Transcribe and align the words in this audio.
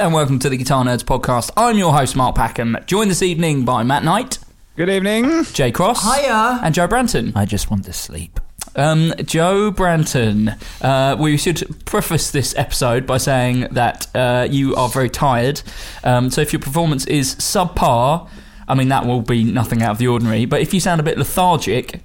Hello 0.00 0.08
and 0.08 0.14
welcome 0.14 0.38
to 0.38 0.48
the 0.48 0.56
Guitar 0.56 0.82
Nerds 0.82 1.04
podcast. 1.04 1.50
I'm 1.58 1.76
your 1.76 1.92
host, 1.92 2.16
Mark 2.16 2.34
Packham, 2.34 2.86
joined 2.86 3.10
this 3.10 3.22
evening 3.22 3.66
by 3.66 3.82
Matt 3.82 4.02
Knight, 4.02 4.38
Good 4.74 4.88
evening. 4.88 5.44
Jay 5.52 5.70
Cross, 5.70 6.02
Hiya. 6.02 6.60
and 6.62 6.74
Joe 6.74 6.88
Branton. 6.88 7.36
I 7.36 7.44
just 7.44 7.70
want 7.70 7.84
to 7.84 7.92
sleep. 7.92 8.40
Um, 8.76 9.12
Joe 9.22 9.70
Branton, 9.70 10.58
uh, 10.80 11.16
we 11.20 11.36
should 11.36 11.84
preface 11.84 12.30
this 12.30 12.54
episode 12.56 13.06
by 13.06 13.18
saying 13.18 13.68
that 13.72 14.06
uh, 14.16 14.48
you 14.50 14.74
are 14.74 14.88
very 14.88 15.10
tired. 15.10 15.60
Um, 16.02 16.30
so 16.30 16.40
if 16.40 16.54
your 16.54 16.60
performance 16.60 17.06
is 17.06 17.34
subpar, 17.34 18.26
I 18.68 18.74
mean, 18.74 18.88
that 18.88 19.04
will 19.04 19.20
be 19.20 19.44
nothing 19.44 19.82
out 19.82 19.90
of 19.90 19.98
the 19.98 20.06
ordinary. 20.06 20.46
But 20.46 20.62
if 20.62 20.72
you 20.72 20.80
sound 20.80 21.00
a 21.02 21.04
bit 21.04 21.18
lethargic, 21.18 22.00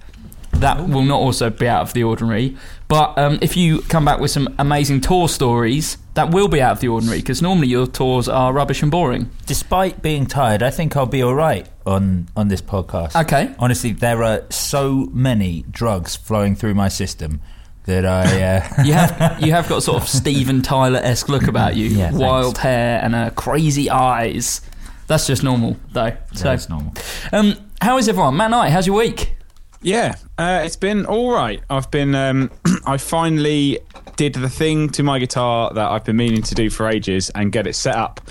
that 0.52 0.86
will 0.90 1.04
not 1.04 1.22
also 1.22 1.50
be 1.50 1.70
out 1.70 1.84
of 1.84 1.94
the 1.94 2.04
ordinary. 2.04 2.58
But 2.90 3.18
um, 3.18 3.40
if 3.42 3.56
you 3.56 3.84
come 3.84 4.04
back 4.04 4.20
with 4.20 4.32
some 4.32 4.54
amazing 4.60 5.00
tour 5.00 5.30
stories, 5.30 5.98
that 6.16 6.32
will 6.32 6.48
be 6.48 6.62
out 6.62 6.72
of 6.74 6.80
the 6.80 6.88
ordinary 6.88 7.20
because 7.20 7.42
normally 7.42 7.68
your 7.68 7.88
tours 7.88 8.28
are 8.28 8.52
rubbish 8.52 8.82
and 8.82 8.90
boring. 8.92 9.30
Despite 9.46 10.02
being 10.02 10.26
tired, 10.26 10.64
I 10.64 10.72
think 10.72 10.98
I'll 10.98 11.06
be 11.06 11.22
all 11.22 11.36
right 11.36 11.68
on 11.86 12.28
on 12.36 12.48
this 12.48 12.62
podcast. 12.62 13.16
Okay. 13.24 13.54
Honestly, 13.60 13.92
there 13.94 14.24
are 14.24 14.44
so 14.50 15.08
many 15.14 15.64
drugs 15.70 16.16
flowing 16.16 16.56
through 16.56 16.74
my 16.74 16.88
system 16.90 17.42
that 17.86 18.06
I. 18.06 18.42
Uh, 18.42 18.84
You 18.86 18.94
have 18.94 19.42
you 19.44 19.52
have 19.52 19.70
got 19.70 19.84
sort 19.84 20.02
of 20.02 20.10
Steven 20.10 20.62
Tyler 20.62 21.00
esque 21.04 21.30
look 21.30 21.48
about 21.48 21.76
you, 21.76 21.88
Yeah, 21.88 22.06
thanks. 22.08 22.20
wild 22.20 22.58
hair 22.58 23.00
and 23.04 23.14
uh, 23.14 23.30
crazy 23.32 23.90
eyes. 23.90 24.62
That's 25.08 25.28
just 25.28 25.44
normal 25.44 25.78
though. 25.94 26.14
So, 26.34 26.46
that's 26.46 26.68
normal. 26.70 26.94
um, 27.32 27.54
how 27.82 27.98
is 28.00 28.10
everyone? 28.10 28.36
Matt 28.38 28.50
Knight, 28.52 28.72
how's 28.72 28.88
your 28.88 28.96
week? 28.98 29.36
Yeah, 29.84 30.16
uh, 30.40 30.64
it's 30.66 30.78
been 30.78 31.06
all 31.06 31.30
right. 31.32 31.62
I've 31.70 31.92
been, 31.92 32.16
um, 32.16 32.50
I 32.88 32.98
finally 32.98 33.78
did 34.16 34.34
the 34.34 34.50
thing 34.50 34.90
to 34.90 35.04
my 35.04 35.20
guitar 35.20 35.72
that 35.74 35.92
I've 35.92 36.04
been 36.06 36.16
meaning 36.18 36.42
to 36.44 36.56
do 36.56 36.70
for 36.70 36.88
ages 36.88 37.30
and 37.32 37.52
get 37.52 37.68
it 37.68 37.76
set 37.76 37.96
up 37.96 38.22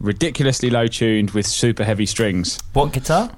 ridiculously 0.00 0.70
low 0.70 0.86
tuned 0.86 1.30
with 1.30 1.46
super 1.46 1.84
heavy 1.84 2.06
strings. 2.06 2.58
What 2.72 2.92
guitar? 2.92 3.30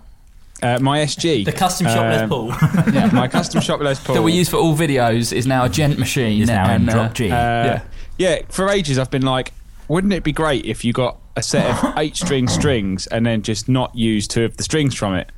Uh, 0.60 0.78
my 0.80 0.98
SG, 1.00 1.44
The 1.44 1.52
custom 1.52 1.86
shop 1.86 1.98
Les 2.04 2.22
Um, 2.22 2.28
Paul. 2.28 2.48
yeah, 2.92 3.10
my 3.12 3.28
custom 3.28 3.60
shop 3.60 3.80
Les 3.80 4.00
Paul. 4.02 4.16
That 4.16 4.22
we 4.22 4.32
use 4.32 4.48
for 4.48 4.56
all 4.56 4.76
videos 4.76 5.32
is 5.32 5.46
now 5.46 5.64
a 5.64 5.68
djent 5.68 5.98
machine. 5.98 6.42
Is 6.42 6.48
now 6.48 6.64
in 6.66 6.82
and, 6.82 6.90
uh, 6.90 6.92
drop 6.94 7.14
G. 7.14 7.30
Uh, 7.30 7.34
Yeah. 7.36 7.82
yeah. 8.18 8.38
for 8.48 8.68
ages 8.68 8.98
I've 8.98 9.10
been 9.10 9.22
like, 9.22 9.52
wouldn't 9.86 10.12
it 10.12 10.24
be 10.24 10.32
great 10.32 10.64
if 10.64 10.84
you 10.84 10.92
got 10.92 11.18
a 11.36 11.42
set 11.42 11.64
of 11.84 11.92
eight 11.98 12.16
string 12.16 12.48
strings 12.48 13.06
and 13.06 13.24
then 13.24 13.42
just 13.42 13.68
not 13.68 13.94
use 13.94 14.26
two 14.26 14.44
of 14.44 14.56
the 14.56 14.64
strings 14.64 14.96
from 14.96 15.14
it? 15.14 15.30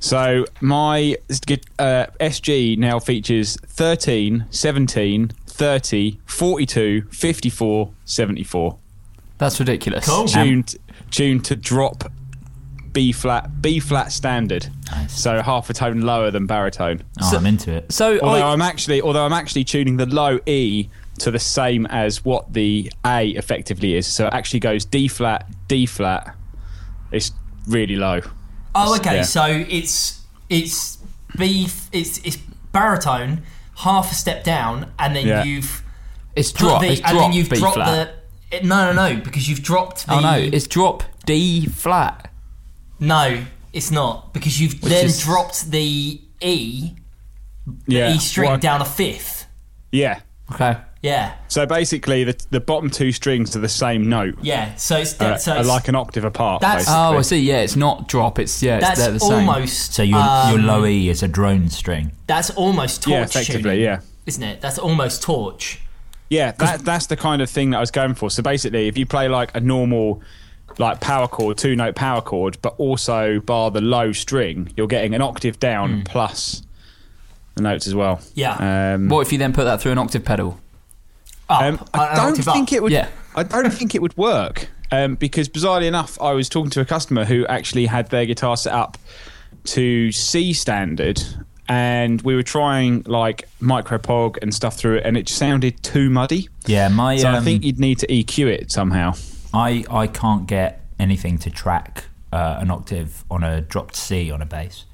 So 0.00 0.44
my 0.60 1.16
uh, 1.78 2.06
SG 2.20 2.76
now 2.76 2.98
features 2.98 3.56
13, 3.66 4.46
17, 4.50 5.30
30, 5.56 6.20
42, 6.26 7.02
54, 7.10 7.90
74. 8.04 8.78
That's 9.38 9.58
ridiculous. 9.58 10.06
Cool. 10.06 10.26
Tuned, 10.26 10.74
tuned 11.10 11.44
to 11.46 11.56
drop 11.56 12.10
B 12.92 13.12
flat, 13.12 13.60
B 13.62 13.80
flat 13.80 14.12
standard. 14.12 14.68
Nice. 14.90 15.18
So 15.18 15.42
half 15.42 15.68
a 15.70 15.74
tone 15.74 16.02
lower 16.02 16.30
than 16.30 16.46
baritone. 16.46 17.02
Oh, 17.20 17.30
So- 17.30 17.36
I'm 17.38 17.46
into 17.46 17.72
it. 17.72 17.90
So 17.92 18.18
Although 18.20 18.46
I, 18.46 18.52
I'm 18.52 18.62
actually, 18.62 19.00
although 19.02 19.24
I'm 19.24 19.32
actually 19.32 19.64
tuning 19.64 19.96
the 19.96 20.06
low 20.06 20.38
E 20.46 20.88
to 21.18 21.30
the 21.30 21.38
same 21.38 21.86
as 21.86 22.24
what 22.24 22.52
the 22.52 22.92
A 23.04 23.28
effectively 23.30 23.94
is. 23.96 24.06
So 24.06 24.26
it 24.26 24.34
actually 24.34 24.60
goes 24.60 24.84
D 24.84 25.08
flat, 25.08 25.46
D 25.68 25.86
flat. 25.86 26.34
It's 27.12 27.32
really 27.66 27.96
low. 27.96 28.20
Oh, 28.74 28.94
okay. 28.96 29.16
Yeah. 29.16 29.22
So 29.22 29.44
it's 29.46 30.20
it's 30.50 30.98
B. 31.38 31.66
It's 31.92 32.18
it's 32.18 32.36
baritone, 32.72 33.42
half 33.76 34.10
a 34.12 34.14
step 34.14 34.44
down, 34.44 34.90
and 34.98 35.14
then 35.14 35.26
Yeah. 35.26 35.44
you've 35.44 35.82
it's 36.34 36.52
put 36.52 36.60
drop. 36.60 36.80
the 36.82 36.92
it's 36.92 37.00
and 37.02 37.10
drop 37.12 37.22
then 37.24 37.32
you've 37.32 37.50
B 37.50 37.56
dropped 37.58 37.74
flat. 37.76 38.14
the. 38.50 38.56
it- 38.56 38.64
No, 38.64 38.92
no, 38.92 39.08
no, 39.14 39.20
because 39.20 39.48
you've 39.48 39.62
dropped 39.62 40.06
the. 40.06 40.14
oh 40.14 40.20
no, 40.20 40.34
it's 40.36 40.66
drop 40.66 41.02
D 41.24 41.66
flat. 41.66 42.30
no, 43.00 43.44
it's 43.72 43.90
not 43.90 44.32
because 44.32 44.60
you've 44.60 44.74
Which 44.82 44.92
then 44.92 45.06
is- 45.06 45.20
dropped 45.20 45.70
the 45.70 46.20
E 46.40 46.90
Yeah. 47.86 48.12
E 48.14 48.18
string 48.18 48.50
Well, 48.50 48.58
down 48.58 48.80
a 48.80 48.84
fifth. 48.84 49.46
Yeah. 49.92 50.20
Okay. 50.52 50.76
Yeah, 51.02 51.34
So 51.48 51.66
basically, 51.66 52.24
the 52.24 52.36
the 52.50 52.58
bottom 52.58 52.90
two 52.90 53.12
strings 53.12 53.54
are 53.54 53.60
the 53.60 53.68
same 53.68 54.08
note. 54.08 54.36
yeah. 54.42 54.74
So 54.76 54.96
it's 54.98 55.20
Uh, 55.20 55.36
so 55.38 55.54
it's, 55.56 55.68
like 55.68 55.86
an 55.88 55.94
octave 55.94 56.24
apart. 56.24 56.62
That's- 56.62 56.86
basically. 56.86 56.94
Oh, 57.16 57.18
I 57.18 57.22
see. 57.22 57.38
Yeah, 57.40 57.60
it's 57.60 57.76
not 57.76 58.08
drop. 58.08 58.38
It's 58.38 58.62
yeah, 58.62 58.76
it's 58.78 58.86
that's 58.86 59.00
they're 59.00 59.12
the 59.12 59.20
same. 59.20 59.48
almost 59.48 59.92
So 59.94 60.02
your 60.02 60.18
um, 60.18 60.50
your 60.50 60.60
low 60.62 60.84
E 60.86 61.08
is 61.08 61.22
a 61.22 61.28
drone 61.28 61.68
string. 61.70 62.12
That's 62.26 62.50
almost 62.50 63.02
torch 63.02 63.12
Yeah, 63.12 63.22
effectively, 63.22 63.62
tuning, 63.62 63.80
yeah. 63.80 64.00
isn't 64.26 64.42
it? 64.42 64.60
That's 64.60 64.78
almost 64.78 65.22
torch. 65.22 65.80
Yeah, 66.28 66.50
that, 66.58 66.80
that's 66.84 67.06
the 67.06 67.16
kind 67.16 67.40
of 67.40 67.48
thing 67.48 67.70
that 67.70 67.76
I 67.76 67.80
was 67.80 67.92
going 67.92 68.14
for. 68.14 68.28
So 68.30 68.42
basically, 68.42 68.88
if 68.88 68.98
you 68.98 69.06
play 69.06 69.28
like 69.28 69.54
a 69.56 69.60
normal, 69.60 70.22
like 70.78 71.00
power 71.00 71.28
chord, 71.28 71.56
two 71.56 71.76
note 71.76 71.94
power 71.94 72.20
chord, 72.20 72.58
but 72.62 72.74
also 72.78 73.38
bar 73.40 73.70
the 73.70 73.80
low 73.80 74.10
string, 74.10 74.72
you're 74.76 74.88
getting 74.88 75.14
an 75.14 75.22
octave 75.22 75.60
down 75.60 76.02
plus 76.04 76.62
the 77.54 77.62
notes 77.62 77.86
as 77.86 77.94
well. 77.94 78.20
Yeah. 78.34 78.94
Um, 78.94 79.08
What 79.08 79.20
if 79.24 79.30
you 79.32 79.38
then 79.38 79.52
put 79.52 79.64
that 79.64 79.80
through 79.80 79.92
an 79.92 79.98
octave 79.98 80.24
pedal? 80.24 80.58
Um, 81.48 81.84
I 81.94 82.16
don't 82.16 82.46
up. 82.46 82.54
think 82.54 82.72
it 82.72 82.82
would. 82.82 82.92
Yeah. 82.92 83.08
I 83.34 83.42
don't 83.42 83.70
think 83.70 83.94
it 83.94 84.02
would 84.02 84.16
work 84.16 84.68
um, 84.90 85.14
because 85.16 85.48
bizarrely 85.48 85.86
enough, 85.86 86.20
I 86.20 86.32
was 86.32 86.48
talking 86.48 86.70
to 86.70 86.80
a 86.80 86.84
customer 86.84 87.24
who 87.24 87.46
actually 87.46 87.86
had 87.86 88.10
their 88.10 88.26
guitar 88.26 88.56
set 88.56 88.72
up 88.72 88.98
to 89.64 90.12
C 90.12 90.52
standard, 90.52 91.22
and 91.68 92.22
we 92.22 92.34
were 92.34 92.42
trying 92.42 93.02
like 93.06 93.48
Micro 93.60 93.98
POG 93.98 94.38
and 94.42 94.54
stuff 94.54 94.76
through 94.76 94.96
it, 94.96 95.06
and 95.06 95.16
it 95.16 95.28
sounded 95.28 95.82
too 95.82 96.08
muddy. 96.10 96.48
Yeah, 96.66 96.88
my 96.88 97.16
So 97.16 97.28
um, 97.28 97.34
I 97.36 97.40
think 97.40 97.64
you'd 97.64 97.80
need 97.80 97.98
to 97.98 98.06
EQ 98.06 98.46
it 98.46 98.72
somehow. 98.72 99.14
I 99.52 99.84
I 99.90 100.06
can't 100.06 100.46
get 100.46 100.84
anything 100.98 101.38
to 101.38 101.50
track 101.50 102.04
uh, 102.32 102.58
an 102.60 102.70
octave 102.70 103.24
on 103.30 103.42
a 103.42 103.60
dropped 103.60 103.96
C 103.96 104.30
on 104.30 104.40
a 104.42 104.46
bass. 104.46 104.84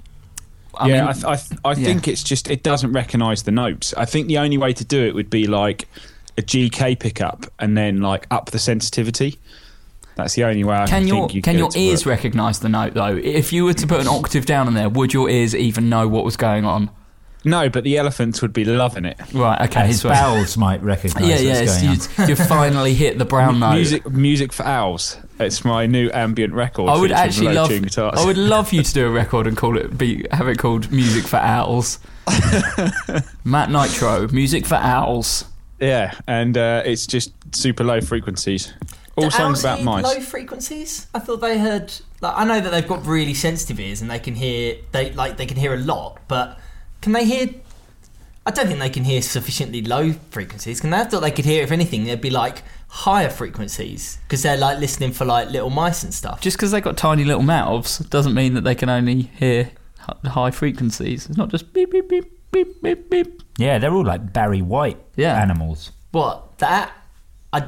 I 0.74 0.88
yeah, 0.88 1.00
mean, 1.00 1.04
I, 1.04 1.12
th- 1.12 1.24
I, 1.24 1.36
th- 1.36 1.60
I 1.66 1.70
yeah. 1.72 1.84
think 1.84 2.08
it's 2.08 2.22
just 2.22 2.50
it 2.50 2.62
doesn't 2.62 2.92
recognise 2.92 3.42
the 3.42 3.50
notes. 3.52 3.92
I 3.94 4.06
think 4.06 4.28
the 4.28 4.38
only 4.38 4.56
way 4.56 4.72
to 4.72 4.84
do 4.84 5.04
it 5.04 5.14
would 5.14 5.28
be 5.28 5.46
like 5.46 5.86
a 6.38 6.42
GK 6.42 6.98
pickup 6.98 7.46
and 7.58 7.76
then 7.76 8.00
like 8.00 8.26
up 8.30 8.50
the 8.50 8.58
sensitivity. 8.58 9.38
That's 10.14 10.34
the 10.34 10.44
only 10.44 10.62
way 10.62 10.76
I 10.76 10.86
Can 10.86 11.00
can 11.02 11.08
your 11.08 11.16
think 11.16 11.34
you 11.34 11.42
can 11.42 11.58
your 11.58 11.70
ears 11.74 12.04
work. 12.04 12.16
recognise 12.16 12.60
the 12.60 12.68
note 12.68 12.94
though? 12.94 13.16
If 13.16 13.52
you 13.52 13.64
were 13.64 13.72
to 13.74 13.86
put 13.86 14.00
an 14.00 14.08
octave 14.08 14.44
down 14.44 14.68
in 14.68 14.74
there, 14.74 14.88
would 14.90 15.14
your 15.14 15.30
ears 15.30 15.54
even 15.54 15.88
know 15.88 16.06
what 16.06 16.24
was 16.24 16.36
going 16.36 16.64
on? 16.66 16.90
No, 17.44 17.68
but 17.68 17.82
the 17.82 17.98
elephants 17.98 18.40
would 18.40 18.52
be 18.52 18.64
loving 18.64 19.04
it. 19.04 19.18
Right. 19.32 19.60
Okay. 19.62 19.88
His 19.88 20.02
so- 20.02 20.10
bowels 20.10 20.56
might 20.56 20.80
recognise 20.84 21.42
yeah, 21.42 21.58
what's 21.58 21.82
yeah. 21.82 21.88
going 21.88 22.00
on. 22.18 22.28
You, 22.28 22.34
you 22.34 22.36
finally 22.36 22.94
hit 22.94 23.18
the 23.18 23.24
brown 23.24 23.58
note. 23.58 23.72
Music, 23.74 24.08
music 24.10 24.52
for 24.52 24.62
owls. 24.64 25.16
It's 25.40 25.64
my 25.64 25.86
new 25.86 26.08
ambient 26.12 26.52
record. 26.54 26.88
I 26.88 26.96
would 27.00 27.10
actually 27.10 27.54
love. 27.54 27.70
guitars. 27.70 28.20
I 28.20 28.24
would 28.24 28.36
love 28.54 28.72
you 28.72 28.82
to 28.84 28.94
do 28.94 29.06
a 29.08 29.10
record 29.10 29.48
and 29.48 29.56
call 29.56 29.76
it 29.76 29.96
be 29.98 30.24
have 30.30 30.46
it 30.46 30.58
called 30.58 30.92
Music 30.92 31.24
for 31.24 31.38
Owls. 31.38 31.98
Matt 33.44 33.70
Nitro, 33.70 34.28
Music 34.28 34.66
for 34.66 34.76
Owls. 34.76 35.44
Yeah, 35.82 36.14
and 36.28 36.56
uh, 36.56 36.82
it's 36.84 37.08
just 37.08 37.32
super 37.52 37.82
low 37.82 38.00
frequencies. 38.00 38.72
All 39.16 39.24
Do 39.24 39.30
songs 39.30 39.64
owls 39.64 39.64
about 39.64 39.82
mice. 39.82 40.04
Low 40.04 40.20
frequencies. 40.20 41.08
I 41.12 41.18
thought 41.18 41.38
they 41.38 41.58
had. 41.58 41.92
Like, 42.20 42.34
I 42.36 42.44
know 42.44 42.60
that 42.60 42.70
they've 42.70 42.86
got 42.86 43.04
really 43.04 43.34
sensitive 43.34 43.80
ears 43.80 44.00
and 44.00 44.08
they 44.08 44.20
can 44.20 44.36
hear. 44.36 44.76
They 44.92 45.10
like 45.12 45.36
they 45.36 45.46
can 45.46 45.56
hear 45.56 45.74
a 45.74 45.78
lot, 45.78 46.20
but 46.28 46.58
can 47.00 47.12
they 47.12 47.24
hear? 47.24 47.48
I 48.46 48.52
don't 48.52 48.68
think 48.68 48.78
they 48.78 48.90
can 48.90 49.04
hear 49.04 49.22
sufficiently 49.22 49.82
low 49.82 50.12
frequencies. 50.30 50.80
Can 50.80 50.90
they? 50.90 50.98
I 50.98 51.04
thought 51.04 51.20
they 51.20 51.32
could 51.32 51.44
hear. 51.44 51.64
If 51.64 51.72
anything, 51.72 52.04
they'd 52.04 52.20
be 52.20 52.30
like 52.30 52.62
higher 52.86 53.28
frequencies 53.28 54.18
because 54.22 54.42
they're 54.42 54.56
like 54.56 54.78
listening 54.78 55.12
for 55.12 55.24
like 55.24 55.50
little 55.50 55.70
mice 55.70 56.04
and 56.04 56.14
stuff. 56.14 56.40
Just 56.40 56.56
because 56.56 56.70
they've 56.70 56.82
got 56.82 56.96
tiny 56.96 57.24
little 57.24 57.42
mouths 57.42 57.98
doesn't 57.98 58.34
mean 58.34 58.54
that 58.54 58.62
they 58.62 58.76
can 58.76 58.88
only 58.88 59.22
hear 59.22 59.72
high 60.24 60.52
frequencies. 60.52 61.26
It's 61.26 61.36
not 61.36 61.48
just 61.48 61.72
beep 61.72 61.90
beep 61.90 62.08
beep 62.08 62.32
beep 62.52 62.80
beep 62.82 63.10
beep. 63.10 63.41
Yeah, 63.62 63.78
they're 63.78 63.94
all 63.94 64.04
like 64.04 64.32
Barry 64.32 64.62
White 64.62 64.98
Yeah. 65.16 65.40
animals. 65.40 65.92
what 66.10 66.58
the 66.58 66.88
I, 67.52 67.62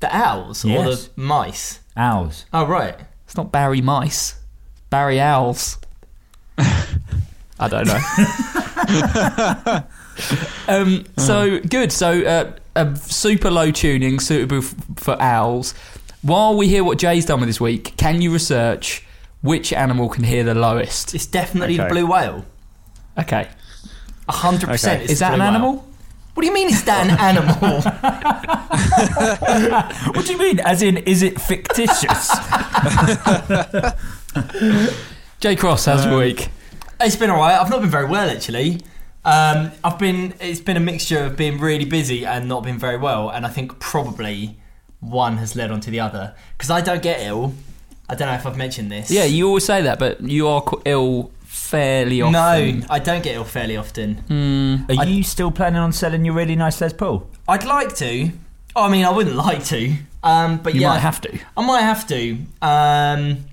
the 0.00 0.14
owls 0.16 0.64
or 0.64 0.68
Yes. 0.68 1.08
the 1.08 1.20
mice? 1.20 1.80
Owls. 1.96 2.44
Oh 2.52 2.66
right. 2.66 2.96
It's 3.26 3.36
not 3.36 3.50
Barry 3.52 3.80
Mice, 3.80 4.34
Barry 4.90 5.20
Owls. 5.20 5.78
I 6.58 7.68
don't 7.68 7.86
know. 7.86 8.00
um, 10.68 11.04
so 11.16 11.58
good. 11.60 11.90
So 11.92 12.22
uh, 12.22 12.52
a 12.76 12.96
super 12.96 13.50
low 13.50 13.70
tuning, 13.70 14.20
suitable 14.20 14.58
f- 14.58 14.74
for 14.96 15.20
owls. 15.20 15.72
While 16.22 16.56
we 16.56 16.68
hear 16.68 16.82
what 16.84 16.98
Jay's 16.98 17.26
done 17.26 17.40
with 17.40 17.48
this 17.48 17.60
week, 17.60 17.96
can 17.96 18.20
you 18.22 18.32
research 18.32 19.04
which 19.42 19.72
animal 19.72 20.08
can 20.08 20.24
hear 20.24 20.42
the 20.44 20.54
lowest? 20.54 21.14
It's 21.14 21.26
definitely 21.26 21.76
the 21.76 21.84
Okay. 21.84 21.92
blue 21.92 22.06
whale. 22.06 22.44
Okay, 23.18 23.42
A 23.42 23.48
hundred 24.28 24.68
percent. 24.68 25.02
Okay. 25.02 25.12
is 25.12 25.18
that 25.20 25.34
an 25.34 25.40
animal? 25.42 25.86
What 26.34 26.40
do 26.42 26.46
you 26.48 26.54
mean? 26.54 26.68
Is 26.68 26.84
that 26.84 27.06
an 27.06 27.18
animal? 27.18 27.82
What 30.14 30.26
do 30.26 30.32
you 30.32 30.38
mean? 30.38 30.60
As 30.60 30.82
in, 30.82 30.96
is 30.98 31.22
it 31.22 31.40
fictitious? 31.40 32.30
Jay 35.40 35.56
Cross, 35.56 35.84
how's 35.86 36.04
your 36.04 36.14
Um, 36.14 36.20
week? 36.20 36.48
It's 37.00 37.16
been 37.16 37.30
alright. 37.30 37.60
I've 37.60 37.70
not 37.70 37.80
been 37.80 37.90
very 37.90 38.06
well 38.06 38.28
actually. 38.30 38.80
Um, 39.24 39.70
I've 39.82 39.98
been. 39.98 40.34
It's 40.40 40.60
been 40.60 40.76
a 40.76 40.80
mixture 40.80 41.24
of 41.24 41.36
being 41.36 41.58
really 41.58 41.84
busy 41.86 42.24
and 42.26 42.46
not 42.48 42.62
been 42.62 42.78
very 42.78 42.98
well. 42.98 43.30
And 43.30 43.46
I 43.46 43.48
think 43.48 43.78
probably 43.78 44.58
one 45.00 45.38
has 45.38 45.56
led 45.56 45.70
on 45.70 45.80
to 45.80 45.90
the 45.90 46.00
other. 46.00 46.34
Because 46.56 46.70
I 46.70 46.80
don't 46.80 47.02
get 47.02 47.20
ill. 47.22 47.54
I 48.08 48.14
don't 48.14 48.28
know 48.28 48.34
if 48.34 48.46
I've 48.46 48.56
mentioned 48.56 48.90
this. 48.92 49.10
Yeah, 49.10 49.24
you 49.24 49.46
always 49.48 49.64
say 49.64 49.80
that, 49.82 49.98
but 49.98 50.20
you 50.20 50.46
are 50.46 50.62
ill 50.84 51.30
fairly 51.68 52.20
often. 52.22 52.32
No, 52.80 52.86
I 52.90 52.98
don't 52.98 53.22
get 53.22 53.34
ill 53.34 53.44
fairly 53.44 53.76
often. 53.76 54.16
Mm, 54.28 54.90
Are 54.98 55.02
I- 55.02 55.04
you 55.06 55.22
still 55.22 55.50
planning 55.50 55.80
on 55.80 55.92
selling 55.92 56.24
your 56.24 56.34
really 56.34 56.56
nice 56.56 56.80
Les 56.80 56.92
Paul? 56.92 57.28
I'd 57.48 57.64
like 57.64 57.94
to. 57.96 58.30
I 58.76 58.88
mean, 58.88 59.04
I 59.04 59.10
wouldn't 59.10 59.36
like 59.36 59.64
to. 59.66 59.94
Um, 60.22 60.58
but 60.58 60.74
you 60.74 60.80
yeah, 60.82 60.88
might 60.88 60.98
have 61.00 61.20
to. 61.22 61.38
I 61.56 61.66
might 61.66 61.82
have 61.82 62.06
to. 62.08 62.38
Um, 62.62 63.44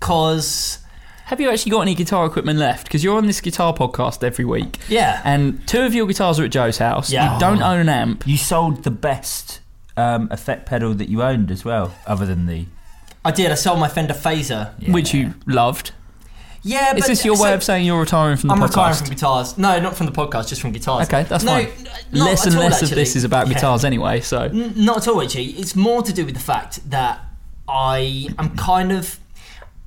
cause 0.00 0.78
Have 1.26 1.40
you 1.40 1.50
actually 1.50 1.70
got 1.70 1.80
any 1.82 1.94
guitar 1.94 2.26
equipment 2.26 2.58
left? 2.58 2.86
Because 2.86 3.02
you're 3.04 3.16
on 3.16 3.26
this 3.26 3.40
guitar 3.40 3.74
podcast 3.74 4.22
every 4.24 4.44
week, 4.44 4.78
yeah, 4.88 5.20
and 5.24 5.66
two 5.68 5.82
of 5.82 5.94
your 5.94 6.06
guitars 6.06 6.38
are 6.40 6.44
at 6.44 6.50
Joe's 6.50 6.78
house. 6.78 7.10
Yeah. 7.10 7.34
You 7.34 7.40
don't 7.40 7.62
own 7.62 7.80
an 7.80 7.88
amp. 7.88 8.26
You 8.26 8.36
sold 8.36 8.84
the 8.84 8.90
best 8.90 9.60
um, 9.96 10.28
effect 10.30 10.66
pedal 10.66 10.94
that 10.94 11.08
you 11.08 11.22
owned 11.22 11.50
as 11.50 11.64
well, 11.64 11.94
other 12.06 12.26
than 12.26 12.46
the. 12.46 12.66
I 13.24 13.30
did. 13.30 13.50
I 13.50 13.54
sold 13.56 13.78
my 13.78 13.88
Fender 13.88 14.14
Phaser. 14.14 14.72
Yeah. 14.78 14.92
Which 14.92 15.12
you 15.12 15.34
loved. 15.46 15.92
Yeah, 16.68 16.92
but 16.92 16.98
Is 17.00 17.06
this 17.06 17.24
your 17.24 17.36
so- 17.36 17.42
way 17.44 17.54
of 17.54 17.64
saying 17.64 17.86
you're 17.86 17.98
retiring 17.98 18.36
from 18.36 18.48
the 18.48 18.54
podcast? 18.54 18.58
I'm 18.58 18.68
podcast? 18.68 18.70
retiring 18.76 18.96
from 18.98 19.08
guitars. 19.14 19.58
No, 19.58 19.80
not 19.80 19.96
from 19.96 20.06
the 20.06 20.12
podcast, 20.12 20.48
just 20.48 20.60
from 20.60 20.72
guitars. 20.72 21.06
Okay, 21.08 21.22
that's 21.22 21.42
no, 21.44 21.52
fine. 21.64 21.66
n- 21.86 21.88
less 22.12 22.44
and 22.46 22.56
all, 22.56 22.62
less 22.62 22.82
of 22.82 22.90
this 22.90 23.16
is 23.16 23.24
about 23.24 23.48
Yeah. 23.48 23.54
guitars 23.54 23.84
anyway. 23.84 24.20
So 24.20 24.42
N- 24.42 24.74
not 24.76 24.98
at 24.98 25.08
all, 25.08 25.22
actually. 25.22 25.46
It's 25.52 25.74
more 25.74 26.02
to 26.02 26.12
do 26.12 26.24
with 26.26 26.34
the 26.34 26.40
fact 26.40 26.88
that 26.90 27.20
I 27.66 28.28
am 28.38 28.54
kind 28.56 28.92
of, 28.92 29.18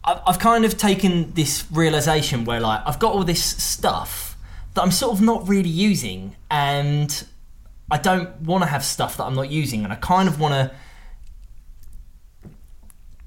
I've, 0.03 0.21
I've 0.25 0.39
kind 0.39 0.65
of 0.65 0.77
taken 0.77 1.33
this 1.33 1.65
realization 1.71 2.45
where 2.45 2.59
like 2.59 2.81
I've 2.85 2.97
got 2.99 3.13
all 3.13 3.23
this 3.23 3.43
stuff 3.43 4.35
that 4.73 4.81
I'm 4.81 4.91
sort 4.91 5.13
of 5.13 5.21
not 5.21 5.47
really 5.47 5.69
using, 5.69 6.35
and 6.49 7.25
I 7.91 7.97
don't 7.97 8.41
want 8.41 8.63
to 8.63 8.69
have 8.69 8.83
stuff 8.83 9.17
that 9.17 9.25
I'm 9.25 9.35
not 9.35 9.49
using, 9.51 9.83
and 9.83 9.93
I 9.93 9.97
kind 9.97 10.27
of 10.27 10.39
want 10.39 10.53
to 10.55 10.71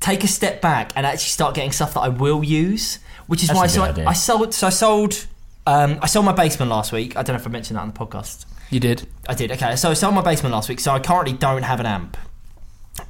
take 0.00 0.22
a 0.24 0.28
step 0.28 0.60
back 0.60 0.92
and 0.96 1.06
actually 1.06 1.30
start 1.30 1.54
getting 1.54 1.72
stuff 1.72 1.94
that 1.94 2.00
I 2.00 2.08
will 2.08 2.42
use, 2.44 2.98
which 3.26 3.42
is 3.42 3.48
That's 3.48 3.58
why 3.58 3.66
so 3.66 3.82
I. 3.84 4.10
I 4.10 4.12
sold. 4.12 4.54
So 4.54 4.66
I 4.66 4.70
sold. 4.70 5.26
Um, 5.66 5.98
I 6.02 6.06
sold 6.06 6.26
my 6.26 6.32
basement 6.32 6.70
last 6.70 6.92
week. 6.92 7.16
I 7.16 7.22
don't 7.22 7.34
know 7.34 7.40
if 7.40 7.46
I 7.46 7.50
mentioned 7.50 7.76
that 7.78 7.82
on 7.82 7.92
the 7.92 7.98
podcast. 7.98 8.44
you 8.70 8.80
did. 8.80 9.08
I 9.28 9.34
did. 9.34 9.50
Okay, 9.52 9.76
so 9.76 9.90
I 9.90 9.94
sold 9.94 10.14
my 10.14 10.20
basement 10.20 10.54
last 10.54 10.68
week. 10.68 10.80
So 10.80 10.92
I 10.92 10.98
currently 11.00 11.32
don't 11.32 11.62
have 11.62 11.80
an 11.80 11.86
amp. 11.86 12.16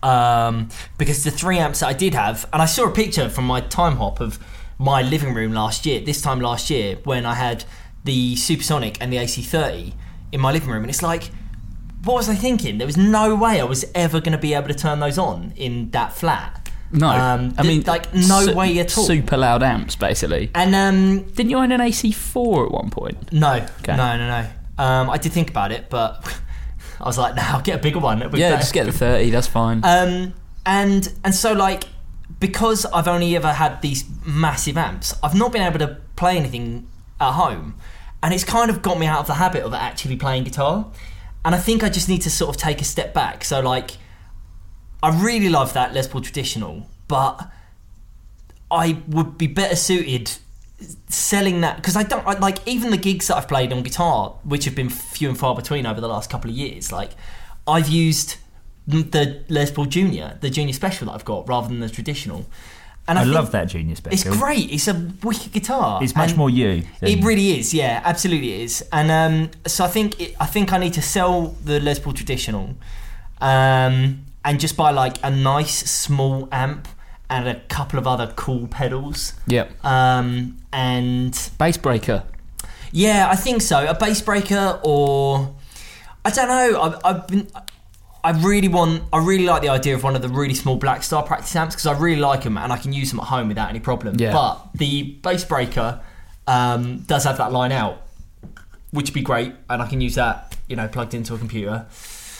Um, 0.02 0.68
because 0.98 1.24
the 1.24 1.30
three 1.30 1.58
amps 1.58 1.80
that 1.80 1.88
I 1.88 1.92
did 1.92 2.14
have, 2.14 2.48
and 2.52 2.62
I 2.62 2.66
saw 2.66 2.86
a 2.88 2.90
picture 2.92 3.28
from 3.28 3.46
my 3.46 3.60
time 3.60 3.96
hop 3.96 4.20
of 4.20 4.38
my 4.78 5.02
living 5.02 5.34
room 5.34 5.52
last 5.52 5.84
year. 5.84 6.00
This 6.00 6.22
time 6.22 6.40
last 6.40 6.70
year, 6.70 6.96
when 7.04 7.26
I 7.26 7.34
had 7.34 7.64
the 8.04 8.36
Supersonic 8.36 8.98
and 9.00 9.12
the 9.12 9.16
AC30 9.16 9.94
in 10.32 10.40
my 10.40 10.52
living 10.52 10.70
room, 10.70 10.82
and 10.84 10.90
it's 10.90 11.02
like, 11.02 11.30
what 12.04 12.14
was 12.14 12.28
I 12.28 12.34
thinking? 12.34 12.78
There 12.78 12.86
was 12.86 12.96
no 12.96 13.34
way 13.34 13.60
I 13.60 13.64
was 13.64 13.84
ever 13.94 14.20
going 14.20 14.32
to 14.32 14.38
be 14.38 14.54
able 14.54 14.68
to 14.68 14.74
turn 14.74 15.00
those 15.00 15.18
on 15.18 15.52
in 15.56 15.90
that 15.90 16.12
flat. 16.12 16.63
No, 16.94 17.08
Um, 17.08 17.54
I 17.58 17.62
mean 17.64 17.82
like, 17.82 18.14
no 18.14 18.46
su- 18.46 18.54
way 18.54 18.78
at 18.78 18.96
all. 18.96 19.04
Super 19.04 19.36
loud 19.36 19.62
amps, 19.62 19.96
basically. 19.96 20.50
And 20.54 20.74
um, 20.74 21.22
Didn't 21.32 21.50
you 21.50 21.58
own 21.58 21.72
an 21.72 21.80
AC4 21.80 22.66
at 22.66 22.72
one 22.72 22.90
point? 22.90 23.32
no, 23.32 23.54
Okay. 23.80 23.96
no, 23.96 24.16
no, 24.16 24.28
no. 24.28 24.46
Um, 24.82 25.10
I 25.10 25.18
did 25.18 25.32
think 25.32 25.50
about 25.50 25.72
it, 25.72 25.90
but 25.90 26.24
I 27.00 27.04
was 27.04 27.18
like, 27.18 27.34
no, 27.34 27.42
I'll 27.44 27.60
get 27.62 27.76
a 27.80 27.82
bigger 27.82 27.98
one. 27.98 28.20
Yeah, 28.34 28.56
just 28.56 28.72
get 28.72 28.86
the 28.86 28.92
30. 28.92 29.30
That's 29.30 29.46
fine. 29.48 29.80
Um, 29.84 30.34
and 30.66 31.12
and 31.24 31.34
so 31.34 31.52
like 31.52 31.84
because 32.40 32.86
I've 32.86 33.06
only 33.08 33.36
ever 33.36 33.52
had 33.52 33.82
these 33.82 34.04
massive 34.24 34.76
amps, 34.78 35.14
I've 35.22 35.34
not 35.34 35.52
been 35.52 35.62
able 35.62 35.78
to 35.80 35.98
play 36.16 36.36
anything 36.36 36.86
at 37.20 37.32
home, 37.32 37.74
and 38.22 38.32
it's 38.34 38.44
kind 38.44 38.70
of 38.70 38.82
got 38.82 38.98
me 38.98 39.06
out 39.06 39.20
of 39.20 39.26
the 39.26 39.34
habit 39.34 39.62
of 39.62 39.74
actually 39.74 40.16
playing 40.16 40.44
guitar. 40.44 40.86
And 41.44 41.54
I 41.54 41.58
think 41.58 41.82
I 41.84 41.88
just 41.90 42.08
need 42.08 42.22
to 42.22 42.30
sort 42.30 42.54
of 42.54 42.60
take 42.60 42.80
a 42.80 42.84
step 42.84 43.12
back. 43.14 43.44
So 43.44 43.60
like, 43.60 43.92
I 45.04 45.22
really 45.22 45.50
love 45.50 45.74
that 45.74 45.92
Les 45.92 46.08
Paul 46.08 46.22
traditional, 46.22 46.86
but 47.08 47.46
I 48.70 49.02
would 49.06 49.36
be 49.36 49.46
better 49.46 49.76
suited 49.76 50.32
selling 51.08 51.60
that 51.60 51.76
because 51.76 51.94
I 51.94 52.04
don't 52.04 52.26
I, 52.26 52.38
like 52.38 52.66
even 52.66 52.90
the 52.90 52.96
gigs 52.96 53.28
that 53.28 53.36
I've 53.36 53.46
played 53.46 53.70
on 53.70 53.82
guitar, 53.82 54.30
which 54.44 54.64
have 54.64 54.74
been 54.74 54.88
few 54.88 55.28
and 55.28 55.38
far 55.38 55.54
between 55.54 55.84
over 55.84 56.00
the 56.00 56.08
last 56.08 56.30
couple 56.30 56.50
of 56.50 56.56
years. 56.56 56.90
Like 56.90 57.10
I've 57.68 57.88
used 57.88 58.36
the 58.86 59.44
Les 59.50 59.70
Paul 59.70 59.84
Junior, 59.84 60.38
the 60.40 60.48
Junior 60.48 60.72
Special 60.72 61.08
that 61.08 61.12
I've 61.12 61.24
got, 61.26 61.46
rather 61.46 61.68
than 61.68 61.80
the 61.80 61.90
traditional. 61.90 62.46
And 63.06 63.18
I, 63.18 63.24
think 63.24 63.34
love 63.34 63.52
that 63.52 63.66
Junior 63.66 63.96
Special. 63.96 64.30
It's 64.30 64.38
great. 64.38 64.72
It's 64.72 64.88
a 64.88 65.12
wicked 65.22 65.52
guitar. 65.52 66.02
It's 66.02 66.16
much 66.16 66.34
more 66.34 66.48
you. 66.48 66.84
It 67.02 67.22
really 67.22 67.58
is. 67.58 67.74
Yeah, 67.74 68.00
absolutely 68.02 68.62
is. 68.62 68.82
And 68.90 69.10
um, 69.10 69.50
so 69.66 69.84
I 69.84 69.88
think 69.88 70.18
it, 70.18 70.34
I 70.40 70.46
think 70.46 70.72
I 70.72 70.78
need 70.78 70.94
to 70.94 71.02
sell 71.02 71.48
the 71.62 71.78
Les 71.80 71.98
Paul 71.98 72.14
traditional, 72.14 72.74
um, 73.42 74.23
and 74.44 74.60
just 74.60 74.76
buy 74.76 74.90
like 74.90 75.16
a 75.22 75.30
nice 75.30 75.90
small 75.90 76.48
amp 76.52 76.88
and 77.30 77.48
a 77.48 77.60
couple 77.68 77.98
of 77.98 78.06
other 78.06 78.32
cool 78.36 78.66
pedals. 78.68 79.32
yep. 79.46 79.72
Um, 79.84 80.58
and 80.72 81.32
Bassbreaker. 81.32 82.24
yeah, 82.92 83.28
I 83.30 83.36
think 83.36 83.62
so. 83.62 83.86
A 83.86 83.94
Bassbreaker, 83.94 84.80
or 84.84 85.54
I 86.24 86.30
don't 86.30 86.48
know. 86.48 86.82
I've, 86.82 87.00
I've 87.04 87.28
been. 87.28 87.48
I 88.22 88.30
really 88.30 88.68
want. 88.68 89.02
I 89.12 89.18
really 89.18 89.44
like 89.44 89.62
the 89.62 89.68
idea 89.68 89.94
of 89.94 90.02
one 90.02 90.16
of 90.16 90.22
the 90.22 90.28
really 90.28 90.54
small 90.54 90.78
Blackstar 90.78 91.26
practice 91.26 91.54
amps 91.56 91.74
because 91.74 91.86
I 91.86 91.98
really 91.98 92.20
like 92.20 92.42
them 92.44 92.56
and 92.56 92.72
I 92.72 92.78
can 92.78 92.92
use 92.92 93.10
them 93.10 93.20
at 93.20 93.26
home 93.26 93.48
without 93.48 93.68
any 93.68 93.80
problem. 93.80 94.16
Yeah. 94.18 94.32
But 94.32 94.70
the 94.74 95.16
Bassbreaker 95.22 96.00
um, 96.46 97.00
does 97.00 97.24
have 97.24 97.36
that 97.38 97.52
line 97.52 97.72
out, 97.72 98.02
which 98.92 99.10
would 99.10 99.14
be 99.14 99.22
great, 99.22 99.52
and 99.68 99.82
I 99.82 99.86
can 99.88 100.00
use 100.00 100.14
that. 100.14 100.56
You 100.68 100.76
know, 100.76 100.88
plugged 100.88 101.12
into 101.14 101.34
a 101.34 101.38
computer. 101.38 101.86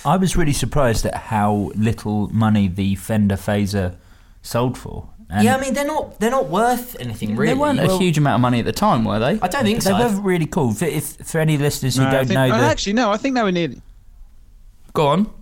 I 0.05 0.17
was 0.17 0.37
really 0.37 0.53
surprised 0.53 1.07
at 1.07 1.15
how 1.15 1.71
little 1.75 2.29
money 2.29 2.69
the 2.69 2.95
Fender 2.97 3.37
Phaser 3.37 3.97
sold 4.43 4.77
for. 4.77 5.09
And 5.31 5.43
yeah, 5.45 5.57
I 5.57 5.61
mean 5.61 5.73
they're 5.75 5.87
not. 5.87 6.21
They're 6.21 6.31
not 6.31 6.49
worth 6.49 6.97
anything 7.01 7.35
really. 7.35 7.55
They 7.55 7.59
weren't 7.59 7.81
a 7.81 7.97
huge 7.97 8.19
amount 8.19 8.37
of 8.37 8.41
money 8.43 8.59
at 8.59 8.67
the 8.67 8.73
time, 8.73 9.05
were 9.05 9.19
they? 9.19 9.41
I 9.41 9.49
don't 9.49 9.65
think 9.65 9.83
they 9.83 9.91
so. 9.91 9.99
were 9.99 10.21
really 10.21 10.47
cool. 10.47 10.73
For, 10.73 10.85
if, 10.85 11.17
for 11.17 11.39
any 11.39 11.57
listeners 11.57 11.97
who 11.97 12.03
No, 12.03 12.09
I 12.09 12.13
don't 12.13 12.27
think- 12.27 12.35
know 12.37 12.45
oh, 12.55 12.59
the 12.61 12.65
actually, 12.67 12.93
no, 12.93 13.11
I 13.11 13.17
think 13.17 13.35
they 13.35 13.43
were 13.43 13.51
nearly. 13.53 13.81
Go 14.93 15.07
on. 15.09 15.33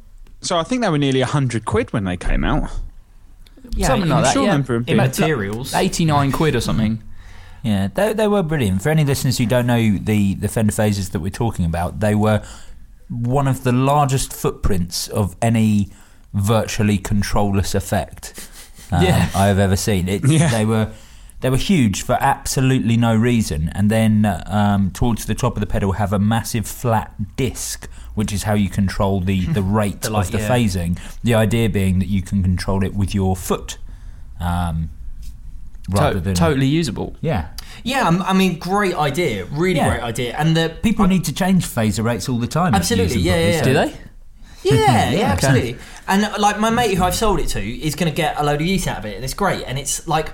So 0.41 0.56
I 0.56 0.62
think 0.62 0.82
they 0.82 0.88
were 0.88 0.99
nearly 0.99 1.20
hundred 1.23 1.64
quid 1.64 1.93
when 1.93 2.05
they 2.05 2.17
came 2.17 2.44
out. 2.44 2.70
yeah, 3.73 3.88
Something 3.88 4.09
in- 4.09 4.14
like 4.14 4.25
that. 4.25 4.33
sure 4.33 4.42
yeah. 4.45 4.49
remember 4.50 4.73
them 4.75 4.81
in 4.83 4.85
being- 4.85 4.97
materials. 4.97 5.75
89 5.75 6.33
quid 6.33 6.54
or 6.54 6.61
something. 6.61 7.02
Yeah, 7.62 7.88
they, 7.95 8.12
they 8.12 8.26
were 8.28 8.42
brilliant. 8.42 8.83
For 8.83 8.88
any 8.88 9.04
listeners 9.04 9.38
who 9.38 9.47
don't 9.47 9.66
know 9.66 9.99
the, 9.99 10.35
the 10.35 10.49
Fender 10.49 10.73
Phasers 10.73 11.11
that 11.12 11.21
we're 11.21 11.31
talking 11.31 11.64
about, 11.64 12.00
they 12.00 12.14
were 12.14 12.42
one 13.12 13.47
of 13.47 13.62
the 13.64 13.73
largest 13.73 14.33
footprints 14.33 15.07
of 15.09 15.37
any 15.42 15.90
virtually 16.33 16.97
controlless 16.99 17.75
effect 17.75 18.49
um, 18.90 19.02
Yeah. 19.04 19.28
I 19.35 19.47
have 19.49 19.59
ever 19.59 19.76
seen. 19.76 20.09
It, 20.09 20.26
Yeah. 20.26 20.49
They 20.50 20.64
were 20.64 20.90
they 21.40 21.50
were 21.50 21.57
huge 21.57 22.02
for 22.02 22.16
absolutely 22.21 22.97
no 22.97 23.16
reason, 23.16 23.69
and 23.75 23.90
then 23.90 24.25
um, 24.47 24.92
towards 24.92 25.25
the 25.26 25.35
top 25.35 25.57
of 25.57 25.61
the 25.61 25.66
pedal 25.66 25.92
have 25.92 26.12
a 26.12 26.19
massive 26.21 26.69
flat 26.69 27.37
disc, 27.37 27.88
which 28.14 28.33
is 28.33 28.45
how 28.45 28.54
you 28.54 28.71
control 28.71 29.21
the, 29.21 29.45
the 29.59 29.62
rate 29.62 30.02
The 30.02 30.11
light, 30.11 30.26
of 30.26 30.33
the 30.33 30.38
yeah. 30.38 30.49
phasing. 30.49 31.00
The 31.25 31.35
idea 31.35 31.69
being 31.69 31.99
that 31.99 32.07
you 32.07 32.23
can 32.23 32.42
control 32.45 32.85
it 32.85 32.95
with 32.95 33.12
your 33.12 33.35
foot. 33.35 33.76
Um, 34.38 34.90
rather 35.90 36.14
To- 36.14 36.21
than 36.21 36.35
totally 36.35 36.66
usable. 36.66 37.16
yeah. 37.21 37.49
Yeah, 37.85 38.05
I'm- 38.05 38.23
mean, 38.33 38.59
great 38.59 38.95
idea. 38.95 39.45
Really 39.47 39.77
Yeah. 39.77 39.89
great 39.91 40.03
idea. 40.03 40.35
And 40.37 40.57
the 40.57 40.71
People 40.83 41.07
need 41.07 41.25
to 41.25 41.33
change 41.33 41.67
phaser 41.67 42.05
rates 42.05 42.29
all 42.29 42.39
the 42.39 42.47
time. 42.47 42.75
Absolutely, 42.75 43.17
them 43.17 43.25
yeah, 43.25 43.37
yeah, 43.51 43.62
Do 43.65 43.73
they? 43.75 43.95
Yeah, 44.65 45.11
yeah, 45.11 45.17
okay. 45.17 45.23
absolutely. 45.25 45.77
And 46.07 46.25
uh, 46.25 46.37
like 46.39 46.59
my 46.61 46.71
mate 46.71 46.97
who 46.97 47.03
I've 47.05 47.15
sold 47.17 47.41
it 47.41 47.49
to 47.49 47.61
is 47.61 47.95
going 47.97 48.11
to 48.11 48.15
get 48.17 48.39
a 48.39 48.45
load 48.45 48.61
of 48.61 48.67
use 48.67 48.87
out 48.87 48.99
of 48.99 49.05
it, 49.07 49.17
and 49.17 49.25
it's 49.25 49.35
great. 49.35 49.65
And 49.67 49.79
it's 49.79 50.07
like, 50.07 50.33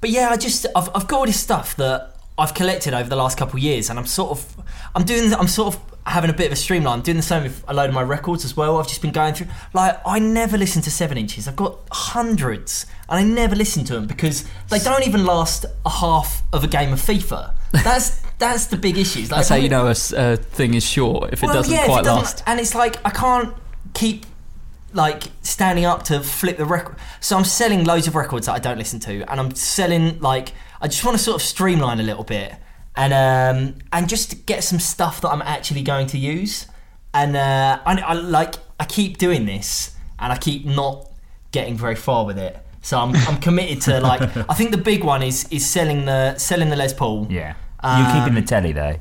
but 0.00 0.10
yeah, 0.10 0.28
I 0.30 0.36
just 0.36 0.66
I've, 0.76 0.90
I've 0.94 1.08
got 1.08 1.20
all 1.20 1.26
this 1.26 1.40
stuff 1.40 1.74
that 1.76 2.14
I've 2.36 2.52
collected 2.54 2.92
over 2.94 3.08
the 3.08 3.16
last 3.16 3.38
couple 3.38 3.56
of 3.56 3.62
years, 3.62 3.88
and 3.90 3.98
I'm 3.98 4.06
sort 4.06 4.30
of 4.32 4.56
I'm 4.94 5.04
doing 5.04 5.32
I'm 5.34 5.48
sort 5.48 5.74
of 5.74 5.80
having 6.06 6.30
a 6.30 6.32
bit 6.32 6.46
of 6.46 6.52
a 6.52 6.56
streamline. 6.56 6.98
I'm 6.98 7.02
doing 7.02 7.16
the 7.18 7.22
same 7.22 7.42
with 7.42 7.62
a 7.68 7.74
load 7.74 7.88
of 7.88 7.94
my 7.94 8.02
records 8.02 8.44
as 8.44 8.56
well. 8.56 8.78
I've 8.78 8.88
just 8.88 9.02
been 9.02 9.12
going 9.12 9.34
through 9.34 9.48
like 9.74 10.00
I 10.06 10.18
never 10.18 10.56
listen 10.56 10.80
to 10.82 10.90
seven 10.90 11.18
inches. 11.18 11.46
I've 11.46 11.56
got 11.56 11.78
hundreds, 11.92 12.86
and 13.08 13.18
I 13.18 13.22
never 13.22 13.54
listen 13.54 13.84
to 13.84 13.94
them 13.94 14.06
because 14.06 14.44
they 14.70 14.78
don't 14.78 15.06
even 15.06 15.24
last 15.26 15.66
a 15.84 15.90
half 15.90 16.42
of 16.52 16.64
a 16.64 16.68
game 16.68 16.92
of 16.92 17.00
FIFA. 17.00 17.54
That's 17.72 18.20
that's 18.38 18.66
the 18.66 18.76
big 18.76 18.96
issue. 18.96 19.20
Like, 19.22 19.28
That's 19.30 19.48
how 19.48 19.56
you 19.56 19.68
know 19.68 19.86
a 19.88 20.36
thing 20.36 20.74
is 20.74 20.84
short 20.84 21.32
if 21.32 21.42
it 21.42 21.46
well, 21.46 21.54
doesn't 21.56 21.72
yeah, 21.74 21.84
quite 21.86 22.00
it 22.00 22.04
doesn't- 22.04 22.22
last. 22.22 22.42
And 22.46 22.58
it's 22.60 22.74
like 22.74 22.96
I 23.04 23.10
can't 23.10 23.54
keep 23.94 24.24
like 24.94 25.24
standing 25.42 25.84
up 25.84 26.02
to 26.04 26.20
flip 26.20 26.56
the 26.56 26.64
record. 26.64 26.96
So 27.20 27.36
I'm 27.36 27.44
selling 27.44 27.84
loads 27.84 28.06
of 28.06 28.14
records 28.14 28.46
that 28.46 28.52
I 28.54 28.58
don't 28.58 28.78
listen 28.78 29.00
to, 29.00 29.30
and 29.30 29.38
I'm 29.40 29.54
selling 29.54 30.18
like 30.20 30.52
I 30.80 30.88
just 30.88 31.04
want 31.04 31.16
to 31.18 31.22
sort 31.22 31.34
of 31.36 31.42
streamline 31.42 32.00
a 32.00 32.04
little 32.04 32.24
bit 32.24 32.54
and 32.98 33.12
um 33.14 33.74
and 33.92 34.08
just 34.08 34.44
get 34.44 34.64
some 34.64 34.80
stuff 34.80 35.20
that 35.22 35.30
I'm 35.30 35.42
actually 35.42 35.82
going 35.82 36.08
to 36.08 36.18
use. 36.18 36.66
And 37.14 37.36
uh, 37.36 37.80
I, 37.86 37.98
I 38.00 38.12
like 38.12 38.56
I 38.78 38.84
keep 38.84 39.16
doing 39.16 39.46
this, 39.46 39.96
and 40.18 40.30
I 40.32 40.36
keep 40.36 40.66
not 40.66 41.08
getting 41.52 41.76
very 41.76 41.94
far 41.94 42.26
with 42.26 42.38
it. 42.38 42.58
So 42.82 42.98
I'm, 42.98 43.14
I'm 43.28 43.40
committed 43.40 43.80
to 43.82 44.00
like 44.00 44.20
I 44.50 44.54
think 44.54 44.72
the 44.72 44.78
big 44.78 45.04
one 45.04 45.22
is 45.22 45.46
is 45.50 45.64
selling 45.64 46.04
the 46.04 46.36
selling 46.36 46.68
the 46.68 46.76
Les 46.76 46.92
Paul. 46.92 47.26
Yeah. 47.30 47.54
Um, 47.80 48.02
You're 48.02 48.12
keeping 48.20 48.34
the 48.34 48.42
telly 48.46 48.72
though. 48.72 48.96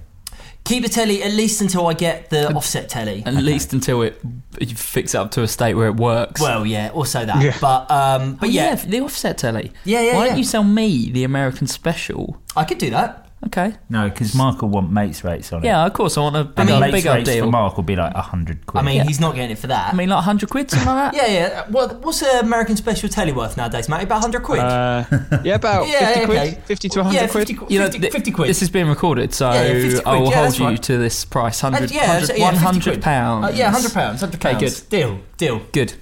Keep 0.64 0.84
the 0.84 0.90
telly 0.90 1.24
at 1.24 1.32
least 1.32 1.62
until 1.62 1.88
I 1.88 1.94
get 1.94 2.30
the 2.30 2.54
offset 2.54 2.90
telly. 2.90 3.24
At 3.26 3.36
least 3.36 3.74
until 3.74 4.02
it 4.02 4.22
you 4.60 4.76
fix 4.76 5.16
it 5.16 5.18
up 5.18 5.32
to 5.32 5.42
a 5.44 5.48
state 5.48 5.76
where 5.76 5.88
it 5.88 5.96
works. 5.96 6.42
Well, 6.42 6.66
yeah, 6.66 6.90
also 6.94 7.26
that. 7.26 7.42
Yeah. 7.42 7.58
But 7.60 7.90
um, 7.90 8.36
but 8.36 8.50
Oh, 8.50 8.52
yeah, 8.52 8.76
the 8.76 9.00
offset 9.02 9.38
telly. 9.38 9.72
Yeah, 9.86 10.02
yeah, 10.02 10.16
Why 10.16 10.24
yeah. 10.24 10.30
don't 10.30 10.38
you 10.38 10.44
sell 10.44 10.64
me 10.64 11.10
the 11.12 11.24
American 11.24 11.68
special? 11.68 12.42
I 12.56 12.64
could 12.66 12.78
do 12.80 12.90
that. 12.90 13.27
Okay. 13.46 13.76
No, 13.88 14.10
because 14.10 14.34
Mark 14.34 14.62
will 14.64 14.70
want 14.70 14.92
mates 14.92 15.24
rates 15.24 15.54
on 15.54 15.62
it. 15.64 15.68
Yeah, 15.68 15.86
of 15.86 15.94
course. 15.94 16.18
I 16.18 16.22
want 16.22 16.36
a 16.36 16.44
big, 16.44 16.66
mean, 16.66 16.76
up, 16.76 16.82
mates 16.82 16.92
big 16.94 17.08
up 17.08 17.16
rates 17.18 17.30
for 17.30 17.36
deal. 17.36 17.52
Mark 17.52 17.76
will 17.78 17.84
be 17.84 17.96
like 17.96 18.14
hundred 18.16 18.66
quid. 18.66 18.82
I 18.82 18.86
mean, 18.86 18.96
Yeah. 18.98 19.04
he's 19.04 19.20
not 19.20 19.36
getting 19.36 19.52
it 19.52 19.60
for 19.60 19.68
that. 19.68 19.94
I 19.94 19.96
mean, 19.96 20.10
like 20.10 20.18
100 20.18 20.50
quid, 20.50 20.72
something 20.72 20.88
like 20.88 21.14
that? 21.14 21.16
yeah, 21.30 21.34
yeah. 21.34 21.66
What, 21.70 22.00
what's 22.02 22.24
an 22.24 22.44
American 22.44 22.76
special 22.76 23.08
telly 23.10 23.32
worth 23.32 23.56
nowadays, 23.56 23.88
mate? 23.90 24.02
About 24.04 24.24
100 24.24 24.42
quid? 24.42 24.60
Uh, 24.60 25.04
yeah, 25.44 25.56
about 25.56 25.88
Yeah, 25.90 26.14
50 26.16 26.26
quid, 26.26 26.38
okay. 26.38 26.62
50 26.66 26.90
to 26.90 27.00
100 27.00 27.16
yeah, 27.16 27.28
quid. 27.28 27.48
50, 27.48 27.54
qu- 27.54 27.68
You 27.74 27.80
know, 27.80 27.86
50, 27.86 28.00
th- 28.00 28.14
50 28.14 28.32
quid. 28.32 28.50
This 28.50 28.62
is 28.64 28.70
being 28.72 28.88
recorded, 28.88 29.34
so 29.34 29.52
Yeah, 29.54 29.64
yeah, 29.68 29.82
50 29.92 30.06
I 30.06 30.14
will 30.18 30.30
yeah, 30.30 30.36
hold 30.36 30.46
that's 30.48 30.60
you 30.60 30.66
right. 30.66 30.84
to 30.84 30.98
this 30.98 31.24
price. 31.24 31.62
100, 31.62 31.92
Uh, 31.92 31.94
yeah, 31.94 32.02
100, 32.08 32.26
so- 32.28 32.34
yeah, 32.34 32.50
50 32.52 32.66
100 32.66 32.84
quid. 32.84 33.02
pounds. 33.04 33.46
Uh, 33.46 33.52
yeah, 33.56 33.66
100 33.72 33.94
pounds. 33.94 34.22
100 34.24 34.46
Okay, 34.46 34.60
good. 34.60 34.82
Deal, 34.90 35.20
deal. 35.38 35.62
Good. 35.72 35.94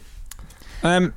Um, 0.83 1.13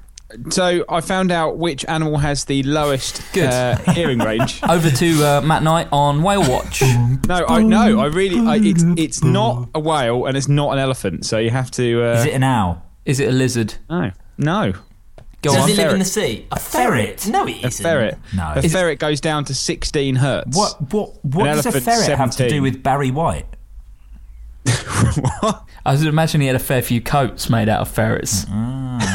so 0.50 0.84
I 0.88 1.00
found 1.00 1.32
out 1.32 1.56
which 1.58 1.84
animal 1.86 2.18
has 2.18 2.44
the 2.44 2.62
lowest 2.64 3.22
Uh, 3.36 3.76
hearing 3.92 4.18
range. 4.18 4.60
Over 4.68 4.90
to 4.90 5.24
uh, 5.24 5.40
Matt 5.42 5.62
Knight 5.62 5.88
on 5.90 6.22
Whale 6.22 6.48
Watch. 6.48 6.82
No, 7.26 7.44
I 7.48 7.62
no, 7.62 7.98
I 8.00 8.06
really, 8.06 8.46
I, 8.46 8.56
it's 8.56 8.84
it's 8.96 9.24
not 9.24 9.68
a 9.74 9.80
whale 9.80 10.26
and 10.26 10.36
it's 10.36 10.48
not 10.48 10.72
an 10.72 10.78
elephant. 10.78 11.24
So 11.26 11.38
you 11.38 11.50
have 11.50 11.70
to. 11.72 12.02
Uh, 12.04 12.12
is 12.20 12.26
it 12.26 12.34
an 12.34 12.42
owl? 12.42 12.82
Is 13.06 13.20
it 13.20 13.28
a 13.28 13.32
lizard? 13.32 13.74
No, 13.88 14.10
no, 14.36 14.72
Go 15.40 15.54
Does 15.54 15.62
on. 15.62 15.70
it 15.70 15.76
live 15.76 15.92
in 15.92 15.98
the 16.00 16.04
sea? 16.04 16.46
A 16.50 16.58
ferret? 16.58 17.20
ferret? 17.20 17.28
No, 17.32 17.46
it 17.46 17.62
a 17.64 17.66
isn't. 17.68 17.82
ferret. 17.82 18.18
No. 18.34 18.52
a 18.56 18.58
Is- 18.58 18.72
ferret 18.72 18.98
goes 18.98 19.20
down 19.20 19.44
to 19.46 19.54
16 19.54 20.16
hertz. 20.16 20.56
What 20.56 20.92
what 20.92 21.24
what 21.24 21.46
An 21.48 21.56
does 21.56 21.64
a 21.64 21.68
elephant, 21.68 21.84
ferret 21.84 22.18
have 22.18 22.30
to 22.32 22.36
17. 22.36 22.56
do 22.58 22.62
with 22.62 22.82
Barry 22.82 23.10
White? 23.12 23.46
I 24.66 25.92
was 25.92 26.02
imagining 26.02 26.42
he 26.42 26.46
had 26.48 26.56
a 26.56 26.58
fair 26.58 26.82
few 26.82 27.00
coats 27.00 27.48
made 27.48 27.68
out 27.68 27.80
of 27.80 27.88
ferrets. 27.88 28.44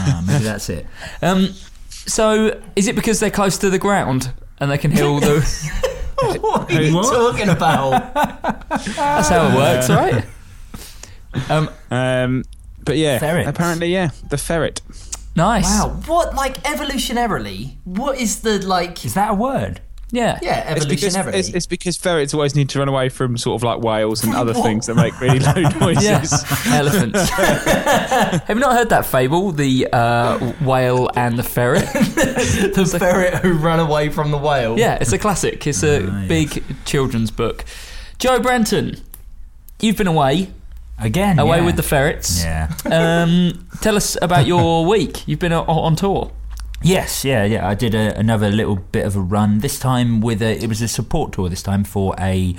Ah, 0.05 0.23
maybe 0.27 0.43
that's 0.51 0.69
it. 0.69 0.85
Um, 1.21 1.49
so, 1.89 2.59
is 2.75 2.87
it 2.87 2.95
because 2.95 3.19
they're 3.19 3.31
close 3.31 3.57
to 3.59 3.69
the 3.69 3.79
ground 3.79 4.31
and 4.59 4.69
they 4.71 4.77
can 4.77 4.91
hear 4.91 5.05
all 5.05 5.19
the. 5.19 5.41
What 6.23 6.71
are 6.73 6.81
you 6.81 7.01
talking 7.01 7.49
about? 7.49 8.13
That's 8.13 9.27
how 9.29 9.47
it 9.49 9.55
works, 9.55 9.89
right? 9.89 10.23
Um, 11.49 11.69
Um, 11.91 12.43
but 12.85 12.95
yeah, 12.97 13.19
Ferrets. 13.19 13.49
apparently, 13.49 13.87
yeah, 13.91 14.11
the 14.29 14.37
ferret. 14.37 14.79
nice. 15.35 15.65
wow, 15.65 15.89
what, 16.05 16.33
like, 16.33 16.63
evolutionarily, 16.63 17.75
what 17.83 18.17
is 18.19 18.39
the, 18.41 18.59
like, 18.65 19.03
Is 19.03 19.15
that 19.15 19.31
a 19.31 19.33
word? 19.33 19.81
Yeah. 20.13 20.37
yeah, 20.43 20.73
It's 20.75 20.85
because, 20.85 21.15
it's, 21.15 21.49
it's 21.49 21.65
because 21.65 21.97
ferrets 21.97 22.35
always 22.35 22.55
need 22.55 22.69
to 22.69 22.79
run 22.79 22.87
away 22.87 23.09
from 23.09 23.35
sort 23.35 23.55
of 23.59 23.63
like 23.63 23.81
whales 23.81 24.23
and 24.23 24.35
other 24.35 24.53
What? 24.53 24.63
things 24.63 24.85
that 24.85 24.93
make 24.95 25.19
really 25.19 25.39
low 25.39 25.53
noises. 25.81 26.03
Yes, 26.03 26.67
elephants. 26.67 27.29
Have 27.29 28.47
you 28.49 28.55
not 28.55 28.73
heard 28.77 28.89
that 28.89 29.05
fable, 29.07 29.51
the 29.51 29.87
uh, 29.91 30.37
whale 30.61 31.09
and 31.15 31.37
the 31.37 31.43
ferret? 31.43 31.91
the 31.93 32.95
ferret 32.99 33.35
who 33.41 33.53
ran 33.53 33.79
away 33.79 34.09
from 34.09 34.29
the 34.29 34.37
whale. 34.37 34.77
Yeah, 34.77 34.99
it's 35.01 35.11
a 35.11 35.17
classic. 35.17 35.65
It's 35.65 35.81
a 35.83 36.03
yes. 36.03 36.27
big 36.27 36.63
children's 36.85 37.31
book. 37.31 37.65
Joe 38.19 38.39
Branton, 38.39 39.01
you've 39.81 39.97
been 39.97 40.07
away, 40.07 40.51
Again, 40.99 41.39
away 41.39 41.57
yeah. 41.57 41.65
with 41.65 41.75
the 41.75 41.83
ferrets. 41.83 42.43
Yeah. 42.43 42.71
Um, 42.85 43.67
tell 43.81 43.95
us 43.95 44.15
about 44.21 44.45
your 44.45 44.85
week. 44.85 45.27
You've 45.27 45.39
been 45.39 45.53
o- 45.53 45.63
on 45.63 45.95
tour. 45.95 46.31
Yes, 46.83 47.23
yeah, 47.25 47.43
yeah. 47.45 47.67
I 47.67 47.73
did 47.75 47.95
a, 47.95 48.17
another 48.17 48.49
little 48.49 48.75
bit 48.75 49.05
of 49.05 49.15
a 49.15 49.19
run. 49.21 49.59
This 49.59 49.79
time 49.79 50.21
with 50.21 50.41
a, 50.41 50.61
it 50.61 50.67
was 50.67 50.81
a 50.81 50.87
support 50.87 51.31
tour. 51.33 51.49
This 51.49 51.63
time 51.63 51.83
for 51.83 52.15
a 52.19 52.55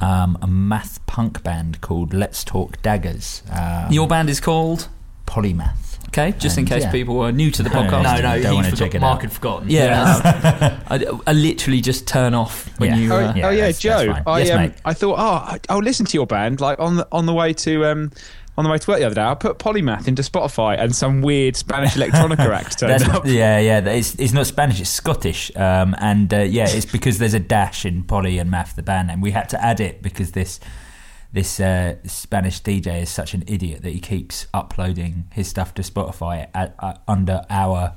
um, 0.00 0.36
a 0.42 0.46
math 0.46 1.04
punk 1.06 1.42
band 1.42 1.80
called 1.80 2.12
Let's 2.14 2.44
Talk 2.44 2.80
Daggers. 2.82 3.42
Um, 3.50 3.90
Your 3.92 4.06
band 4.08 4.28
is 4.30 4.40
called. 4.40 4.88
Polymath. 5.26 5.82
Okay, 6.08 6.32
just 6.38 6.56
in 6.56 6.64
case 6.64 6.84
yeah. 6.84 6.92
people 6.92 7.20
are 7.20 7.32
new 7.32 7.50
to 7.50 7.62
the 7.62 7.68
podcast. 7.68 8.02
No, 8.04 8.14
no, 8.14 8.40
Don't 8.40 8.42
he 8.42 8.54
wanna 8.54 8.70
forgot, 8.70 8.78
check 8.78 8.94
it 8.94 9.00
Mark 9.00 9.16
out. 9.16 9.22
had 9.22 9.32
forgotten. 9.32 9.68
Yeah, 9.70 10.80
I, 10.88 11.04
I 11.26 11.32
literally 11.32 11.80
just 11.80 12.06
turn 12.06 12.32
off 12.32 12.68
when 12.78 12.90
Yeah. 12.90 12.96
you. 12.96 13.12
Oh, 13.12 13.16
Uh, 13.16 13.20
Yeah, 13.34 13.46
oh 13.48 13.50
yeah, 13.50 13.56
that's- 13.66 13.82
that's 13.82 14.04
Joe. 14.04 14.12
fine. 14.12 14.22
I 14.26 14.38
Yes, 14.38 14.50
um, 14.50 14.60
mate. 14.62 14.72
I 14.84 14.94
thought, 14.94 15.18
oh, 15.18 15.22
I- 15.52 15.60
I'll 15.68 15.80
listen 15.80 16.06
to 16.06 16.14
your 16.16 16.26
band 16.26 16.60
like 16.60 16.78
on 16.78 16.96
the 16.96 17.08
on 17.10 17.26
the 17.26 17.34
way 17.34 17.52
to 17.54 17.84
um 17.86 18.12
on 18.56 18.64
the 18.64 18.70
way 18.70 18.78
to 18.78 18.90
work 18.90 18.98
the 18.98 19.04
other 19.04 19.14
day. 19.14 19.22
I 19.22 19.34
put 19.34 19.58
Polymath 19.58 20.08
into 20.08 20.22
Spotify 20.22 20.78
and 20.78 20.94
some 20.94 21.20
weird 21.20 21.56
Spanish 21.56 21.94
electronica 21.94 22.38
act 22.54 22.78
turned 22.78 23.02
up. 23.04 23.26
yeah, 23.26 23.58
yeah. 23.58 23.80
It's, 23.80 24.14
it's 24.14 24.32
not 24.32 24.46
Spanish. 24.46 24.80
It's 24.80 24.90
Scottish. 24.90 25.54
Um, 25.56 25.94
and 25.98 26.32
uh, 26.32 26.38
yeah, 26.38 26.68
it's 26.68 26.86
because 26.86 27.18
there's 27.18 27.34
a 27.34 27.40
dash 27.40 27.84
in 27.84 28.04
Poly 28.04 28.38
and 28.38 28.50
Math, 28.50 28.76
the 28.76 28.82
band 28.82 29.08
name. 29.08 29.20
We 29.20 29.32
had 29.32 29.48
to 29.50 29.62
add 29.62 29.80
it 29.80 30.02
because 30.02 30.32
this 30.32 30.60
this 31.32 31.60
uh, 31.60 31.96
Spanish 32.06 32.62
DJ 32.62 33.02
is 33.02 33.10
such 33.10 33.34
an 33.34 33.44
idiot 33.46 33.82
that 33.82 33.90
he 33.90 34.00
keeps 34.00 34.46
uploading 34.54 35.24
his 35.32 35.48
stuff 35.48 35.74
to 35.74 35.82
Spotify 35.82 36.48
at, 36.54 36.74
uh, 36.78 36.94
under 37.06 37.42
our 37.50 37.96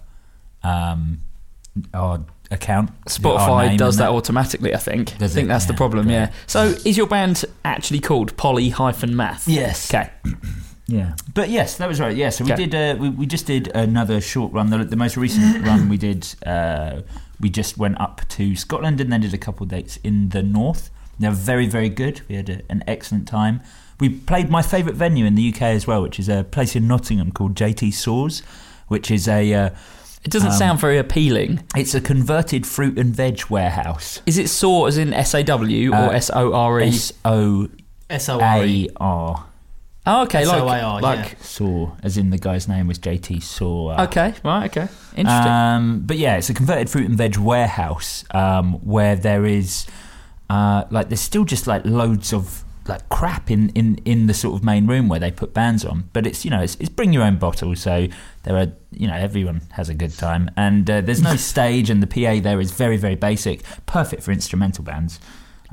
um, 0.62 1.22
our 1.94 2.25
account. 2.51 2.89
Spotify 3.06 3.77
does 3.77 3.98
that 3.98 4.10
automatically. 4.10 4.74
I 4.74 4.77
think. 4.77 5.18
Does 5.18 5.32
I 5.32 5.36
think 5.36 5.46
it? 5.46 5.50
that's 5.50 5.65
the 5.65 5.74
Yeah, 5.74 5.77
problem. 5.77 6.08
okay. 6.08 6.13
Yeah. 6.15 6.32
So, 6.48 6.63
is 6.86 6.98
your 6.98 7.08
band 7.08 7.46
actually 7.63 8.00
called 8.00 8.36
Poly 8.38 8.70
Hyphen 8.70 9.15
Math? 9.15 9.48
Yes. 9.48 9.94
Okay. 9.94 10.10
Yeah, 10.91 11.13
but 11.36 11.50
yes, 11.50 11.77
that 11.77 11.88
was 11.88 12.00
right. 12.00 12.15
Yeah, 12.18 12.32
so 12.32 12.44
we 12.44 12.51
Okay. 12.51 12.65
did. 12.65 12.74
Uh, 12.74 13.00
we, 13.00 13.10
we 13.12 13.25
just 13.27 13.46
did 13.46 13.68
another 13.75 14.20
short 14.20 14.51
run. 14.53 14.72
The, 14.72 14.84
the 14.84 14.96
most 14.96 15.18
recent 15.18 15.63
run 15.68 15.88
we 15.88 15.98
did, 15.98 16.34
uh, 16.48 17.01
we 17.39 17.51
just 17.51 17.77
went 17.77 18.01
up 18.01 18.27
to 18.29 18.56
Scotland 18.56 19.00
and 19.00 19.13
then 19.13 19.22
did 19.22 19.32
a 19.36 19.38
couple 19.38 19.65
of 19.65 19.70
dates 19.70 19.98
in 19.98 20.29
the 20.29 20.41
north. 20.41 20.89
They're 21.20 21.29
very, 21.29 21.68
very 21.68 21.89
good. 21.89 22.22
We 22.27 22.38
had 22.38 22.50
a, 22.50 22.62
an 22.72 22.84
excellent 22.88 23.27
time. 23.27 23.62
We 24.00 24.10
played 24.10 24.50
my 24.50 24.63
favourite 24.63 24.96
venue 24.98 25.25
in 25.25 25.36
the 25.36 25.53
UK 25.53 25.62
as 25.62 25.86
well, 25.86 26.01
which 26.01 26.18
is 26.18 26.27
a 26.27 26.44
place 26.44 26.75
in 26.75 26.88
Nottingham 26.88 27.34
called 27.34 27.53
JT 27.53 27.94
Soar's, 27.94 28.39
which 28.88 29.12
is 29.12 29.27
a 29.27 29.53
uh, 29.53 29.70
It 30.24 30.32
doesn't 30.32 30.50
Um, 30.52 30.58
sound 30.58 30.80
very 30.80 30.98
appealing. 30.98 31.64
it's 31.76 31.96
a 31.96 32.02
converted 32.02 32.68
fruit 32.68 32.98
and 33.00 33.16
veg 33.16 33.42
warehouse. 33.50 34.22
Is 34.26 34.38
it 34.38 34.50
SAW 34.50 34.86
as 34.86 34.98
in 34.98 35.14
S 35.14 35.34
A 35.34 35.44
W 35.44 35.92
or 35.94 35.96
Uh, 35.96 36.10
S 36.10 36.30
O 36.34 36.54
R 36.54 36.82
E? 36.82 36.88
S 36.88 37.14
O 37.26 37.68
S 38.10 38.28
O 38.30 38.40
R 38.40 38.66
E. 38.66 38.90
A 38.90 39.04
R. 39.04 39.46
Oh, 40.06 40.24
okay. 40.24 40.44
Like, 40.46 40.58
S-O-A-R, 40.58 41.02
like 41.02 41.38
Soar, 41.44 41.96
as 42.02 42.18
in 42.18 42.32
the 42.32 42.38
guy's 42.40 42.68
name 42.68 42.88
was 42.88 42.98
JT 42.98 43.44
Soar. 43.44 44.00
okay, 44.02 44.34
right, 44.44 44.66
okay, 44.66 44.88
interesting. 45.16 45.52
Um, 45.52 46.02
but 46.04 46.18
yeah, 46.18 46.38
it's 46.38 46.50
a 46.50 46.54
converted 46.56 46.90
fruit 46.90 47.08
and 47.08 47.16
veg 47.18 47.38
warehouse 47.38 48.24
um, 48.32 48.74
where 48.84 49.16
there 49.16 49.46
is 49.46 49.86
uh, 50.50 50.86
like 50.90 51.10
there's 51.10 51.20
still 51.20 51.46
just 51.46 51.68
like 51.68 51.86
loads 51.86 52.34
of 52.34 52.64
like 52.89 53.08
crap 53.10 53.50
in, 53.50 53.69
in, 53.69 53.96
in 54.03 54.27
the 54.27 54.34
sort 54.34 54.55
of 54.58 54.63
main 54.63 54.86
room 54.88 55.08
where 55.08 55.19
they 55.19 55.31
put 55.31 55.53
bands 55.53 55.86
on. 55.86 56.10
But 56.12 56.27
it's 56.27 56.43
you 56.43 56.51
know 56.51 56.62
it's, 56.62 56.75
it's 56.81 56.89
bring 56.89 57.13
your 57.13 57.24
own 57.24 57.38
bottle, 57.38 57.75
so 57.75 58.08
there 58.43 58.58
are 58.58 58.67
you 58.91 59.08
know 59.08 59.15
everyone 59.15 59.62
has 59.72 59.88
a 59.89 59.93
good 59.93 60.13
time, 60.17 60.50
and 60.58 60.89
uh, 60.89 61.01
there's 61.01 61.22
no 61.22 61.36
stage, 61.53 61.89
and 61.89 62.03
the 62.03 62.08
PA 62.08 62.41
there 62.41 62.60
is 62.60 62.72
very 62.72 62.98
very 62.98 63.15
basic, 63.15 63.63
perfect 63.86 64.24
for 64.24 64.31
instrumental 64.31 64.84
bands. 64.84 65.19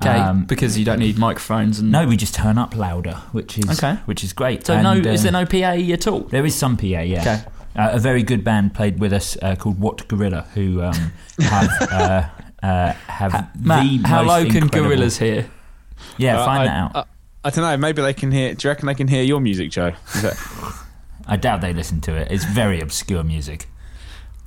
okay, 0.01 0.19
Um, 0.19 0.45
because 0.45 0.79
you 0.79 0.85
don't 0.85 0.99
need 1.01 1.17
microphones 1.19 1.79
and 1.81 1.91
no, 1.91 2.07
we 2.07 2.17
just 2.17 2.35
turn 2.35 2.59
up 2.59 2.77
louder, 2.77 3.15
which 3.33 3.59
is 3.59 3.79
Okay. 3.79 3.95
which 4.05 4.23
is 4.23 4.33
great. 4.33 4.67
So 4.67 4.81
no, 4.83 4.93
And, 4.93 5.07
is 5.07 5.21
uh, 5.21 5.31
there 5.31 5.33
no 5.41 5.47
PA 5.47 5.73
at 5.93 6.07
all? 6.07 6.21
there 6.31 6.45
is 6.47 6.55
some 6.55 6.77
PA, 6.77 6.87
yeah. 7.01 7.21
Okay. 7.23 7.41
Uh, 7.77 7.91
a 7.93 7.99
very 7.99 8.23
good 8.23 8.43
band 8.43 8.73
played 8.75 8.99
with 9.01 9.13
us 9.13 9.37
uh, 9.43 9.55
called 9.57 9.79
What 9.81 10.07
Gorilla, 10.09 10.47
who 10.55 10.81
um, 10.83 11.13
have 11.41 11.71
uh, 11.93 12.29
uh, 12.63 12.93
have 13.21 13.33
Ha- 13.33 13.51
the 13.55 13.69
Matt, 13.69 14.07
how 14.07 14.23
low 14.23 14.45
can 14.47 14.67
gorillas 14.69 15.19
hear? 15.19 15.47
Yeah, 16.19 16.41
Uh, 16.41 16.45
find 16.45 16.63
I, 16.63 16.67
that 16.67 16.77
out. 16.77 16.97
I, 16.97 17.05
I 17.49 17.51
don't 17.51 17.65
know. 17.65 17.77
Maybe 17.77 18.03
they 18.03 18.15
can 18.15 18.33
hear. 18.33 18.55
Do 18.55 18.67
you 18.67 18.71
reckon 18.71 18.87
they 18.87 18.95
can 18.95 19.09
hear 19.09 19.23
your 19.23 19.41
music, 19.41 19.71
Joe? 19.71 19.93
I 21.27 21.37
doubt 21.37 21.61
they 21.61 21.73
listen 21.73 22.01
to 22.03 22.15
it. 22.15 22.31
It's 22.31 22.45
very 22.45 22.81
obscure 22.81 23.25
music. 23.25 23.69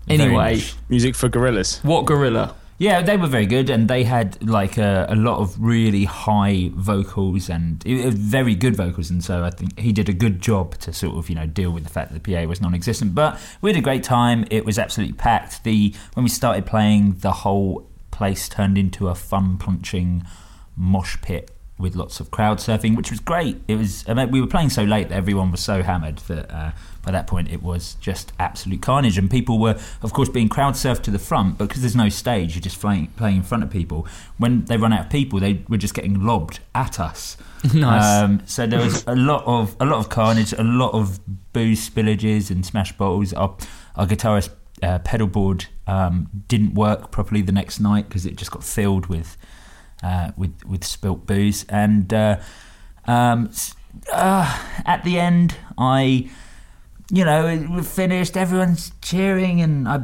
Anyway, 0.08 0.62
music 0.90 1.16
for 1.16 1.30
gorillas? 1.30 1.80
what 1.84 2.06
gorilla? 2.06 2.56
yeah, 2.80 3.02
they 3.02 3.18
were 3.18 3.28
very 3.28 3.46
good, 3.46 3.70
and 3.70 3.90
they 3.90 4.06
had 4.06 4.42
like 4.42 4.78
a, 4.78 5.06
a 5.10 5.16
lot 5.16 5.40
of 5.40 5.62
really 5.62 6.06
high 6.06 6.72
vocals 6.74 7.50
and 7.50 7.86
uh, 7.86 8.10
very 8.10 8.56
good 8.56 8.76
vocals, 8.76 9.10
and 9.10 9.22
so 9.22 9.44
I 9.44 9.50
think 9.50 9.78
he 9.78 9.92
did 9.92 10.08
a 10.08 10.14
good 10.14 10.40
job 10.42 10.78
to 10.80 10.94
sort 10.94 11.18
of 11.18 11.30
you 11.30 11.36
know 11.36 11.46
deal 11.46 11.72
with 11.72 11.84
the 11.84 11.90
fact 11.90 12.14
that 12.14 12.24
the 12.24 12.34
PA 12.34 12.48
was 12.48 12.62
non-existent. 12.62 13.14
But 13.14 13.38
we 13.62 13.70
had 13.70 13.78
a 13.78 13.84
great 13.84 14.04
time. 14.04 14.46
It 14.50 14.66
was 14.66 14.80
absolutely 14.80 15.14
packed. 15.14 15.66
The 15.66 15.94
when 16.14 16.24
we 16.24 16.30
started 16.30 16.66
playing, 16.66 17.18
the 17.20 17.32
whole 17.32 17.86
place 18.12 18.48
turned 18.48 18.78
into 18.78 19.10
a 19.10 19.16
fun 19.16 19.58
punching 19.58 20.26
mosh 20.80 21.18
pit 21.22 21.52
with 21.78 21.96
lots 21.96 22.20
of 22.20 22.30
crowd 22.30 22.58
surfing, 22.58 22.96
which 22.96 23.10
was 23.10 23.20
great. 23.22 23.62
It 23.68 23.78
was. 23.78 24.04
I 24.08 24.14
mean, 24.14 24.32
we 24.32 24.42
were 24.42 24.48
playing 24.48 24.70
so 24.70 24.84
late 24.84 25.10
that 25.10 25.16
everyone 25.16 25.50
was 25.50 25.62
so 25.62 25.82
hammered 25.82 26.18
that 26.28 26.52
uh, 26.52 26.72
by 27.04 27.12
that 27.12 27.26
point 27.26 27.50
it 27.50 27.64
was 27.64 27.96
just 27.96 28.34
absolute 28.38 28.82
carnage. 28.82 29.18
And 29.18 29.32
people 29.32 29.60
were, 29.60 29.80
of 30.02 30.12
course, 30.12 30.28
being 30.28 30.50
crowd 30.50 30.74
surfed 30.74 31.04
to 31.04 31.12
the 31.12 31.20
front 31.20 31.58
because 31.58 31.82
there's 31.82 31.96
no 31.96 32.10
stage. 32.10 32.54
You're 32.56 32.62
just 32.62 32.80
playing 32.82 33.08
playing 33.16 33.38
in 33.38 33.44
front 33.44 33.64
of 33.64 33.70
people. 33.70 34.08
When 34.38 34.66
they 34.66 34.76
run 34.76 34.92
out 34.92 35.06
of 35.06 35.10
people, 35.10 35.40
they 35.40 35.64
were 35.70 35.78
just 35.78 35.94
getting 35.94 36.22
lobbed 36.22 36.60
at 36.76 37.00
us. 37.00 37.38
Nice. 37.74 38.24
Um, 38.24 38.42
so 38.46 38.66
there 38.66 38.80
was 38.80 39.04
a 39.06 39.18
lot 39.18 39.44
of 39.46 39.76
a 39.82 39.86
lot 39.86 40.00
of 40.00 40.08
carnage, 40.08 40.54
a 40.54 40.64
lot 40.64 40.94
of 40.94 41.20
booze 41.52 41.90
spillages 41.90 42.50
and 42.50 42.66
smash 42.66 42.94
bottles. 42.94 43.34
Our, 43.34 43.58
our 43.98 44.08
guitarist 44.08 44.52
uh, 44.82 45.00
pedal 45.00 45.28
board 45.28 45.66
um, 45.86 46.30
didn't 46.48 46.74
work 46.74 47.12
properly 47.12 47.42
the 47.42 47.52
next 47.52 47.82
night 47.82 48.08
because 48.08 48.26
it 48.26 48.38
just 48.38 48.52
got 48.52 48.64
filled 48.64 49.08
with 49.08 49.38
uh, 50.04 50.32
with 50.38 50.54
with 50.66 50.84
spilt 50.84 51.26
booze 51.26 51.66
and. 51.70 52.14
Uh, 52.14 52.38
Um, 53.06 53.50
uh, 54.14 54.46
at 54.86 55.04
the 55.04 55.20
end, 55.20 55.56
I, 55.80 56.30
you 57.10 57.26
know, 57.26 57.82
finished. 57.82 58.38
Everyone's 58.38 58.92
cheering, 59.02 59.62
and 59.62 59.88
I 59.88 60.02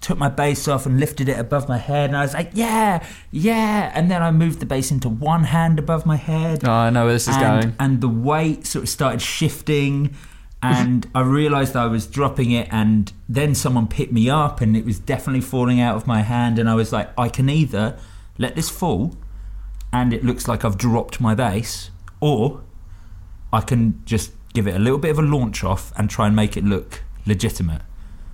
took 0.00 0.18
my 0.18 0.28
bass 0.28 0.66
off 0.66 0.84
and 0.84 0.98
lifted 0.98 1.28
it 1.28 1.38
above 1.38 1.68
my 1.68 1.78
head, 1.78 2.10
and 2.10 2.16
I 2.16 2.22
was 2.22 2.34
like, 2.34 2.50
"Yeah, 2.54 3.06
yeah!" 3.30 3.92
And 3.94 4.10
then 4.10 4.20
I 4.20 4.32
moved 4.32 4.58
the 4.58 4.66
bass 4.66 4.90
into 4.90 5.08
one 5.08 5.44
hand 5.44 5.78
above 5.78 6.04
my 6.06 6.16
head, 6.16 6.64
Oh, 6.66 6.72
I 6.72 6.90
know 6.90 7.04
where 7.04 7.12
this 7.12 7.28
is 7.28 7.36
and, 7.36 7.44
going. 7.62 7.76
and 7.78 8.00
the 8.00 8.08
weight 8.08 8.66
sort 8.66 8.82
of 8.82 8.88
started 8.88 9.22
shifting. 9.22 10.14
And 10.60 11.06
I 11.14 11.20
realised 11.20 11.76
I 11.76 11.86
was 11.86 12.06
dropping 12.06 12.50
it, 12.50 12.68
and 12.72 13.12
then 13.28 13.54
someone 13.54 13.86
picked 13.86 14.12
me 14.12 14.28
up, 14.28 14.60
and 14.60 14.76
it 14.76 14.84
was 14.84 14.98
definitely 14.98 15.42
falling 15.42 15.78
out 15.80 15.94
of 15.94 16.06
my 16.06 16.22
hand. 16.22 16.58
And 16.58 16.68
I 16.68 16.74
was 16.74 16.90
like, 16.90 17.10
I 17.16 17.28
can 17.28 17.48
either 17.50 17.96
let 18.38 18.54
this 18.54 18.68
fall, 18.68 19.16
and 19.92 20.12
it 20.12 20.24
looks 20.24 20.48
like 20.48 20.64
I've 20.64 20.78
dropped 20.78 21.20
my 21.20 21.34
bass, 21.34 21.90
or 22.20 22.62
I 23.52 23.60
can 23.60 24.02
just 24.04 24.32
give 24.52 24.66
it 24.66 24.74
a 24.74 24.78
little 24.78 24.98
bit 24.98 25.10
of 25.10 25.18
a 25.18 25.22
launch 25.22 25.64
off 25.64 25.92
and 25.96 26.08
try 26.08 26.26
and 26.26 26.34
make 26.34 26.56
it 26.56 26.64
look 26.64 27.02
legitimate. 27.26 27.82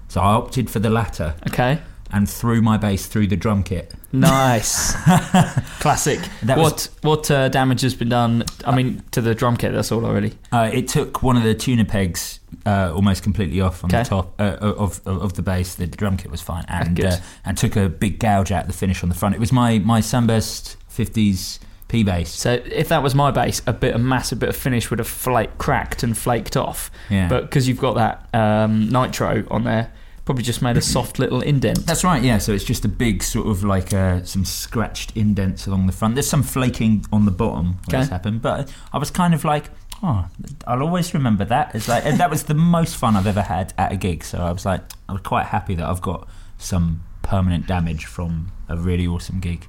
So 0.08 0.20
I 0.20 0.32
opted 0.32 0.68
for 0.70 0.78
the 0.78 0.90
latter 0.90 1.34
Okay. 1.48 1.80
And 2.12 2.28
threw 2.28 2.60
my 2.62 2.76
bass 2.76 3.06
through 3.06 3.26
the 3.28 3.36
drum 3.36 3.62
kit. 3.62 3.92
Nice. 4.12 4.92
Classic. 5.80 6.18
That 6.42 6.58
what 6.58 6.88
what 7.02 7.30
uh, 7.30 7.48
damage 7.48 7.80
has 7.82 7.94
been 7.94 8.08
done? 8.08 8.44
I 8.64 8.74
mean, 8.74 9.02
to 9.12 9.20
the 9.20 9.34
drum 9.34 9.56
kit. 9.56 9.72
That's 9.72 9.92
all 9.92 10.04
already. 10.04 10.32
Uh, 10.52 10.70
it 10.72 10.88
took 10.88 11.22
one 11.22 11.36
of 11.36 11.42
the 11.42 11.54
tuner 11.54 11.84
pegs 11.84 12.40
uh, 12.66 12.92
almost 12.94 13.22
completely 13.22 13.60
off 13.60 13.84
on 13.84 13.90
Okay. 13.90 14.02
the 14.02 14.08
top 14.08 14.40
uh, 14.40 14.56
of, 14.60 15.00
of 15.06 15.22
of 15.22 15.32
the 15.34 15.42
bass. 15.42 15.74
The 15.76 15.86
drum 15.86 16.16
kit 16.16 16.30
was 16.30 16.40
fine, 16.40 16.64
and 16.68 17.02
uh, 17.04 17.16
and 17.44 17.56
took 17.56 17.76
a 17.76 17.88
big 17.88 18.18
gouge 18.18 18.50
out 18.52 18.66
the 18.66 18.72
finish 18.72 19.02
on 19.02 19.08
the 19.08 19.14
front. 19.14 19.34
It 19.34 19.40
was 19.40 19.52
my 19.52 19.78
my 19.78 20.00
Sunburst 20.00 20.76
50s 20.90 21.60
P 21.88 22.02
bass. 22.04 22.30
So 22.30 22.52
if 22.66 22.88
that 22.88 23.02
was 23.02 23.14
my 23.14 23.30
bass, 23.30 23.62
a 23.66 23.72
bit 23.72 23.94
a 23.94 23.98
massive 23.98 24.38
bit 24.38 24.48
of 24.48 24.56
finish 24.56 24.90
would 24.90 24.98
have 24.98 25.08
flake, 25.08 25.56
cracked 25.58 26.02
and 26.02 26.16
flaked 26.16 26.56
off. 26.56 26.90
Yeah. 27.08 27.28
But 27.28 27.42
because 27.42 27.68
you've 27.68 27.78
got 27.80 27.94
that 27.94 28.28
um, 28.38 28.88
nitro 28.88 29.44
on 29.50 29.64
there, 29.64 29.92
probably 30.30 30.44
just 30.44 30.62
made 30.62 30.76
a 30.76 30.80
soft 30.80 31.18
little 31.18 31.40
indent. 31.40 31.84
That's 31.86 32.04
right, 32.04 32.22
yeah. 32.22 32.38
So 32.38 32.52
it's 32.52 32.62
just 32.62 32.84
a 32.84 32.88
big 32.88 33.20
sort 33.24 33.48
of 33.48 33.64
like 33.64 33.92
uh, 33.92 34.22
some 34.22 34.44
scratched 34.44 35.16
indents 35.16 35.66
along 35.66 35.88
the 35.88 35.92
front. 35.92 36.14
There's 36.14 36.30
some 36.30 36.44
flaking 36.44 37.04
on 37.12 37.24
the 37.24 37.32
bottom 37.32 37.78
Okay. 37.88 37.98
it's 37.98 38.10
happened, 38.10 38.40
but 38.40 38.72
I 38.92 38.98
was 38.98 39.10
kind 39.10 39.34
of 39.34 39.44
like, 39.44 39.70
oh, 40.04 40.28
I'll 40.68 40.82
always 40.82 41.12
remember 41.14 41.44
that. 41.46 41.74
It's 41.74 41.88
like 41.88 42.06
and 42.06 42.18
that 42.20 42.30
was 42.30 42.44
the 42.44 42.54
most 42.54 42.94
fun 42.96 43.16
I've 43.16 43.26
ever 43.26 43.42
had 43.42 43.74
at 43.76 43.90
a 43.90 43.96
gig. 43.96 44.22
So 44.22 44.38
I 44.38 44.52
was 44.52 44.64
like, 44.64 44.82
I 45.08 45.14
was 45.14 45.22
quite 45.22 45.46
happy 45.46 45.74
that 45.74 45.84
I've 45.84 46.00
got 46.00 46.28
some 46.58 47.02
permanent 47.22 47.66
damage 47.66 48.04
from 48.04 48.52
a 48.68 48.76
really 48.76 49.08
awesome 49.08 49.40
gig. 49.40 49.66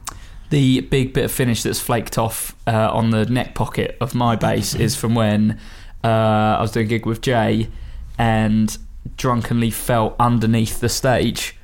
The 0.51 0.81
big 0.81 1.11
bit 1.15 1.25
of 1.25 1.31
finish 1.31 1.63
that's 1.63 1.79
flaked 1.79 2.19
off 2.19 2.55
uh, 2.67 2.91
on 2.93 3.09
the 3.09 3.25
neck 3.25 3.55
pocket 3.55 3.97
of 3.99 4.13
my 4.13 4.35
bass 4.35 4.75
is 4.75 4.95
from 4.95 5.15
when 5.15 5.59
uh, 6.03 6.07
I 6.07 6.61
was 6.61 6.71
doing 6.71 6.85
a 6.85 6.89
gig 6.89 7.07
with 7.07 7.21
Jay 7.21 7.69
and 8.19 8.77
drunkenly 9.17 9.71
fell 9.71 10.15
underneath 10.19 10.79
the 10.79 10.89
stage 10.89 11.55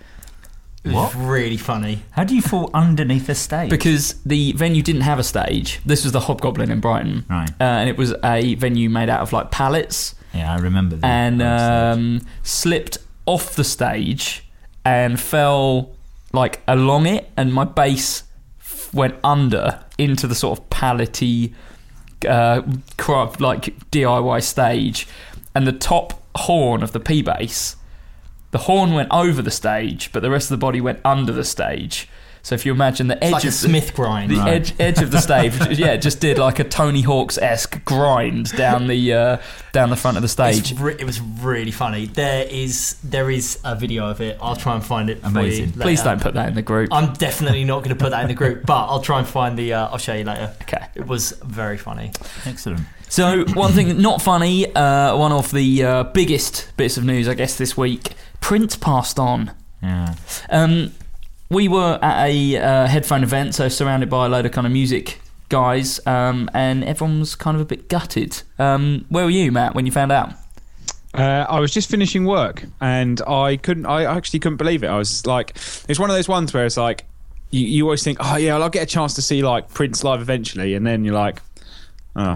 It 0.84 0.92
was 0.94 1.16
What? 1.16 1.16
really 1.16 1.58
funny. 1.58 2.04
How 2.12 2.24
do 2.24 2.36
you 2.36 2.42
fall 2.42 2.70
underneath 2.74 3.28
a 3.30 3.36
stage? 3.36 3.70
because 3.70 4.14
the 4.26 4.54
venue 4.54 4.82
didn't 4.82 5.02
have 5.02 5.20
a 5.20 5.24
stage. 5.24 5.80
This 5.86 6.04
was 6.04 6.14
the 6.14 6.22
Hobgoblin 6.22 6.72
in 6.72 6.80
Brighton. 6.80 7.26
right, 7.30 7.50
Uh, 7.60 7.64
and 7.64 7.90
it 7.90 7.98
was 7.98 8.14
a 8.24 8.56
venue 8.56 8.90
made 8.90 9.10
out 9.10 9.22
of 9.22 9.34
like 9.34 9.52
pallets 9.52 10.16
yeah, 10.34 10.54
I 10.54 10.58
remember 10.58 10.96
that. 10.98 11.06
and 11.08 11.42
um, 11.42 12.22
slipped 12.44 12.98
off 13.26 13.56
the 13.56 13.64
stage 13.64 14.44
and 14.86 15.20
fell 15.20 15.92
like 16.34 16.62
along 16.68 17.08
it, 17.08 17.30
and 17.38 17.54
my 17.54 17.64
bass 17.64 18.24
f- 18.60 18.94
went 18.94 19.16
under 19.24 19.84
into 19.98 20.28
the 20.28 20.36
sort 20.36 20.60
of 20.60 20.70
pallety, 20.70 21.54
uh, 22.28 22.62
cra- 22.98 23.32
like 23.40 23.74
DIY 23.92 24.44
stage, 24.44 25.08
and 25.56 25.66
the 25.66 25.72
top 25.72 26.17
horn 26.38 26.84
of 26.84 26.92
the 26.92 27.00
P 27.00 27.22
bass, 27.22 27.76
the 28.52 28.60
horn 28.60 28.94
went 28.94 29.10
over 29.12 29.42
the 29.42 29.52
stage, 29.52 30.12
but 30.14 30.22
the 30.22 30.30
rest 30.30 30.50
of 30.52 30.58
the 30.60 30.66
body 30.66 30.80
went 30.82 31.00
under 31.04 31.34
the 31.34 31.44
stage. 31.44 32.08
So 32.44 32.56
if 32.56 32.66
you 32.66 32.72
imagine 32.72 33.08
the 33.08 33.16
It's 33.18 33.26
edge 33.26 33.32
like 33.34 33.44
a 33.44 33.48
of 33.48 33.54
the, 33.54 33.68
Smith 33.68 33.94
grind. 33.94 34.32
the 34.32 34.38
Right. 34.38 34.54
edge 34.54 34.74
edge 34.80 35.02
of 35.02 35.12
the 35.12 35.20
stage, 35.20 35.54
yeah, 35.78 35.88
it 35.88 36.02
just 36.02 36.22
did 36.22 36.38
like 36.38 36.60
a 36.60 36.64
Tony 36.64 37.02
Hawk's 37.02 37.38
esque 37.38 37.84
grind 37.84 38.56
down 38.56 38.88
the 38.88 39.14
uh, 39.14 39.38
down 39.74 39.90
the 39.90 39.98
front 39.98 40.16
of 40.16 40.24
the 40.24 40.30
stage. 40.30 40.74
Re- 40.80 40.96
it 40.98 41.04
was 41.04 41.20
really 41.20 41.72
funny. 41.72 42.06
There 42.06 42.48
is 42.50 42.96
there 43.04 43.30
is 43.30 43.60
a 43.66 43.76
video 43.76 44.08
of 44.10 44.22
it. 44.22 44.38
I'll 44.42 44.56
try 44.56 44.76
and 44.76 44.86
find 44.86 45.10
it. 45.10 45.20
Amazing. 45.24 45.72
For 45.72 45.78
you 45.80 45.82
Please 45.82 46.02
don't 46.04 46.22
put 46.22 46.36
that 46.36 46.48
in 46.48 46.56
the 46.56 46.62
group. 46.62 46.88
I'm 46.94 47.12
definitely 47.16 47.66
not 47.66 47.80
going 47.84 47.90
to 47.98 48.02
put 48.02 48.12
that 48.12 48.22
in 48.22 48.30
the 48.30 48.34
group, 48.34 48.66
but 48.66 48.86
I'll 48.86 49.02
try 49.02 49.20
and 49.20 49.28
find 49.28 49.58
the. 49.60 49.74
Uh, 49.74 49.90
I'll 49.90 49.98
show 49.98 50.14
you 50.14 50.24
later. 50.24 50.54
Okay. 50.62 50.86
It 50.96 51.06
was 51.06 51.32
very 51.44 51.78
funny. 51.78 52.14
excellent. 52.46 52.80
So 53.10 53.46
one 53.54 53.72
thing 53.74 54.02
not 54.02 54.22
funny, 54.22 54.74
uh, 54.74 55.16
one 55.18 55.32
of 55.32 55.52
the 55.52 55.84
uh, 55.84 56.04
biggest 56.04 56.72
bits 56.78 56.98
of 56.98 57.06
news, 57.06 57.28
I 57.28 57.34
guess, 57.34 57.58
this 57.58 57.78
week. 57.78 58.14
Prince 58.42 58.76
passed 58.76 59.20
on. 59.20 59.52
Yeah, 59.82 60.16
Um, 60.50 60.94
we 61.50 61.68
were 61.68 62.00
at 62.02 62.28
a 62.28 62.58
uh, 62.58 62.88
headphone 62.88 63.24
event, 63.24 63.56
so 63.56 63.70
surrounded 63.70 64.10
by 64.10 64.26
a 64.26 64.30
load 64.30 64.46
of 64.46 64.52
kind 64.52 64.68
of 64.68 64.74
music 64.74 65.22
guys, 65.50 66.06
um, 66.06 66.50
and 66.54 66.84
everyone 66.84 67.20
was 67.20 67.36
kind 67.36 67.56
of 67.56 67.62
a 67.62 67.66
bit 67.66 67.88
gutted. 67.88 68.42
Um, 68.60 69.06
where 69.10 69.24
were 69.24 69.30
you, 69.32 69.52
Matt, 69.52 69.76
when 69.76 69.86
you 69.86 69.92
found 69.92 70.12
out? 70.12 70.34
Uh, 71.14 71.46
I 71.50 71.60
was 71.60 71.72
just 71.72 71.90
finishing 71.90 72.26
work 72.26 72.66
and 72.82 73.22
I 73.28 73.58
couldn't. 73.58 73.86
I 73.86 74.04
actually 74.04 74.40
couldn't 74.40 74.58
believe 74.58 74.84
it. 74.84 74.88
I 74.88 74.98
was 74.98 75.26
like, 75.26 75.56
it's 75.88 76.00
one 76.00 76.10
of 76.10 76.16
those 76.16 76.28
ones 76.28 76.54
where 76.54 76.66
it's 76.66 76.78
like, 76.78 77.06
you, 77.50 77.66
you 77.66 77.84
always 77.86 78.04
think, 78.04 78.18
oh 78.22 78.36
yeah, 78.36 78.54
well, 78.54 78.64
I'll 78.64 78.70
get 78.70 78.84
a 78.84 78.88
chance 78.88 79.14
to 79.16 79.22
see 79.22 79.42
like 79.42 79.70
Prince 79.74 80.04
live 80.04 80.22
eventually, 80.22 80.74
and 80.76 80.86
then 80.86 81.06
you're 81.06 81.16
like, 81.16 81.42
oh, 82.16 82.36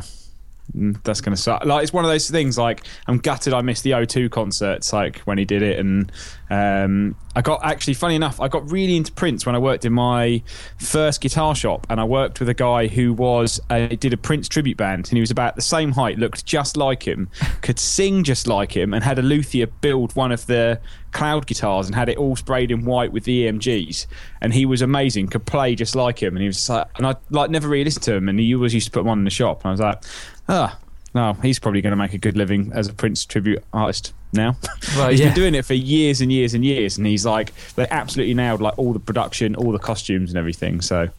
Mm, 0.75 1.01
that's 1.03 1.21
gonna 1.21 1.37
suck. 1.37 1.65
Like 1.65 1.83
it's 1.83 1.93
one 1.93 2.05
of 2.05 2.11
those 2.11 2.29
things. 2.29 2.57
Like 2.57 2.85
I'm 3.07 3.17
gutted 3.17 3.53
I 3.53 3.61
missed 3.61 3.83
the 3.83 3.91
O2 3.91 4.29
concerts, 4.31 4.93
like 4.93 5.19
when 5.19 5.37
he 5.37 5.45
did 5.45 5.61
it, 5.61 5.79
and 5.79 6.11
um, 6.51 7.15
I 7.33 7.41
got 7.41 7.63
actually 7.63 7.93
funny 7.93 8.15
enough, 8.15 8.41
I 8.41 8.49
got 8.49 8.69
really 8.69 8.97
into 8.97 9.13
Prince 9.13 9.45
when 9.45 9.55
I 9.55 9.57
worked 9.57 9.85
in 9.85 9.93
my 9.93 10.43
first 10.77 11.21
guitar 11.21 11.55
shop, 11.55 11.87
and 11.89 11.97
I 11.97 12.03
worked 12.03 12.41
with 12.41 12.49
a 12.49 12.53
guy 12.53 12.87
who 12.87 13.13
was 13.13 13.61
uh, 13.69 13.87
did 13.87 14.11
a 14.11 14.17
Prince 14.17 14.49
tribute 14.49 14.75
band, 14.75 15.07
and 15.07 15.15
he 15.15 15.21
was 15.21 15.31
about 15.31 15.55
the 15.55 15.61
same 15.61 15.93
height, 15.93 16.19
looked 16.19 16.45
just 16.45 16.75
like 16.75 17.07
him, 17.07 17.29
could 17.61 17.79
sing 17.79 18.25
just 18.25 18.47
like 18.47 18.75
him, 18.75 18.93
and 18.93 19.01
had 19.01 19.17
a 19.17 19.21
luthier 19.21 19.65
build 19.65 20.13
one 20.17 20.33
of 20.33 20.45
the 20.47 20.77
cloud 21.13 21.47
guitars 21.47 21.85
and 21.85 21.95
had 21.95 22.09
it 22.09 22.17
all 22.17 22.35
sprayed 22.35 22.69
in 22.69 22.83
white 22.83 23.13
with 23.13 23.23
the 23.23 23.45
EMGs, 23.45 24.05
and 24.41 24.53
he 24.53 24.65
was 24.65 24.81
amazing, 24.81 25.27
could 25.27 25.45
play 25.45 25.73
just 25.73 25.95
like 25.95 26.21
him, 26.21 26.35
and 26.35 26.41
he 26.41 26.47
was 26.47 26.69
like, 26.69 26.87
and 26.97 27.07
I 27.07 27.15
like 27.29 27.49
never 27.49 27.69
really 27.69 27.85
listened 27.85 28.03
to 28.03 28.15
him, 28.15 28.27
and 28.27 28.37
he 28.37 28.53
always 28.53 28.73
used 28.73 28.87
to 28.87 28.91
put 28.91 29.05
one 29.05 29.19
in 29.19 29.23
the 29.23 29.29
shop, 29.29 29.61
and 29.61 29.69
I 29.69 29.71
was 29.71 29.79
like, 29.79 30.03
ah. 30.49 30.77
No, 31.13 31.33
he's 31.33 31.59
probably 31.59 31.81
going 31.81 31.91
to 31.91 31.97
make 31.97 32.13
a 32.13 32.17
good 32.17 32.37
living 32.37 32.71
as 32.73 32.87
a 32.87 32.93
Prince 32.93 33.25
tribute 33.25 33.63
artist 33.73 34.13
now. 34.33 34.55
Well, 34.95 35.09
He's 35.09 35.19
yeah. 35.19 35.27
been 35.27 35.35
doing 35.35 35.55
it 35.55 35.65
for 35.65 35.73
years 35.73 36.21
and 36.21 36.31
years 36.31 36.53
and 36.53 36.63
years, 36.65 36.97
and 36.97 37.05
he's 37.07 37.25
like 37.25 37.53
they 37.75 37.87
absolutely 37.89 38.33
nailed 38.33 38.61
like 38.61 38.77
all 38.77 38.93
the 38.93 38.99
production, 38.99 39.55
all 39.55 39.71
the 39.71 39.79
costumes 39.79 40.29
and 40.31 40.37
everything. 40.37 40.81
So 40.81 41.09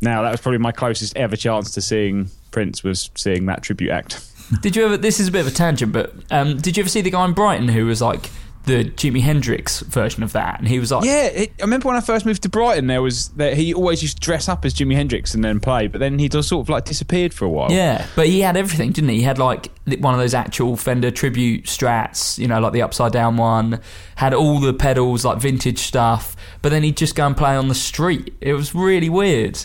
now 0.00 0.22
that 0.22 0.30
was 0.30 0.40
probably 0.40 0.58
my 0.58 0.72
closest 0.72 1.16
ever 1.16 1.36
chance 1.36 1.72
to 1.72 1.80
seeing 1.80 2.30
Prince 2.50 2.82
was 2.82 3.10
seeing 3.16 3.46
that 3.46 3.62
tribute 3.62 3.90
act. 3.90 4.24
Did 4.62 4.76
you 4.76 4.84
ever? 4.86 4.96
This 4.96 5.20
is 5.20 5.28
a 5.28 5.32
bit 5.32 5.40
of 5.42 5.48
a 5.48 5.50
tangent, 5.50 5.92
but 5.92 6.12
um, 6.30 6.56
did 6.58 6.76
you 6.76 6.82
ever 6.82 6.88
see 6.88 7.00
the 7.02 7.10
guy 7.10 7.24
in 7.24 7.32
Brighton 7.32 7.68
who 7.68 7.86
was 7.86 8.00
like 8.00 8.30
the 8.68 8.84
Jimi 8.84 9.20
Hendrix 9.20 9.80
version 9.80 10.22
of 10.22 10.32
that? 10.32 10.60
And 10.60 10.68
he 10.68 10.78
was 10.78 10.92
like, 10.92 11.04
Yeah, 11.04 11.24
it, 11.24 11.52
I 11.58 11.62
remember 11.62 11.88
when 11.88 11.96
I 11.96 12.00
first 12.00 12.24
moved 12.24 12.42
to 12.44 12.48
Brighton, 12.48 12.86
there 12.86 13.02
was 13.02 13.28
that 13.30 13.54
he 13.56 13.74
always 13.74 14.02
used 14.02 14.18
to 14.18 14.20
dress 14.20 14.48
up 14.48 14.64
as 14.64 14.74
Jimi 14.74 14.94
Hendrix 14.94 15.34
and 15.34 15.42
then 15.42 15.58
play, 15.58 15.88
but 15.88 15.98
then 15.98 16.18
he 16.18 16.28
just 16.28 16.48
sort 16.48 16.64
of 16.64 16.68
like 16.68 16.84
disappeared 16.84 17.34
for 17.34 17.44
a 17.44 17.48
while. 17.48 17.72
Yeah, 17.72 18.06
but 18.14 18.26
he 18.28 18.40
had 18.40 18.56
everything, 18.56 18.92
didn't 18.92 19.10
he? 19.10 19.16
He 19.16 19.22
had 19.22 19.38
like 19.38 19.70
one 19.98 20.14
of 20.14 20.20
those 20.20 20.34
actual 20.34 20.76
Fender 20.76 21.10
tribute 21.10 21.64
strats, 21.64 22.38
you 22.38 22.46
know, 22.46 22.60
like 22.60 22.72
the 22.72 22.82
upside 22.82 23.12
down 23.12 23.36
one. 23.36 23.80
Had 24.16 24.34
all 24.34 24.60
the 24.60 24.74
pedals, 24.74 25.24
like 25.24 25.38
vintage 25.38 25.78
stuff. 25.78 26.36
But 26.62 26.70
then 26.70 26.82
he'd 26.82 26.96
just 26.96 27.14
go 27.14 27.26
and 27.26 27.36
play 27.36 27.56
on 27.56 27.68
the 27.68 27.74
street. 27.74 28.34
It 28.40 28.52
was 28.52 28.74
really 28.74 29.08
weird. 29.08 29.64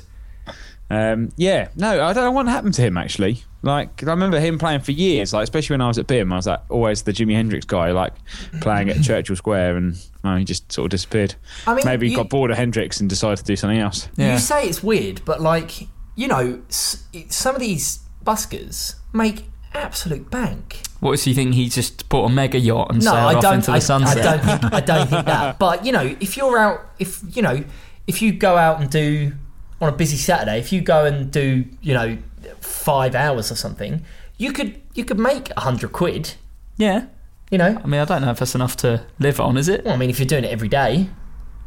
Um, 0.89 1.31
yeah, 1.37 1.69
no, 1.75 2.03
I 2.05 2.13
don't 2.13 2.23
know 2.23 2.31
what 2.31 2.47
happened 2.47 2.75
to 2.75 2.81
him 2.81 2.97
actually. 2.97 3.43
Like, 3.63 4.03
I 4.03 4.07
remember 4.07 4.39
him 4.39 4.59
playing 4.59 4.81
for 4.81 4.91
years, 4.91 5.33
like 5.33 5.43
especially 5.43 5.73
when 5.75 5.81
I 5.81 5.87
was 5.87 5.97
at 5.97 6.05
BIMM. 6.05 6.31
I 6.31 6.35
was 6.35 6.47
like 6.47 6.61
always 6.69 7.01
the 7.03 7.13
Jimi 7.13 7.33
Hendrix 7.33 7.65
guy, 7.65 7.91
like 7.91 8.13
playing 8.61 8.89
at 8.89 9.01
Churchill 9.01 9.35
Square, 9.37 9.77
and 9.77 9.97
well, 10.23 10.35
he 10.35 10.43
just 10.43 10.69
sort 10.71 10.85
of 10.87 10.91
disappeared. 10.91 11.35
I 11.65 11.73
mean, 11.73 11.85
Maybe 11.85 12.07
he 12.07 12.11
you- 12.11 12.17
got 12.17 12.29
bored 12.29 12.51
of 12.51 12.57
Hendrix 12.57 12.99
and 12.99 13.09
decided 13.09 13.37
to 13.39 13.43
do 13.45 13.55
something 13.55 13.79
else. 13.79 14.09
Yeah. 14.17 14.33
You 14.33 14.39
say 14.39 14.67
it's 14.67 14.83
weird, 14.83 15.21
but 15.25 15.41
like 15.41 15.87
you 16.15 16.27
know, 16.27 16.61
some 16.69 17.55
of 17.55 17.61
these 17.61 17.99
buskers 18.23 18.95
make 19.13 19.45
absolute 19.73 20.29
bank. 20.29 20.81
What 20.99 21.11
does 21.11 21.23
he 21.23 21.33
think? 21.33 21.53
He 21.55 21.69
just 21.69 22.07
bought 22.09 22.29
a 22.29 22.33
mega 22.33 22.59
yacht 22.59 22.91
and 22.91 23.03
No, 23.03 23.11
sailed 23.11 23.17
I 23.31 23.33
off 23.35 23.41
don't. 23.41 23.53
into 23.55 23.71
I, 23.71 23.75
the 23.75 23.81
sunset. 23.81 24.17
I 24.17 24.21
don't 24.37 24.43
think. 24.61 24.73
I 24.73 24.79
don't 24.81 25.09
think 25.09 25.25
that. 25.25 25.59
But 25.65 25.85
you 25.85 25.91
know, 25.91 26.15
if 26.19 26.37
you're 26.37 26.57
out, 26.57 26.81
if 26.99 27.21
you 27.35 27.41
know, 27.41 27.63
if 28.07 28.21
you 28.21 28.33
go 28.33 28.57
out 28.57 28.79
and 28.81 28.89
do 28.89 29.33
on 29.81 29.89
a 29.89 29.91
busy 29.95 30.17
Saturday, 30.17 30.59
if 30.59 30.71
you 30.71 30.81
go 30.81 31.05
and 31.05 31.31
do, 31.31 31.65
you 31.81 31.93
know, 31.93 32.17
five 32.59 33.15
hours 33.15 33.51
or 33.51 33.55
something, 33.55 34.03
you 34.37 34.51
could 34.51 34.81
you 34.93 35.05
could 35.05 35.19
make 35.19 35.51
a 35.57 35.61
hundred 35.61 35.91
quid. 35.91 36.35
yeah. 36.77 37.05
You 37.51 37.59
know, 37.59 37.79
I 37.83 37.85
mean, 37.85 38.01
I 38.01 38.05
don't 38.05 38.23
know 38.23 38.31
if 38.31 38.39
that's 38.39 38.55
enough 38.55 38.75
to 38.77 39.05
live 39.19 39.39
on, 39.39 39.57
is 39.57 39.67
it? 39.67 39.85
well, 39.85 39.93
I 39.93 39.97
mean, 39.97 40.09
if 40.09 40.17
you're 40.17 40.25
doing 40.25 40.43
it 40.43 40.49
every 40.49 40.69
day, 40.69 41.07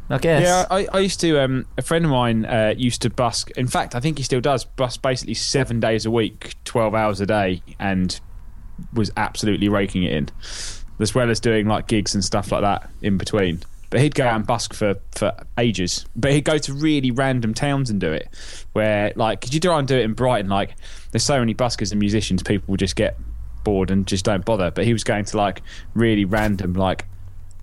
I 0.09 0.17
guess. 0.17 0.43
Yeah, 0.43 0.65
I, 0.69 0.85
I 0.91 0.99
used 0.99 1.21
to. 1.21 1.39
Um, 1.41 1.65
a 1.77 1.81
friend 1.81 2.03
of 2.03 2.11
mine 2.11 2.45
uh, 2.45 2.73
used 2.75 3.01
to 3.03 3.09
busk. 3.09 3.51
In 3.51 3.67
fact, 3.67 3.95
I 3.95 4.01
think 4.01 4.17
he 4.17 4.23
still 4.23 4.41
does 4.41 4.65
busk 4.65 5.01
basically 5.01 5.35
seven 5.35 5.79
days 5.79 6.05
a 6.05 6.11
week, 6.11 6.55
twelve 6.65 6.93
hours 6.93 7.21
a 7.21 7.25
day, 7.25 7.61
and 7.79 8.19
was 8.91 9.11
absolutely 9.15 9.69
raking 9.69 10.03
it 10.03 10.11
in, 10.11 10.29
as 10.99 11.15
well 11.15 11.29
as 11.29 11.39
doing 11.39 11.67
like 11.67 11.87
gigs 11.87 12.13
and 12.13 12.25
stuff 12.25 12.51
like 12.51 12.61
that 12.61 12.89
in 13.01 13.17
between. 13.17 13.61
But 13.89 14.01
he'd 14.01 14.15
go 14.15 14.25
out 14.25 14.35
and 14.35 14.45
busk 14.45 14.73
for, 14.73 14.95
for 15.11 15.33
ages. 15.57 16.05
But 16.15 16.33
he'd 16.33 16.43
go 16.43 16.57
to 16.57 16.73
really 16.73 17.11
random 17.11 17.53
towns 17.53 17.89
and 17.89 18.01
do 18.01 18.11
it. 18.11 18.27
Where, 18.73 19.13
like, 19.15 19.41
could 19.41 19.53
you 19.53 19.59
try 19.59 19.79
and 19.79 19.87
do 19.87 19.97
it 19.97 20.03
in 20.03 20.13
Brighton? 20.13 20.49
Like, 20.49 20.75
there's 21.11 21.23
so 21.23 21.39
many 21.39 21.53
buskers 21.53 21.91
and 21.91 21.99
musicians, 21.99 22.43
people 22.43 22.71
will 22.71 22.77
just 22.77 22.95
get 22.95 23.17
bored 23.63 23.89
and 23.89 24.05
just 24.05 24.25
don't 24.25 24.43
bother. 24.43 24.71
But 24.71 24.85
he 24.85 24.93
was 24.93 25.03
going 25.03 25.25
to, 25.25 25.37
like, 25.37 25.61
really 25.93 26.25
random, 26.25 26.73
like, 26.73 27.05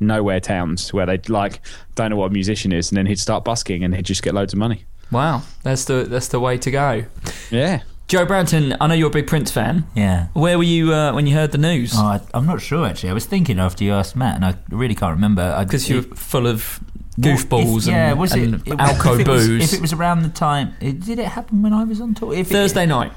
nowhere 0.00 0.40
towns 0.40 0.92
where 0.92 1.06
they'd, 1.06 1.28
like, 1.28 1.60
don't 1.94 2.10
know 2.10 2.16
what 2.16 2.30
a 2.30 2.34
musician 2.34 2.72
is. 2.72 2.90
And 2.90 2.96
then 2.96 3.06
he'd 3.06 3.20
start 3.20 3.44
busking 3.44 3.84
and 3.84 3.94
he'd 3.94 4.06
just 4.06 4.22
get 4.22 4.34
loads 4.34 4.52
of 4.52 4.58
money. 4.58 4.84
Wow, 5.10 5.42
that's 5.62 5.84
the 5.84 6.06
that's 6.08 6.28
the 6.28 6.40
way 6.40 6.58
to 6.58 6.70
go. 6.70 7.04
Yeah. 7.50 7.82
Joe 8.06 8.26
Branton, 8.26 8.76
I 8.80 8.86
know 8.86 8.94
you're 8.94 9.08
a 9.08 9.10
big 9.10 9.26
Prince 9.26 9.50
fan. 9.50 9.86
Yeah. 9.94 10.28
Where 10.34 10.58
were 10.58 10.64
you 10.64 10.92
uh, 10.92 11.12
when 11.14 11.26
you 11.26 11.34
heard 11.34 11.52
the 11.52 11.58
news? 11.58 11.92
Oh, 11.96 12.02
I, 12.02 12.20
I'm 12.34 12.46
not 12.46 12.60
sure 12.60 12.86
actually. 12.86 13.10
I 13.10 13.14
was 13.14 13.24
thinking 13.24 13.58
after 13.58 13.82
you 13.82 13.92
asked 13.92 14.14
Matt, 14.14 14.36
and 14.36 14.44
I 14.44 14.56
really 14.68 14.94
can't 14.94 15.14
remember. 15.14 15.56
Because 15.64 15.88
you 15.88 15.96
were 15.96 16.02
full 16.14 16.46
of 16.46 16.80
well, 17.16 17.34
goofballs 17.36 17.82
if- 17.82 17.86
yeah, 17.88 18.10
and, 18.10 18.20
was 18.20 18.32
and 18.32 18.54
it, 18.56 18.60
it 18.68 18.78
alco 18.78 19.14
if 19.14 19.20
it 19.26 19.28
was- 19.30 19.46
booze. 19.48 19.72
if 19.72 19.78
it 19.78 19.80
was 19.80 19.92
around 19.94 20.22
the 20.22 20.28
time, 20.28 20.74
it, 20.80 21.00
did 21.00 21.18
it 21.18 21.26
happen 21.28 21.62
when 21.62 21.72
I 21.72 21.84
was 21.84 22.00
on 22.00 22.14
tour? 22.14 22.34
If 22.34 22.50
it- 22.50 22.52
Thursday 22.52 22.84
night. 22.86 23.12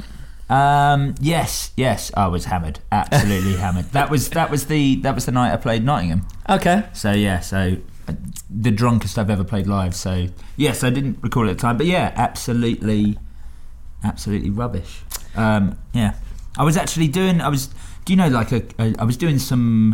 Um, 0.50 1.16
yes, 1.20 1.72
yes, 1.76 2.10
I 2.16 2.28
was 2.28 2.46
hammered, 2.46 2.80
absolutely 2.90 3.56
hammered. 3.58 3.92
That 3.92 4.10
was 4.10 4.30
that 4.30 4.50
was 4.50 4.68
the 4.68 4.96
that 5.02 5.14
was 5.14 5.26
the 5.26 5.34
night 5.34 5.52
I 5.52 5.58
played 5.58 5.84
Nottingham. 5.84 6.26
Okay. 6.48 6.86
So 6.94 7.12
yeah, 7.12 7.42
so 7.42 7.76
uh, 8.08 8.14
the 8.50 8.72
drunkest 8.72 9.20
I've 9.20 9.30
ever 9.30 9.44
played 9.44 9.68
live. 9.68 9.94
So 9.94 10.28
yes, 10.56 10.86
I 10.86 10.90
didn't 10.90 11.20
recall 11.22 11.50
it 11.50 11.52
at 11.52 11.58
the 11.58 11.62
time, 11.62 11.76
but 11.76 11.86
yeah, 11.86 12.14
absolutely, 12.16 13.18
absolutely 14.04 14.50
rubbish. 14.50 15.02
Um, 15.36 15.78
yeah, 15.94 16.16
I 16.58 16.64
was 16.64 16.78
actually 16.78 17.08
doing. 17.08 17.42
I 17.42 17.50
was. 17.50 17.70
Do 18.06 18.14
you 18.14 18.18
know, 18.18 18.30
like 18.30 18.54
a, 18.54 18.64
a, 18.80 18.96
I 19.00 19.04
was 19.04 19.18
doing 19.18 19.38
some 19.38 19.94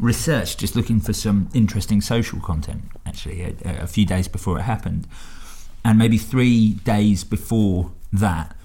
research, 0.00 0.56
just 0.56 0.74
looking 0.74 0.98
for 0.98 1.12
some 1.12 1.48
interesting 1.54 2.00
social 2.00 2.40
content. 2.40 2.82
Actually, 3.06 3.42
a, 3.64 3.82
a 3.82 3.86
few 3.86 4.04
days 4.04 4.26
before 4.26 4.58
it 4.58 4.62
happened, 4.62 5.06
and 5.84 5.98
maybe 5.98 6.18
three 6.18 6.74
days 6.84 7.22
before 7.22 7.92
that, 8.12 8.56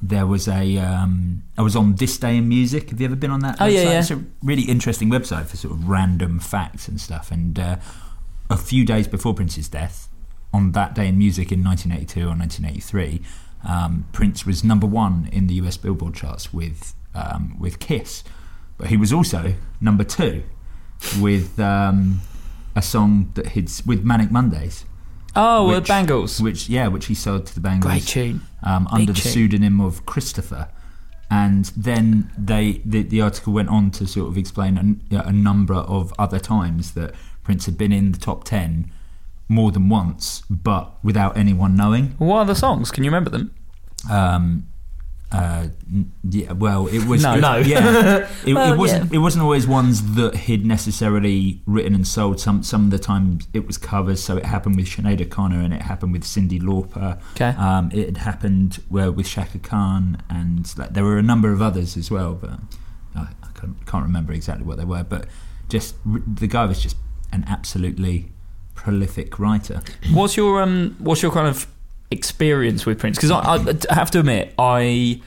there 0.00 0.26
was 0.26 0.48
a. 0.48 0.78
Um, 0.78 1.42
I 1.58 1.62
was 1.62 1.76
on 1.76 1.96
This 1.96 2.16
Day 2.18 2.36
in 2.36 2.48
Music. 2.48 2.90
Have 2.90 3.00
you 3.00 3.06
ever 3.06 3.16
been 3.16 3.30
on 3.30 3.40
that? 3.40 3.56
Oh, 3.60 3.66
yeah, 3.66 3.80
website? 3.80 3.84
yeah. 3.84 3.98
It's 4.00 4.10
a 4.10 4.24
really 4.42 4.62
interesting 4.62 5.10
website 5.10 5.46
for 5.46 5.56
sort 5.56 5.74
of 5.74 5.88
random 5.88 6.38
facts 6.38 6.88
and 6.88 7.00
stuff. 7.00 7.30
And 7.30 7.58
uh, 7.58 7.76
a 8.48 8.56
few 8.56 8.84
days 8.84 9.06
before 9.06 9.34
Prince's 9.34 9.68
death, 9.68 10.08
on 10.52 10.72
that 10.72 10.94
day 10.94 11.08
in 11.08 11.18
music 11.18 11.52
in 11.52 11.62
1982 11.62 12.20
or 12.20 12.36
1983, 12.36 13.20
um, 13.64 14.06
Prince 14.12 14.44
was 14.46 14.62
number 14.64 14.86
one 14.86 15.28
in 15.32 15.46
the 15.46 15.54
US 15.54 15.76
Billboard 15.76 16.14
charts 16.14 16.52
with 16.52 16.94
um, 17.14 17.56
with 17.58 17.78
Kiss, 17.78 18.22
but 18.78 18.88
he 18.88 18.96
was 18.96 19.12
also 19.12 19.54
number 19.80 20.04
two 20.04 20.42
with 21.20 21.58
um, 21.60 22.20
a 22.74 22.82
song 22.82 23.30
that 23.34 23.48
he'd 23.48 23.70
with 23.86 24.04
Manic 24.04 24.30
Mondays, 24.30 24.84
Oh, 25.34 25.68
Which- 25.68 25.88
Bangles. 25.88 26.40
which 26.40 26.68
yeah, 26.68 26.88
which 26.88 27.06
he 27.06 27.14
sold 27.14 27.46
to 27.46 27.54
the 27.54 27.60
Bangles 27.60 27.92
Great 27.92 28.02
tune. 28.06 28.40
um, 28.62 28.86
under 28.90 29.12
the 29.12 29.20
tune. 29.20 29.32
pseudonym 29.32 29.80
of 29.80 30.06
Christopher. 30.06 30.68
And 31.28 31.64
then 31.76 32.30
they 32.38 32.80
the, 32.84 33.02
the 33.02 33.20
article 33.20 33.52
went 33.52 33.68
on 33.68 33.90
to 33.92 34.06
sort 34.06 34.28
of 34.28 34.38
explain 34.38 34.78
an, 34.78 35.02
a 35.10 35.32
number 35.32 35.74
of 35.74 36.14
other 36.18 36.38
times 36.38 36.92
that 36.92 37.14
Prince 37.42 37.66
had 37.66 37.76
been 37.76 37.92
in 37.92 38.12
the 38.12 38.18
top 38.18 38.44
ten 38.44 38.90
more 39.48 39.70
than 39.70 39.88
once, 39.88 40.42
but 40.50 40.92
without 41.04 41.36
anyone 41.36 41.76
knowing. 41.76 42.14
What 42.18 42.38
are 42.38 42.44
the 42.46 42.54
songs? 42.54 42.90
Can 42.90 43.04
you 43.04 43.10
remember 43.10 43.30
them? 43.30 43.54
Um, 44.10 44.66
uh, 45.32 45.68
yeah, 46.22 46.52
well, 46.52 46.86
it 46.86 47.04
was 47.04 47.22
No. 47.22 47.34
it- 47.34 47.40
No. 47.40 47.56
yeah, 47.56 48.28
it, 48.46 48.54
Well, 48.54 48.72
it 48.72 48.76
wasn't. 48.78 49.12
It 49.12 49.18
wasn't 49.18 49.42
always 49.42 49.66
ones 49.66 50.14
that 50.14 50.36
he'd 50.36 50.64
necessarily 50.64 51.62
written 51.66 51.94
and 51.94 52.06
sold. 52.06 52.38
Some 52.38 52.62
some 52.62 52.84
of 52.84 52.90
the 52.90 52.98
times 52.98 53.48
it 53.52 53.66
was 53.66 53.76
covers. 53.76 54.22
So 54.22 54.36
it 54.36 54.46
happened 54.46 54.76
with 54.76 54.86
Sinead 54.86 55.20
O'Connor 55.20 55.60
and 55.60 55.74
it 55.74 55.82
happened 55.82 56.12
with 56.12 56.22
Cyndi 56.22 56.60
Lauper. 56.60 57.20
Okay. 57.32 57.50
Um, 57.58 57.90
it 57.92 58.06
had 58.06 58.16
happened 58.18 58.78
well, 58.88 59.10
with 59.10 59.26
Chaka 59.26 59.58
Khan 59.58 60.22
and 60.30 60.72
like, 60.78 60.92
there 60.94 61.04
were 61.04 61.18
a 61.18 61.22
number 61.24 61.50
of 61.52 61.60
others 61.60 61.96
as 61.96 62.08
well, 62.08 62.34
but 62.34 62.50
I, 63.16 63.22
I 63.42 63.48
can't, 63.54 63.84
can't 63.86 64.04
remember 64.04 64.32
exactly 64.32 64.64
what 64.64 64.78
they 64.78 64.84
were. 64.84 65.02
But 65.02 65.26
just 65.68 65.96
the 66.04 66.46
guy 66.46 66.66
was 66.66 66.80
just 66.80 66.96
an 67.32 67.44
absolutely 67.48 68.30
prolific 68.86 69.40
writer. 69.40 69.82
What's 70.12 70.36
your 70.36 70.62
um? 70.62 70.94
What's 71.00 71.20
your 71.20 71.32
kind 71.32 71.48
of 71.48 71.66
experience 72.12 72.86
with 72.86 73.00
Prince? 73.00 73.16
Because 73.16 73.32
I, 73.32 73.56
I 73.90 73.94
have 73.94 74.12
to 74.12 74.20
admit, 74.20 74.54
I 74.60 75.20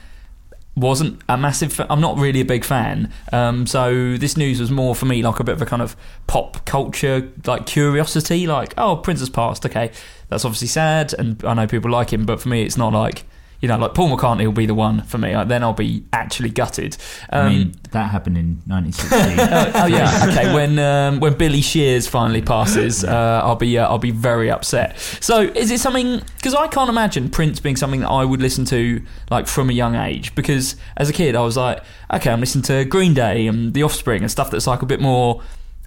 wasn't 0.76 1.20
a 1.28 1.36
massive. 1.36 1.70
Fa- 1.74 1.86
I'm 1.90 2.00
not 2.00 2.16
really 2.16 2.40
a 2.40 2.44
big 2.46 2.64
fan. 2.64 3.12
Um, 3.34 3.66
so 3.66 4.16
this 4.16 4.38
news 4.38 4.60
was 4.60 4.70
more 4.70 4.94
for 4.94 5.04
me 5.04 5.22
like 5.22 5.40
a 5.40 5.44
bit 5.44 5.52
of 5.52 5.60
a 5.60 5.66
kind 5.66 5.82
of 5.82 5.94
pop 6.26 6.64
culture 6.64 7.30
like 7.44 7.66
curiosity. 7.66 8.46
Like, 8.46 8.72
oh, 8.78 8.96
Prince 8.96 9.20
has 9.20 9.28
passed. 9.28 9.66
Okay, 9.66 9.92
that's 10.30 10.46
obviously 10.46 10.68
sad, 10.68 11.12
and 11.18 11.44
I 11.44 11.52
know 11.52 11.66
people 11.66 11.90
like 11.90 12.14
him, 12.14 12.24
but 12.24 12.40
for 12.40 12.48
me, 12.48 12.62
it's 12.62 12.78
not 12.78 12.94
like. 12.94 13.26
You 13.60 13.68
know, 13.68 13.76
like 13.76 13.94
Paul 13.94 14.16
McCartney 14.16 14.46
will 14.46 14.52
be 14.52 14.66
the 14.66 14.74
one 14.74 15.02
for 15.02 15.18
me. 15.18 15.36
Like, 15.36 15.48
then 15.48 15.62
I'll 15.62 15.72
be 15.74 16.04
actually 16.12 16.48
gutted. 16.48 16.96
Um, 17.30 17.46
I 17.46 17.48
mean, 17.48 17.74
that 17.92 18.10
happened 18.10 18.38
in 18.38 18.62
1916. 18.66 19.38
oh, 19.38 19.72
oh, 19.74 19.86
yeah, 19.86 20.26
okay. 20.30 20.54
When 20.54 20.78
um, 20.78 21.20
when 21.20 21.34
Billy 21.34 21.60
Shears 21.60 22.06
finally 22.06 22.42
passes, 22.42 23.04
uh, 23.04 23.40
I'll 23.44 23.56
be 23.56 23.76
uh, 23.78 23.86
I'll 23.86 23.98
be 23.98 24.12
very 24.12 24.50
upset. 24.50 24.98
So, 25.20 25.40
is 25.42 25.70
it 25.70 25.80
something? 25.80 26.22
Because 26.36 26.54
I 26.54 26.68
can't 26.68 26.88
imagine 26.88 27.28
Prince 27.28 27.60
being 27.60 27.76
something 27.76 28.00
that 28.00 28.08
I 28.08 28.24
would 28.24 28.40
listen 28.40 28.64
to 28.66 29.02
like 29.30 29.46
from 29.46 29.68
a 29.70 29.74
young 29.74 29.94
age. 29.94 30.34
Because 30.34 30.76
as 30.96 31.10
a 31.10 31.12
kid, 31.12 31.36
I 31.36 31.42
was 31.42 31.56
like, 31.56 31.82
okay, 32.12 32.30
I'm 32.30 32.40
listening 32.40 32.62
to 32.64 32.84
Green 32.84 33.14
Day 33.14 33.46
and 33.46 33.74
The 33.74 33.82
Offspring 33.82 34.22
and 34.22 34.30
stuff 34.30 34.50
that's 34.50 34.66
like 34.66 34.82
a 34.82 34.86
bit 34.86 35.00
more 35.00 35.42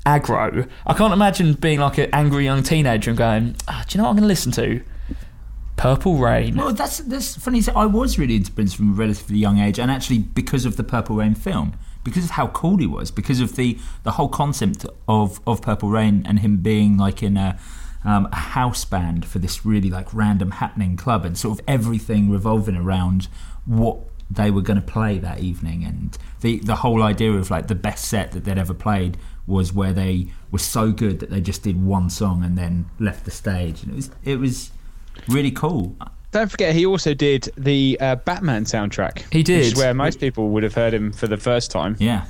aggro. 0.06 0.70
I 0.86 0.94
can't 0.94 1.14
imagine 1.14 1.54
being 1.54 1.80
like 1.80 1.98
an 1.98 2.10
angry 2.14 2.46
young 2.46 2.64
teenager 2.64 3.10
and 3.10 3.18
going, 3.18 3.56
ah, 3.68 3.84
do 3.88 3.96
you 3.96 3.98
know 3.98 4.06
what 4.06 4.12
I'm 4.12 4.18
going 4.18 4.24
to 4.24 4.28
listen 4.28 4.52
to? 4.54 4.82
Purple 5.76 6.18
Rain. 6.18 6.56
Well, 6.56 6.74
that's 6.74 7.00
that's 7.00 7.36
funny. 7.36 7.62
So 7.62 7.74
I 7.76 7.86
was 7.86 8.18
really 8.18 8.36
into 8.36 8.52
Prince 8.52 8.74
from 8.74 8.92
a 8.92 8.94
relatively 8.94 9.38
young 9.38 9.60
age, 9.60 9.80
and 9.80 9.90
actually 9.90 10.20
because 10.20 10.66
of 10.66 10.78
the 10.78 10.84
Purple 10.84 11.18
Rain 11.18 11.36
film, 11.36 11.74
because 12.04 12.26
of 12.26 12.32
how 12.32 12.48
cool 12.48 12.78
he 12.78 12.88
was, 12.88 13.12
because 13.12 13.40
of 13.40 13.56
the 13.56 13.78
the 14.04 14.12
whole 14.12 14.30
concept 14.30 14.86
of 15.08 15.40
of 15.48 15.62
Purple 15.62 15.90
Rain 15.90 16.24
and 16.28 16.40
him 16.40 16.58
being 16.58 16.98
like 16.98 17.24
in 17.24 17.38
a 17.38 17.60
um, 18.06 18.28
a 18.32 18.36
house 18.36 18.86
band 18.86 19.26
for 19.26 19.40
this 19.40 19.66
really 19.66 19.90
like 19.90 20.14
random 20.14 20.52
happening 20.52 20.96
club, 20.96 21.26
and 21.26 21.38
sort 21.38 21.60
of 21.60 21.66
everything 21.68 22.30
revolving 22.30 22.76
around 22.76 23.28
what 23.66 23.98
they 24.30 24.50
were 24.50 24.62
going 24.62 24.80
to 24.80 24.86
play 24.86 25.18
that 25.20 25.40
evening, 25.40 25.84
and 25.84 26.18
the 26.42 26.60
the 26.60 26.78
whole 26.78 27.02
idea 27.02 27.32
of 27.32 27.50
like 27.50 27.68
the 27.68 27.76
best 27.76 28.06
set 28.06 28.32
that 28.32 28.44
they'd 28.44 28.58
ever 28.58 28.74
played 28.74 29.18
was 29.46 29.74
where 29.74 29.92
they 29.92 30.28
were 30.52 30.60
so 30.60 30.92
good 30.92 31.20
that 31.20 31.30
they 31.30 31.42
just 31.42 31.64
did 31.64 31.84
one 31.84 32.10
song 32.10 32.44
and 32.44 32.58
then 32.58 32.90
left 33.00 33.26
the 33.26 33.32
stage, 33.32 33.84
and 33.84 33.92
it 33.92 33.96
was 33.96 34.12
it 34.24 34.36
was 34.38 34.72
really 35.28 35.52
cool. 35.52 35.96
Don't 36.32 36.50
forget, 36.50 36.74
he 36.74 36.86
also 36.86 37.14
did 37.14 37.52
the 37.58 37.98
uh, 38.02 38.16
Batman 38.16 38.66
soundtrack. 38.66 39.20
He 39.32 39.40
Which 39.40 39.46
did. 39.48 39.62
is 39.62 39.76
where 39.76 39.94
most 39.94 40.20
people 40.20 40.50
would 40.50 40.64
have 40.64 40.74
heard 40.74 40.94
him 40.94 41.12
for 41.14 41.28
the 41.28 41.38
first 41.38 41.70
time. 41.70 41.96
Yeah. 42.00 42.26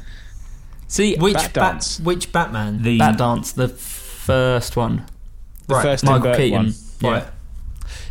See, 0.87 1.15
Which 1.15 1.35
Bat 1.35 1.53
Bat, 1.53 1.99
which 2.03 2.31
Batman? 2.31 2.83
The 2.83 2.97
Bat 2.99 3.17
Dance, 3.17 3.51
the 3.53 3.67
first 3.69 4.75
one. 4.75 5.05
The 5.67 5.75
Right, 5.75 5.81
first 5.83 6.03
Michael 6.03 6.35
Keaton. 6.35 6.73
one. 7.01 7.13
Right. 7.13 7.23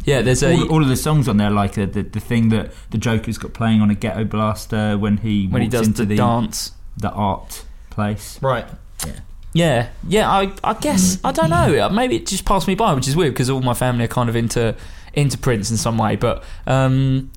Yeah, 0.04 0.22
there's 0.22 0.42
a 0.42 0.54
all, 0.54 0.72
all 0.72 0.82
of 0.82 0.88
the 0.88 0.96
songs 0.96 1.28
on 1.28 1.36
there, 1.36 1.50
like 1.50 1.76
uh, 1.78 1.86
the 1.86 2.02
the 2.02 2.18
thing 2.20 2.48
that 2.48 2.72
the 2.90 2.98
Joker's 2.98 3.38
got 3.38 3.52
playing 3.52 3.80
on 3.82 3.90
a 3.90 3.94
ghetto 3.94 4.24
blaster 4.24 4.98
when 4.98 5.18
he 5.18 5.46
when 5.46 5.62
he 5.62 5.68
does 5.68 5.86
into 5.86 6.02
the, 6.02 6.06
the 6.08 6.16
dance. 6.16 6.72
the 6.96 7.10
art 7.10 7.64
place. 7.90 8.40
Right. 8.42 8.66
Yeah, 9.06 9.12
yeah. 9.52 9.88
Yeah. 10.06 10.30
I, 10.30 10.52
I 10.64 10.74
guess 10.74 11.18
I 11.24 11.32
don't 11.32 11.50
know. 11.50 11.88
Maybe 11.90 12.16
it 12.16 12.26
just 12.26 12.44
passed 12.44 12.66
me 12.68 12.74
by, 12.74 12.92
which 12.94 13.08
is 13.08 13.16
weird 13.16 13.34
because 13.34 13.50
all 13.50 13.60
my 13.62 13.74
family 13.74 14.04
are 14.04 14.08
kind 14.08 14.28
of 14.28 14.36
into 14.36 14.74
into 15.14 15.36
Prince 15.38 15.70
in 15.70 15.76
some 15.76 15.98
way. 15.98 16.16
But 16.16 16.42
um, 16.66 17.30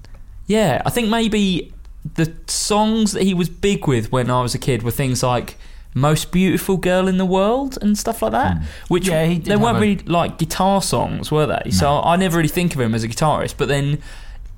yeah, 0.48 0.82
I 0.86 0.90
think 0.90 1.10
maybe 1.10 1.74
the 2.16 2.34
songs 2.48 3.14
that 3.14 3.24
he 3.24 3.34
was 3.34 3.50
big 3.50 3.88
with 3.88 4.12
when 4.12 4.30
I 4.30 4.42
was 4.42 4.54
a 4.56 4.60
kid 4.60 4.84
were 4.84 4.92
things 4.92 5.24
like 5.24 5.58
"Most 5.94 6.32
Beautiful 6.32 6.78
Girl 6.78 7.08
in 7.08 7.18
the 7.18 7.26
World" 7.26 7.78
and 7.82 7.98
stuff 7.98 8.22
like 8.22 8.32
that. 8.32 8.62
Which 8.88 9.08
Yeah, 9.08 9.38
they 9.40 9.56
weren't 9.56 9.78
a- 9.78 9.82
really 9.82 9.98
like 10.06 10.38
guitar 10.38 10.82
songs, 10.82 11.32
were 11.32 11.46
they? 11.48 11.72
So 11.72 12.00
I 12.02 12.16
never 12.16 12.38
really 12.38 12.48
think 12.50 12.76
of 12.76 12.82
him 12.82 12.94
as 12.96 13.04
a 13.04 13.08
guitarist. 13.10 13.56
But 13.58 13.68
then 13.68 14.00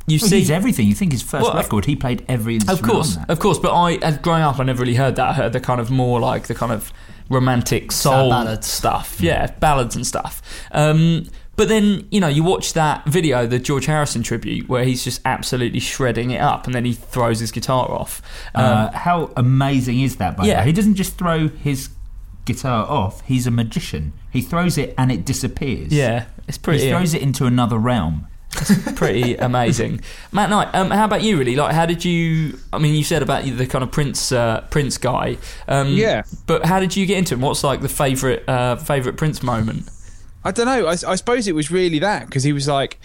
you 0.08 0.20
Well, 0.22 0.30
see, 0.30 0.40
he's 0.40 0.52
everything. 0.52 0.88
You 0.88 0.94
think 0.96 1.12
his 1.12 1.22
first 1.22 1.44
Well, 1.44 1.54
record, 1.56 1.86
he 1.86 1.96
played 1.96 2.24
every 2.30 2.56
instrument 2.56 2.80
of 2.82 2.86
course, 2.88 3.16
on 3.18 3.22
that. 3.24 3.30
of 3.32 3.40
course. 3.40 3.58
But 3.60 3.74
I, 3.74 3.94
as 3.96 4.18
growing 4.20 4.42
up, 4.44 4.60
I 4.60 4.64
never 4.64 4.82
really 4.82 4.96
heard 4.96 5.16
that. 5.18 5.28
I 5.30 5.34
heard 5.34 5.54
the 5.54 5.60
kind 5.60 5.82
of 5.82 5.90
more 5.90 6.20
like 6.20 6.48
the 6.48 6.56
kind 6.56 6.72
of 6.72 6.94
romantic 7.30 7.92
soul 7.92 8.30
ballads. 8.30 8.68
stuff. 8.68 9.18
Yeah, 9.20 9.48
ballads 9.60 9.96
and 9.96 10.06
stuff. 10.06 10.42
Um, 10.72 11.28
but 11.56 11.68
then 11.70 12.08
you 12.12 12.20
know 12.20 12.28
you 12.28 12.44
watch 12.44 12.74
that 12.74 13.06
video, 13.08 13.48
the 13.48 13.60
George 13.60 13.86
Harrison 13.88 14.22
tribute, 14.24 14.70
where 14.70 14.84
he's 14.84 15.04
just 15.04 15.22
absolutely 15.26 15.80
shredding 15.80 16.32
it 16.32 16.40
up, 16.42 16.66
and 16.66 16.76
then 16.76 16.86
he 16.86 16.94
throws 16.94 17.40
his 17.40 17.52
guitar 17.52 17.90
off. 17.92 18.22
Um, 18.54 18.64
Uh, 18.66 18.92
how 18.92 19.32
amazing 19.36 20.02
is 20.02 20.18
that? 20.18 20.38
By 20.38 20.46
yeah. 20.46 20.54
the 20.56 20.60
way? 20.62 20.66
he 20.68 20.74
doesn't 20.74 20.96
just 20.96 21.18
throw 21.18 21.48
his 21.48 21.90
guitar 22.46 22.86
off, 22.86 23.22
he's 23.26 23.46
a 23.48 23.52
magician. 23.52 24.14
He 24.32 24.42
throws 24.42 24.78
it 24.78 24.94
and 24.98 25.12
it 25.12 25.26
disappears. 25.26 25.92
Yeah, 25.92 26.26
it's 26.48 26.58
pretty. 26.58 26.84
He 26.86 26.90
throws 26.90 27.14
it 27.14 27.22
into 27.22 27.46
another 27.46 27.78
realm. 27.78 28.28
Pretty 28.96 29.36
amazing. 29.38 30.02
Matt 30.32 30.50
Knight, 30.50 30.74
um, 30.74 30.92
how 30.92 31.06
about 31.06 31.22
you? 31.22 31.38
Really, 31.38 31.56
like, 31.56 31.74
how 31.74 31.86
did 31.86 32.04
you? 32.04 32.58
I 32.74 32.78
mean, 32.78 32.96
you 32.96 33.04
said 33.04 33.22
about 33.22 33.44
the 33.46 33.68
kind 33.68 33.84
of 33.84 33.92
Prince 33.92 34.32
uh, 34.32 34.62
Prince 34.70 34.98
guy. 34.98 35.38
Um, 35.68 35.90
Yeah. 35.90 36.24
But 36.46 36.66
how 36.66 36.80
did 36.80 36.96
you 36.96 37.06
get 37.06 37.18
into 37.18 37.36
him? 37.36 37.42
What's 37.42 37.64
like 37.64 37.82
the 37.82 37.90
favorite 37.90 38.48
uh, 38.48 38.76
favorite 38.78 39.18
Prince 39.18 39.44
moment? 39.44 39.90
I 40.44 40.52
don't 40.52 40.66
know. 40.66 40.88
I, 40.88 40.92
I 40.92 41.16
suppose 41.16 41.48
it 41.48 41.56
was 41.56 41.72
really 41.72 42.00
that 42.00 42.26
because 42.26 42.44
he 42.44 42.54
was 42.54 42.68
like, 42.68 43.00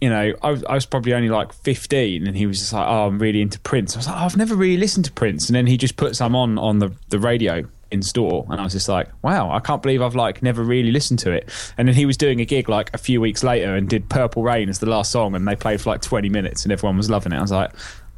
you 0.00 0.08
know, 0.08 0.34
I 0.42 0.50
was, 0.50 0.64
I 0.64 0.74
was 0.74 0.86
probably 0.86 1.12
only 1.14 1.28
like 1.28 1.52
15 1.52 2.26
and 2.26 2.36
he 2.36 2.46
was 2.46 2.58
just 2.58 2.72
like, 2.72 2.86
oh, 2.86 3.06
I'm 3.06 3.18
really 3.18 3.42
into 3.42 3.60
Prince. 3.60 3.94
I 3.94 3.98
was 3.98 4.06
like, 4.06 4.16
oh, 4.16 4.24
I've 4.24 4.36
never 4.36 4.54
really 4.54 4.76
listened 4.76 5.04
to 5.04 5.12
Prince. 5.12 5.48
And 5.48 5.56
then 5.56 5.66
he 5.66 5.76
just 5.76 5.96
put 5.96 6.16
some 6.16 6.34
on 6.34 6.58
on 6.58 6.78
the, 6.78 6.92
the 7.08 7.18
radio 7.18 7.64
in 7.94 8.02
store 8.02 8.46
and 8.50 8.60
I 8.60 8.64
was 8.64 8.74
just 8.74 8.88
like, 8.88 9.08
wow, 9.22 9.50
I 9.50 9.60
can't 9.60 9.80
believe 9.80 10.02
I've 10.02 10.14
like 10.14 10.42
never 10.42 10.62
really 10.62 10.90
listened 10.90 11.20
to 11.20 11.30
it. 11.30 11.48
And 11.78 11.88
then 11.88 11.94
he 11.94 12.04
was 12.04 12.18
doing 12.18 12.40
a 12.40 12.44
gig 12.44 12.68
like 12.68 12.92
a 12.92 12.98
few 12.98 13.20
weeks 13.20 13.42
later 13.42 13.74
and 13.74 13.88
did 13.88 14.10
Purple 14.10 14.42
Rain 14.42 14.68
as 14.68 14.80
the 14.80 14.86
last 14.86 15.10
song 15.10 15.34
and 15.34 15.48
they 15.48 15.56
played 15.56 15.80
for 15.80 15.90
like 15.90 16.02
20 16.02 16.28
minutes 16.28 16.64
and 16.64 16.72
everyone 16.72 16.98
was 16.98 17.08
loving 17.08 17.32
it. 17.32 17.38
I 17.38 17.40
was 17.40 17.52
like, 17.52 17.70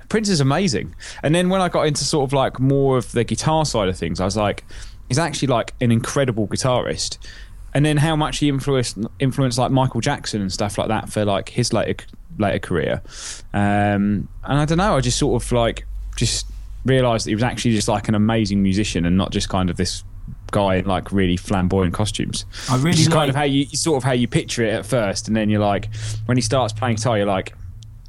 Prince 0.09 0.29
is 0.29 0.41
amazing. 0.41 0.95
And 1.23 1.35
then 1.35 1.49
when 1.49 1.61
I 1.61 1.69
got 1.69 1.87
into 1.87 2.05
sort 2.05 2.29
of 2.29 2.33
like 2.33 2.59
more 2.59 2.97
of 2.97 3.13
the 3.13 3.25
guitar 3.25 3.65
side 3.65 3.89
of 3.89 3.97
things, 3.97 4.21
I 4.21 4.25
was 4.25 4.37
like, 4.37 4.65
he's 5.09 5.19
actually 5.19 5.49
like 5.49 5.75
an 5.81 5.93
incredible 5.93 6.49
guitarist. 6.49 7.19
And 7.75 7.85
then 7.85 7.99
how 7.99 8.17
much 8.17 8.39
he 8.39 8.49
influenced 8.49 8.99
influenced 9.19 9.59
like 9.59 9.71
Michael 9.71 10.01
Jackson 10.01 10.41
and 10.41 10.51
stuff 10.53 10.79
like 10.79 10.89
that 10.89 11.11
for 11.11 11.25
like 11.25 11.51
his 11.51 11.73
later 11.73 12.05
later 12.39 12.59
career. 12.59 13.03
Um, 13.53 14.29
and 14.45 14.59
I 14.59 14.65
don't 14.65 14.79
know, 14.79 14.97
I 14.97 15.01
just 15.01 15.19
sort 15.19 15.43
of 15.43 15.53
like 15.53 15.85
just 16.17 16.47
realised 16.87 17.27
that 17.27 17.31
he 17.31 17.35
was 17.35 17.43
actually 17.45 17.73
just 17.73 17.89
like 17.89 18.09
an 18.09 18.15
amazing 18.15 18.63
musician 18.63 19.05
and 19.05 19.17
not 19.17 19.31
just 19.33 19.49
kind 19.49 19.69
of 19.71 19.77
this 19.77 20.03
guy 20.53 20.77
in 20.77 20.87
like 20.87 21.13
really 21.13 21.37
flamboyant 21.37 21.93
costumes. 21.93 22.47
I 22.71 22.77
really 22.77 22.91
Which 22.91 23.01
is 23.01 23.09
kind 23.09 23.29
of 23.29 23.37
how 23.37 23.43
you 23.43 23.67
sort 23.67 23.99
of 23.99 24.05
how 24.05 24.13
you 24.13 24.29
picture 24.29 24.65
it 24.65 24.73
at 24.73 24.87
first, 24.87 25.29
and 25.29 25.37
then 25.37 25.51
you're 25.51 25.61
like, 25.61 25.89
when 26.27 26.37
he 26.37 26.43
starts 26.43 26.73
playing 26.73 26.97
guitar, 26.97 27.19
you're 27.19 27.27
like, 27.27 27.55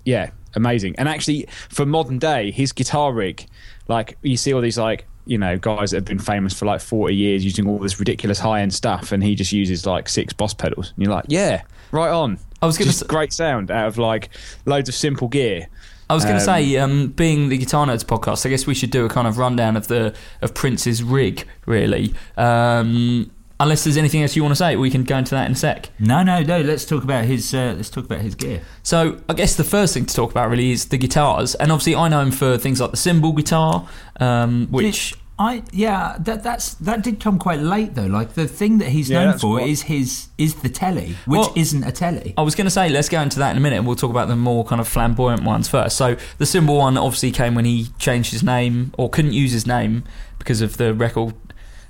yeah, 0.05 0.29
amazing. 0.55 0.95
And 0.97 1.09
actually, 1.09 1.47
for 1.69 1.85
modern 1.85 2.19
day, 2.19 2.51
his 2.51 2.71
guitar 2.71 3.11
rig, 3.11 3.45
like 3.87 4.17
you 4.21 4.37
see 4.37 4.53
all 4.53 4.61
these 4.61 4.77
like 4.77 5.07
you 5.25 5.37
know 5.37 5.57
guys 5.57 5.91
that 5.91 5.97
have 5.97 6.05
been 6.05 6.19
famous 6.19 6.57
for 6.57 6.65
like 6.65 6.79
40 6.79 7.13
years 7.13 7.43
using 7.43 7.67
all 7.67 7.79
this 7.79 7.99
ridiculous 7.99 8.39
high 8.39 8.61
end 8.61 8.73
stuff, 8.73 9.11
and 9.11 9.23
he 9.23 9.35
just 9.35 9.51
uses 9.51 9.85
like 9.85 10.07
six 10.07 10.33
boss 10.33 10.53
pedals. 10.53 10.93
And 10.95 11.03
you're 11.05 11.13
like, 11.13 11.25
yeah, 11.27 11.63
right 11.91 12.11
on. 12.11 12.39
I 12.61 12.65
was 12.65 12.77
gonna 12.77 12.89
just 12.91 13.03
s- 13.03 13.07
great 13.07 13.33
sound 13.33 13.69
out 13.71 13.87
of 13.87 13.97
like 13.97 14.29
loads 14.65 14.89
of 14.89 14.95
simple 14.95 15.27
gear. 15.27 15.67
I 16.09 16.13
was 16.15 16.23
going 16.23 16.37
to 16.37 16.41
Um, 16.41 16.45
say, 16.45 16.77
um, 16.77 17.07
being 17.07 17.49
the 17.49 17.57
Guitar 17.57 17.85
Nerds 17.85 18.05
podcast, 18.05 18.45
I 18.45 18.49
guess 18.49 18.65
we 18.65 18.73
should 18.73 18.91
do 18.91 19.05
a 19.05 19.09
kind 19.09 19.27
of 19.27 19.37
rundown 19.37 19.75
of 19.75 19.87
the 19.87 20.13
of 20.41 20.53
Prince's 20.53 21.03
rig, 21.03 21.45
really. 21.65 22.13
Um, 22.37 23.29
unless 23.59 23.83
there's 23.83 23.97
anything 23.97 24.21
else 24.21 24.35
you 24.35 24.43
want 24.43 24.51
to 24.53 24.55
say, 24.55 24.75
we 24.75 24.89
can 24.89 25.03
go 25.03 25.17
into 25.17 25.31
that 25.31 25.47
in 25.47 25.51
a 25.51 25.55
sec. 25.55 25.89
No, 25.99 26.23
no, 26.23 26.41
no. 26.43 26.61
Let's 26.61 26.85
talk 26.85 27.03
about 27.03 27.25
his. 27.25 27.53
Uh, 27.53 27.73
let's 27.75 27.89
talk 27.89 28.05
about 28.05 28.21
his 28.21 28.35
gear. 28.35 28.61
So 28.83 29.19
I 29.27 29.33
guess 29.33 29.55
the 29.55 29.63
first 29.63 29.93
thing 29.93 30.05
to 30.05 30.15
talk 30.15 30.31
about 30.31 30.49
really 30.49 30.71
is 30.71 30.85
the 30.85 30.97
guitars, 30.97 31.55
and 31.55 31.71
obviously 31.71 31.95
I 31.95 32.07
know 32.07 32.21
him 32.21 32.31
for 32.31 32.57
things 32.57 32.79
like 32.79 32.91
the 32.91 32.97
symbol 32.97 33.33
guitar, 33.33 33.87
um, 34.19 34.67
which 34.71 35.13
I 35.39 35.61
yeah, 35.71 36.17
that 36.19 36.41
that's 36.43 36.73
that 36.75 37.03
did 37.03 37.19
come 37.19 37.37
quite 37.37 37.59
late 37.59 37.93
though. 37.93 38.07
Like 38.07 38.33
the 38.33 38.47
thing 38.47 38.79
that 38.79 38.89
he's 38.89 39.09
Yeah, 39.09 39.25
known 39.25 39.37
for 39.37 39.61
is 39.61 39.83
his 39.83 40.29
is 40.37 40.55
the 40.55 40.69
telly, 40.69 41.15
which 41.25 41.39
Well- 41.39 41.53
isn't 41.55 41.83
a 41.83 41.91
telly. 41.91 42.33
I 42.37 42.41
was 42.41 42.55
going 42.55 42.65
to 42.65 42.71
say, 42.71 42.89
let's 42.89 43.07
go 43.09 43.21
into 43.21 43.37
that 43.39 43.51
in 43.51 43.57
a 43.57 43.59
minute, 43.59 43.77
and 43.77 43.85
we'll 43.85 43.95
talk 43.95 44.09
about 44.11 44.27
the 44.29 44.35
more 44.35 44.65
kind 44.65 44.81
of 44.81 44.87
flamboyant 44.87 45.43
ones 45.43 45.67
first. 45.67 45.95
So 45.95 46.17
the 46.39 46.45
symbol 46.47 46.77
one 46.77 46.97
obviously 46.97 47.31
came 47.31 47.53
when 47.53 47.65
he 47.65 47.87
changed 47.99 48.31
his 48.31 48.41
name 48.43 48.93
or 48.97 49.09
couldn't 49.09 49.33
use 49.33 49.51
his 49.51 49.67
name 49.67 50.03
because 50.39 50.61
of 50.61 50.77
the 50.77 50.93
record 50.95 51.35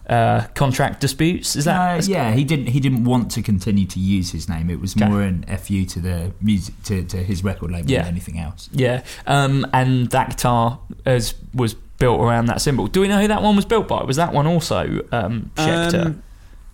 uh, 0.10 0.48
contract 0.56 1.02
disputes. 1.02 1.56
Is 1.58 1.66
that? 1.66 2.00
Uh, 2.00 2.04
yeah, 2.06 2.32
he 2.34 2.44
didn't. 2.44 2.68
He 2.68 2.80
didn't 2.80 3.04
want 3.06 3.30
to 3.32 3.42
continue 3.42 3.86
to 3.88 4.00
use 4.00 4.32
his 4.32 4.48
name. 4.50 4.70
It 4.70 4.80
was 4.82 4.96
Okay. 4.96 5.06
more 5.08 5.22
an 5.22 5.46
fu 5.58 5.86
to 5.86 6.00
the 6.00 6.32
music 6.42 6.82
to, 6.84 7.04
to 7.04 7.18
his 7.18 7.44
record 7.44 7.72
label 7.72 7.90
Yeah. 7.92 8.00
than 8.04 8.12
anything 8.12 8.40
else. 8.40 8.70
Yeah, 8.74 9.04
um, 9.26 9.66
and 9.74 10.10
that 10.12 10.30
guitar 10.30 10.80
is, 11.06 11.34
was 11.54 11.76
built 12.00 12.20
around 12.22 12.46
that 12.46 12.62
symbol. 12.62 12.88
Do 12.88 13.02
we 13.02 13.08
know 13.08 13.20
who 13.20 13.28
that 13.28 13.42
one 13.42 13.56
was 13.56 13.66
built 13.66 13.88
by? 13.88 14.04
Was 14.04 14.18
that 14.18 14.34
one 14.34 14.48
also 14.48 15.06
um, 15.12 15.52
Schecter? 15.56 16.06
Um, 16.08 16.24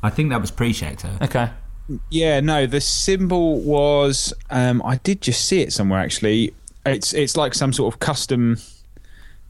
I 0.01 0.09
think 0.09 0.29
that 0.31 0.41
was 0.41 0.51
pre-Schecter. 0.51 1.21
okay. 1.21 1.51
Yeah, 2.09 2.39
no, 2.39 2.65
the 2.65 2.81
symbol 2.81 3.59
was. 3.59 4.33
Um, 4.49 4.81
I 4.83 4.97
did 4.97 5.21
just 5.21 5.45
see 5.45 5.61
it 5.61 5.73
somewhere 5.73 5.99
actually. 5.99 6.53
It's 6.85 7.13
it's 7.13 7.35
like 7.35 7.53
some 7.53 7.73
sort 7.73 7.93
of 7.93 7.99
custom 7.99 8.57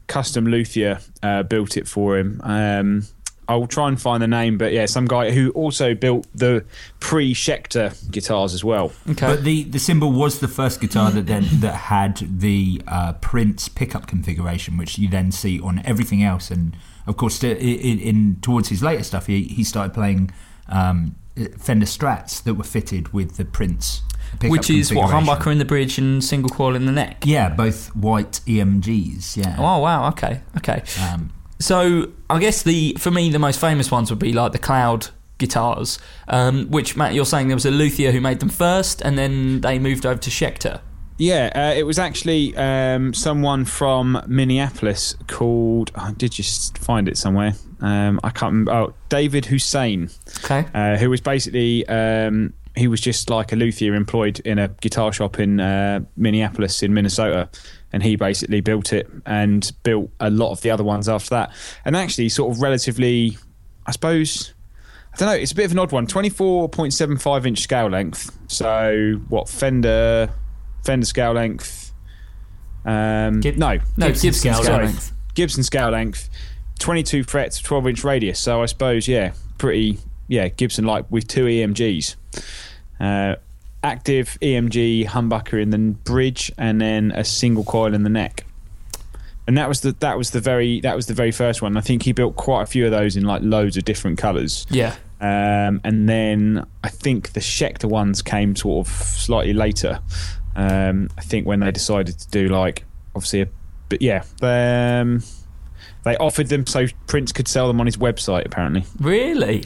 custom 0.06 0.46
luthier 0.46 0.98
uh, 1.22 1.44
built 1.44 1.76
it 1.76 1.86
for 1.88 2.18
him. 2.18 2.40
Um, 2.44 3.06
I'll 3.48 3.66
try 3.66 3.88
and 3.88 4.00
find 4.00 4.22
the 4.22 4.28
name, 4.28 4.58
but 4.58 4.72
yeah, 4.72 4.86
some 4.86 5.06
guy 5.06 5.30
who 5.30 5.50
also 5.50 5.94
built 5.94 6.26
the 6.34 6.64
pre 7.00 7.34
Schecter 7.34 8.10
guitars 8.10 8.54
as 8.54 8.64
well. 8.64 8.92
Okay. 9.08 9.26
But 9.26 9.44
the, 9.44 9.64
the 9.64 9.78
symbol 9.78 10.12
was 10.12 10.40
the 10.40 10.48
first 10.48 10.80
guitar 10.80 11.10
that 11.10 11.26
then 11.26 11.46
that 11.60 11.74
had 11.74 12.40
the 12.40 12.82
uh, 12.86 13.14
Prince 13.14 13.68
pickup 13.68 14.06
configuration, 14.06 14.76
which 14.76 14.98
you 14.98 15.08
then 15.08 15.32
see 15.32 15.60
on 15.60 15.82
everything 15.84 16.22
else. 16.22 16.50
And 16.50 16.76
of 17.06 17.16
course, 17.16 17.38
to, 17.40 17.50
in, 17.50 17.98
in 17.98 18.36
towards 18.40 18.68
his 18.68 18.82
later 18.82 19.04
stuff, 19.04 19.26
he, 19.26 19.44
he 19.44 19.64
started 19.64 19.92
playing 19.92 20.30
um, 20.68 21.16
Fender 21.58 21.86
Strats 21.86 22.42
that 22.44 22.54
were 22.54 22.64
fitted 22.64 23.12
with 23.12 23.36
the 23.36 23.44
Prince 23.44 24.02
Which 24.42 24.70
is 24.70 24.92
what 24.92 25.10
humbucker 25.10 25.50
in 25.50 25.58
the 25.58 25.64
bridge 25.64 25.98
and 25.98 26.22
single 26.22 26.50
coil 26.50 26.74
in 26.74 26.86
the 26.86 26.92
neck. 26.92 27.24
Yeah, 27.24 27.48
both 27.48 27.94
white 27.94 28.40
EMGs. 28.46 29.36
Yeah. 29.36 29.56
Oh 29.58 29.78
wow. 29.78 30.08
Okay. 30.08 30.40
Okay. 30.56 30.82
Um, 31.02 31.32
So 31.64 32.10
I 32.28 32.40
guess 32.40 32.62
the 32.62 32.94
for 32.98 33.10
me 33.10 33.30
the 33.30 33.38
most 33.38 33.58
famous 33.58 33.90
ones 33.90 34.10
would 34.10 34.18
be 34.18 34.34
like 34.34 34.52
the 34.52 34.58
Cloud 34.58 35.08
guitars, 35.38 35.98
um, 36.28 36.66
which 36.66 36.94
Matt 36.94 37.14
you're 37.14 37.24
saying 37.24 37.48
there 37.48 37.56
was 37.56 37.64
a 37.64 37.70
luthier 37.70 38.12
who 38.12 38.20
made 38.20 38.40
them 38.40 38.50
first, 38.50 39.00
and 39.00 39.16
then 39.16 39.62
they 39.62 39.78
moved 39.78 40.04
over 40.04 40.20
to 40.20 40.28
Schecter. 40.28 40.82
Yeah, 41.16 41.50
uh, 41.54 41.74
it 41.74 41.84
was 41.84 41.98
actually 41.98 42.54
um, 42.58 43.14
someone 43.14 43.64
from 43.64 44.22
Minneapolis 44.26 45.16
called. 45.26 45.90
I 45.94 46.12
did 46.12 46.32
just 46.32 46.76
find 46.76 47.08
it 47.08 47.16
somewhere. 47.16 47.54
Um, 47.80 48.20
I 48.22 48.28
can't 48.28 48.52
remember. 48.52 48.72
Oh, 48.72 48.94
David 49.08 49.44
Rusan. 49.44 50.14
Okay. 50.44 50.68
uh, 50.74 50.98
who 50.98 51.08
was 51.08 51.22
basically 51.22 51.88
um, 51.88 52.52
he 52.76 52.88
was 52.88 53.00
just 53.00 53.30
like 53.30 53.52
a 53.52 53.56
luthier 53.56 53.94
employed 53.94 54.40
in 54.40 54.58
a 54.58 54.68
guitar 54.68 55.12
shop 55.12 55.38
in 55.38 55.60
uh, 55.60 56.00
Minneapolis 56.16 56.82
in 56.82 56.92
Minnesota, 56.92 57.48
and 57.94 58.02
he 58.02 58.16
basically 58.16 58.60
built 58.60 58.92
it 58.92 59.08
and 59.24 59.70
built 59.84 60.10
a 60.18 60.28
lot 60.28 60.50
of 60.50 60.60
the 60.62 60.70
other 60.72 60.82
ones 60.82 61.08
after 61.08 61.30
that. 61.30 61.52
And 61.84 61.94
actually, 61.96 62.28
sort 62.28 62.50
of 62.54 62.60
relatively, 62.60 63.38
I 63.86 63.92
suppose. 63.92 64.52
I 65.12 65.16
don't 65.16 65.28
know. 65.28 65.34
It's 65.36 65.52
a 65.52 65.54
bit 65.54 65.66
of 65.66 65.70
an 65.72 65.78
odd 65.78 65.92
one. 65.92 66.08
Twenty-four 66.08 66.68
point 66.70 66.92
seven 66.92 67.16
five 67.18 67.46
inch 67.46 67.60
scale 67.60 67.86
length. 67.86 68.36
So 68.48 69.20
what? 69.28 69.48
Fender, 69.48 70.28
Fender 70.84 71.06
scale 71.06 71.32
length. 71.34 71.92
Um, 72.84 73.40
Gib- 73.40 73.56
no, 73.56 73.78
No, 73.96 74.08
Gibson 74.08 74.28
Gibson, 74.28 74.32
scale 74.32 74.62
scale 74.62 74.76
length. 74.78 74.92
length. 74.92 75.12
Gibson 75.34 75.62
scale 75.62 75.90
length, 75.90 76.28
22 76.80 77.22
frets, 77.24 77.60
12 77.60 77.86
inch 77.88 78.04
radius. 78.04 78.38
So 78.40 78.60
I 78.62 78.66
suppose, 78.66 79.06
yeah, 79.08 79.32
pretty, 79.58 79.98
yeah, 80.28 80.48
Gibson 80.48 80.84
like 80.84 81.10
with 81.10 81.26
two 81.28 81.44
EMGs. 81.46 82.16
Uh, 83.00 83.36
active 83.84 84.36
EMG 84.42 85.06
humbucker 85.06 85.60
in 85.62 85.70
the 85.70 85.78
bridge 85.78 86.50
and 86.58 86.80
then 86.80 87.12
a 87.12 87.22
single 87.24 87.62
coil 87.64 87.94
in 87.94 88.02
the 88.02 88.10
neck. 88.10 88.44
And 89.46 89.58
that 89.58 89.68
was 89.68 89.82
the 89.82 89.92
that 90.00 90.16
was 90.16 90.30
the 90.30 90.40
very 90.40 90.80
that 90.80 90.96
was 90.96 91.06
the 91.06 91.12
very 91.14 91.30
first 91.30 91.60
one. 91.60 91.76
I 91.76 91.82
think 91.82 92.02
he 92.02 92.12
built 92.12 92.34
quite 92.36 92.62
a 92.62 92.66
few 92.66 92.86
of 92.86 92.90
those 92.90 93.14
in 93.16 93.24
like 93.24 93.42
loads 93.42 93.76
of 93.76 93.84
different 93.84 94.16
colours. 94.18 94.66
Yeah. 94.70 94.94
Um, 95.20 95.80
and 95.84 96.08
then 96.08 96.66
I 96.82 96.88
think 96.88 97.32
the 97.34 97.40
Schecter 97.40 97.84
ones 97.84 98.22
came 98.22 98.56
sort 98.56 98.86
of 98.86 98.92
slightly 98.92 99.52
later. 99.52 100.00
Um, 100.56 101.08
I 101.18 101.20
think 101.20 101.46
when 101.46 101.60
they 101.60 101.70
decided 101.70 102.18
to 102.18 102.28
do 102.30 102.48
like 102.48 102.84
obviously, 103.14 103.42
a, 103.42 103.48
but 103.90 104.00
yeah, 104.00 104.24
um, 104.40 105.22
they 106.04 106.16
offered 106.16 106.48
them 106.48 106.66
so 106.66 106.86
Prince 107.06 107.32
could 107.32 107.46
sell 107.48 107.68
them 107.68 107.80
on 107.80 107.86
his 107.86 107.98
website. 107.98 108.46
Apparently, 108.46 108.84
Really? 108.98 109.64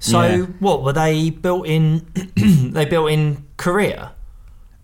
So 0.00 0.22
Yeah. 0.22 0.42
what 0.60 0.82
were 0.84 0.92
they 0.94 1.30
built 1.30 1.66
in? 1.66 2.06
they 2.36 2.84
built 2.86 3.10
in 3.10 3.44
Korea, 3.58 4.12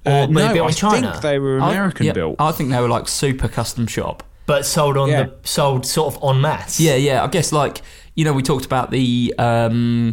or 0.05 0.13
uh, 0.13 0.27
were 0.27 0.33
no, 0.35 0.49
they 0.49 0.55
built 0.55 0.67
I 0.67 0.69
in 0.69 0.75
China? 0.75 1.11
think 1.13 1.23
they 1.23 1.39
were 1.39 1.61
I- 1.61 1.71
American 1.73 2.05
yeah, 2.07 2.13
built. 2.13 2.37
I 2.39 2.53
think 2.53 2.71
they 2.71 2.81
were 2.81 2.89
like 2.89 3.09
super 3.09 3.49
custom 3.49 3.87
shop. 3.87 4.23
but 4.47 4.67
sold 4.67 4.99
on 4.99 5.09
Yeah. 5.09 5.23
the 5.23 5.33
sold 5.49 5.87
sort 5.87 6.15
of 6.15 6.23
en 6.23 6.43
masse. 6.43 6.79
Yeah, 6.79 6.97
yeah. 6.97 7.25
I 7.25 7.29
guess 7.29 7.51
like 7.53 7.81
you 8.15 8.25
know 8.27 8.35
we 8.35 8.43
talked 8.43 8.67
about 8.67 8.91
the 8.91 9.35
um, 9.39 10.13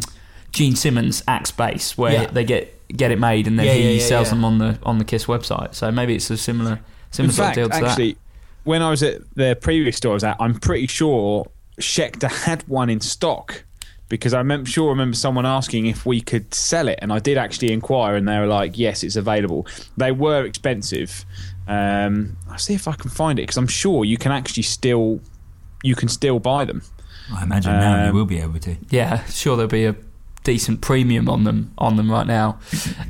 Gene 0.52 0.74
Simmons 0.76 1.22
axe 1.28 1.50
bass 1.50 1.98
where 1.98 2.12
Yeah. 2.14 2.26
they 2.26 2.44
get 2.44 2.78
get 2.96 3.10
it 3.10 3.18
made 3.18 3.46
and 3.46 3.58
then 3.58 3.66
Yeah, 3.66 3.72
he 3.74 3.82
yeah, 3.84 4.00
yeah, 4.00 4.06
sells 4.06 4.28
yeah. 4.28 4.34
them 4.34 4.44
on 4.46 4.58
the 4.58 4.78
on 4.84 4.96
the 4.98 5.04
Kiss 5.04 5.26
website. 5.26 5.74
So 5.74 5.90
maybe 5.92 6.14
it's 6.14 6.30
a 6.30 6.36
similar 6.38 6.72
In 6.72 6.78
similar 7.10 7.32
sort 7.34 7.48
of 7.50 7.54
deal 7.54 7.68
to 7.68 7.80
that. 7.80 7.84
actually, 7.84 8.16
when 8.64 8.80
I 8.82 8.88
was 8.90 9.02
at 9.02 9.20
their 9.34 9.54
previous 9.54 9.96
store 9.98 10.12
I 10.12 10.14
was 10.14 10.24
at, 10.24 10.36
I'm 10.40 10.54
pretty 10.58 10.86
sure 10.86 11.46
Schecter 11.80 12.30
had 12.44 12.66
one 12.68 12.88
in 12.90 13.00
stock 13.00 13.64
because 14.12 14.34
I 14.34 14.38
remember, 14.38 14.68
sure 14.68 14.88
I 14.88 14.90
remember 14.90 15.16
someone 15.16 15.46
asking 15.46 15.86
if 15.86 16.04
we 16.04 16.20
could 16.20 16.52
sell 16.52 16.86
it, 16.86 16.98
and 17.00 17.10
I 17.10 17.18
did 17.18 17.38
actually 17.38 17.72
inquire, 17.72 18.14
and 18.14 18.28
they 18.28 18.38
were 18.38 18.46
like, 18.46 18.76
"Yes, 18.76 19.02
it's 19.02 19.16
available." 19.16 19.66
They 19.96 20.12
were 20.12 20.44
expensive. 20.44 21.24
Um, 21.66 22.36
I'll 22.50 22.58
see 22.58 22.74
if 22.74 22.86
I 22.86 22.92
can 22.92 23.08
find 23.10 23.38
it 23.38 23.44
because 23.44 23.56
I'm 23.56 23.66
sure 23.66 24.04
you 24.04 24.18
can 24.18 24.30
actually 24.30 24.64
still 24.64 25.20
you 25.82 25.94
can 25.94 26.08
still 26.08 26.38
buy 26.38 26.66
them. 26.66 26.82
I 27.34 27.42
imagine 27.42 27.72
now 27.72 28.02
you 28.04 28.10
Um, 28.10 28.14
will 28.14 28.26
be 28.26 28.38
able 28.38 28.58
to. 28.60 28.76
Yeah, 28.90 29.24
sure 29.24 29.56
there'll 29.56 29.70
be 29.70 29.86
a 29.86 29.96
decent 30.44 30.80
premium 30.82 31.28
on 31.30 31.44
them 31.44 31.72
on 31.78 31.96
them 31.96 32.10
right 32.10 32.26
now. 32.26 32.58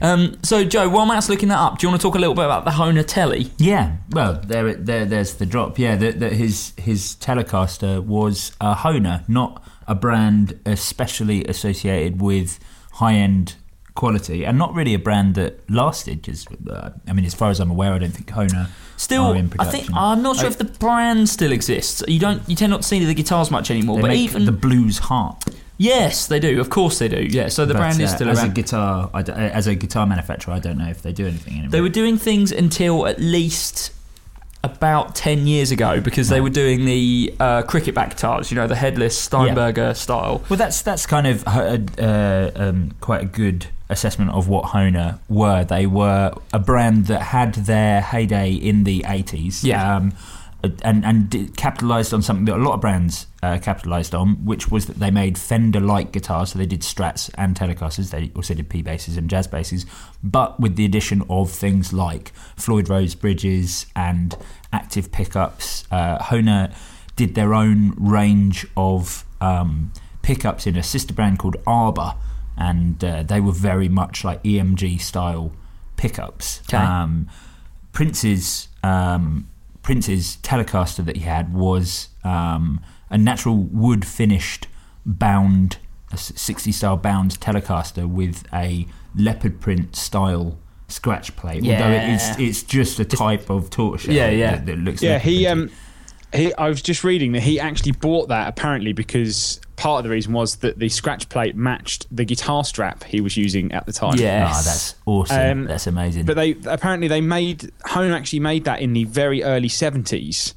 Um, 0.01 0.37
so 0.45 0.62
Joe, 0.65 0.88
while 0.88 1.07
Matt's 1.07 1.29
looking 1.29 1.49
that 1.49 1.59
up, 1.59 1.79
do 1.79 1.87
you 1.87 1.91
want 1.91 2.01
to 2.01 2.07
talk 2.07 2.15
a 2.15 2.19
little 2.19 2.35
bit 2.37 2.45
about 2.45 2.65
the 2.65 2.71
Hohner 2.73 3.05
Telly? 3.05 3.51
Yeah, 3.59 3.97
well, 4.11 4.35
there, 4.47 4.75
there, 4.75 5.05
there's 5.05 5.35
the 5.35 5.47
drop. 5.47 5.81
Yeah, 5.81 5.97
that 5.97 6.21
that 6.21 6.33
his 6.35 6.75
his 6.77 7.17
Telecaster 7.21 8.01
was 8.05 8.53
a 8.61 8.75
Hohner, 8.77 9.29
not 9.29 9.62
a 9.87 9.95
brand 9.95 10.59
especially 10.66 11.45
associated 11.47 12.21
with 12.21 12.59
high 12.92 13.14
end 13.14 13.55
quality, 13.95 14.45
and 14.47 14.57
not 14.57 14.75
really 14.75 14.95
a 14.95 14.99
brand 14.99 15.35
that 15.35 15.68
lasted. 15.71 16.23
Just, 16.23 16.49
uh, 16.71 16.90
I 17.07 17.12
mean, 17.12 17.25
as 17.27 17.35
far 17.35 17.51
as 17.51 17.61
I'm 17.61 17.71
aware, 17.71 17.92
I 17.92 17.99
don't 17.99 18.11
think 18.11 18.29
Hohner 18.31 18.68
Still, 18.97 19.25
are 19.27 19.37
in 19.37 19.53
I 19.59 19.64
think. 19.66 19.88
I'm 19.95 20.23
not 20.23 20.37
sure 20.37 20.47
I- 20.47 20.49
if 20.49 20.59
the 20.59 20.64
brand 20.64 21.29
still 21.29 21.53
exists. 21.53 22.03
You 22.09 22.18
don't, 22.18 22.42
you 22.49 22.57
tend 22.57 22.71
not 22.71 22.83
to 22.83 22.88
see 22.88 23.05
the 23.05 23.12
guitars 23.14 23.51
much 23.51 23.71
anymore. 23.71 23.97
They 23.97 24.03
but 24.03 24.12
even 24.12 24.45
the 24.47 24.53
blues 24.53 24.99
harp. 24.99 25.42
yes, 25.77 26.27
they 26.27 26.38
do. 26.40 26.59
Of 26.61 26.71
course 26.71 26.99
they 27.01 27.09
do. 27.09 27.21
Yeah, 27.29 27.49
so 27.49 27.66
the 27.66 27.75
But, 27.75 27.81
brand 27.81 28.01
is 28.01 28.12
uh, 28.12 28.16
still 28.16 28.31
as 28.31 28.38
around. 28.38 28.51
a 28.51 28.55
guitar. 28.55 29.11
I 29.12 29.23
d- 29.23 29.33
as 29.33 29.66
a 29.66 29.75
guitar 29.75 30.07
manufacturer, 30.07 30.55
I 30.55 30.59
don't 30.61 30.79
know 30.79 30.88
if 30.88 31.03
they 31.03 31.12
do 31.12 31.27
anything 31.27 31.55
anymore. 31.55 31.71
They 31.71 31.81
were 31.83 31.88
doing 31.90 32.16
things 32.16 32.51
until 32.53 33.07
at 33.07 33.21
least 33.21 33.90
about 34.64 35.14
10 35.16 35.46
years 35.46 35.70
ago 35.72 36.01
because 36.01 36.29
they 36.29 36.40
were 36.40 36.51
doing 36.51 36.85
the 36.85 37.35
uh, 37.40 37.62
cricket 37.62 37.94
back 37.94 38.11
guitars, 38.11 38.51
you 38.51 38.55
know, 38.57 38.66
the 38.68 38.77
headless 38.77 39.18
Steinberger 39.18 39.92
style. 39.94 40.42
Well, 40.48 40.57
that's 40.57 40.83
that's 40.83 41.05
kind 41.07 41.27
of 41.27 41.42
uh, 41.46 41.79
uh, 41.98 42.51
um, 42.55 42.92
quite 43.01 43.22
a 43.22 43.27
good 43.27 43.66
assessment 43.88 44.31
of 44.31 44.48
what 44.48 44.66
Hohner 44.66 45.18
were. 45.29 45.64
They 45.64 45.87
were 45.87 46.33
a 46.53 46.59
brand 46.59 47.07
that 47.07 47.20
had 47.22 47.55
their 47.55 48.01
heyday 48.01 48.53
in 48.53 48.85
the 48.85 49.05
eighties, 49.09 49.64
Yeah. 49.64 49.96
um, 49.96 50.12
and 50.83 51.05
and 51.05 51.57
capitalized 51.57 52.14
on 52.14 52.22
something 52.22 52.44
that 52.44 52.57
a 52.57 52.62
lot 52.62 52.75
of 52.75 52.81
brands 52.81 53.27
uh, 53.42 53.59
capitalized 53.61 54.14
on, 54.14 54.44
which 54.44 54.70
was 54.70 54.87
that 54.87 54.98
they 54.98 55.11
made 55.11 55.37
Fender-like 55.37 56.12
guitars. 56.12 56.53
So 56.53 56.59
they 56.59 56.66
did 56.66 56.81
Strats 56.81 57.31
and 57.37 57.57
Telecasters. 57.57 58.11
They 58.11 58.31
also 58.37 58.55
did 58.55 58.68
P 58.68 58.83
basses 58.83 59.16
and 59.16 59.29
jazz 59.29 59.46
basses, 59.46 59.87
but 60.22 60.59
with 60.61 60.77
the 60.77 60.85
addition 60.85 61.22
of 61.29 61.51
things 61.51 61.92
like 61.92 62.33
Floyd 62.57 62.88
Rose 62.88 63.14
bridges 63.14 63.87
and 63.96 64.37
active 64.72 65.11
pickups. 65.11 65.85
Uh, 65.90 66.18
Hohner 66.18 66.75
did 67.16 67.35
their 67.35 67.55
own 67.55 67.94
range 67.96 68.66
of 68.77 69.25
um, 69.40 69.92
pickups 70.22 70.66
in 70.66 70.77
a 70.77 70.83
sister 70.83 71.12
brand 71.12 71.38
called 71.38 71.57
Arbor, 71.66 72.14
and 72.57 73.03
uh, 73.05 73.22
they 73.22 73.40
were 73.40 73.53
very 73.53 73.88
much 73.88 74.25
like 74.25 74.42
EMG 74.42 75.01
style 75.01 75.53
pickups. 75.96 76.62
Okay. 76.68 76.77
Um, 76.77 77.29
Prince's 77.92 78.68
um, 78.83 79.48
Prince's 79.83 80.38
Telecaster 80.42 81.05
that 81.05 81.16
he 81.16 81.23
had 81.23 81.53
was 81.53 82.09
um, 82.25 82.81
a 83.11 83.18
natural 83.18 83.57
wood 83.57 84.05
finished 84.05 84.68
bound, 85.05 85.79
a 86.12 86.16
60 86.16 86.73
style 86.73 86.97
bound 86.97 87.38
Telecaster 87.40 88.09
with 88.09 88.45
a 88.53 88.87
leopard 89.14 89.61
print 89.61 89.97
style 89.97 90.59
scratch 90.88 91.35
plate. 91.37 91.64
Although 91.64 91.90
it's 91.90 92.38
it's 92.38 92.62
just 92.62 93.01
a 93.01 93.05
type 93.05 93.51
of 93.51 93.71
tortoiseshell. 93.71 94.14
Yeah, 94.14 94.31
yeah. 94.31 94.57
That, 94.57 94.66
that 94.66 94.79
looks 94.79 95.03
Yeah, 95.03 95.18
he 95.18 95.47
um 95.47 95.71
he 96.35 96.55
I 96.55 96.68
was 96.68 96.83
just 96.83 97.05
reading 97.05 97.33
that 97.33 97.42
he 97.42 97.61
actually 97.61 97.92
bought 97.92 98.29
that 98.29 98.49
apparently 98.49 98.92
because 98.92 99.61
part 99.77 99.99
of 99.99 100.05
the 100.05 100.11
reason 100.11 100.33
was 100.33 100.57
that 100.57 100.79
the 100.79 100.88
scratch 100.88 101.29
plate 101.29 101.57
matched 101.57 102.07
the 102.14 102.25
guitar 102.25 102.62
strap 102.64 103.03
he 103.05 103.21
was 103.21 103.37
using 103.37 103.73
at 103.73 103.85
the 103.87 103.92
time. 103.92 104.14
Yeah. 104.16 104.45
Ah, 104.47 104.57
Yes. 104.57 104.64
that's 104.64 104.95
awesome. 105.07 105.51
Um, 105.61 105.64
that's 105.66 105.87
amazing. 105.87 106.25
But 106.25 106.37
they 106.37 106.57
apparently 106.66 107.09
they 107.09 107.21
made 107.21 107.71
Hohner 107.87 108.14
actually 108.14 108.40
made 108.40 108.64
that 108.64 108.81
in 108.81 108.92
the 108.92 109.05
very 109.05 109.42
early 109.42 109.68
seventies. 109.68 110.55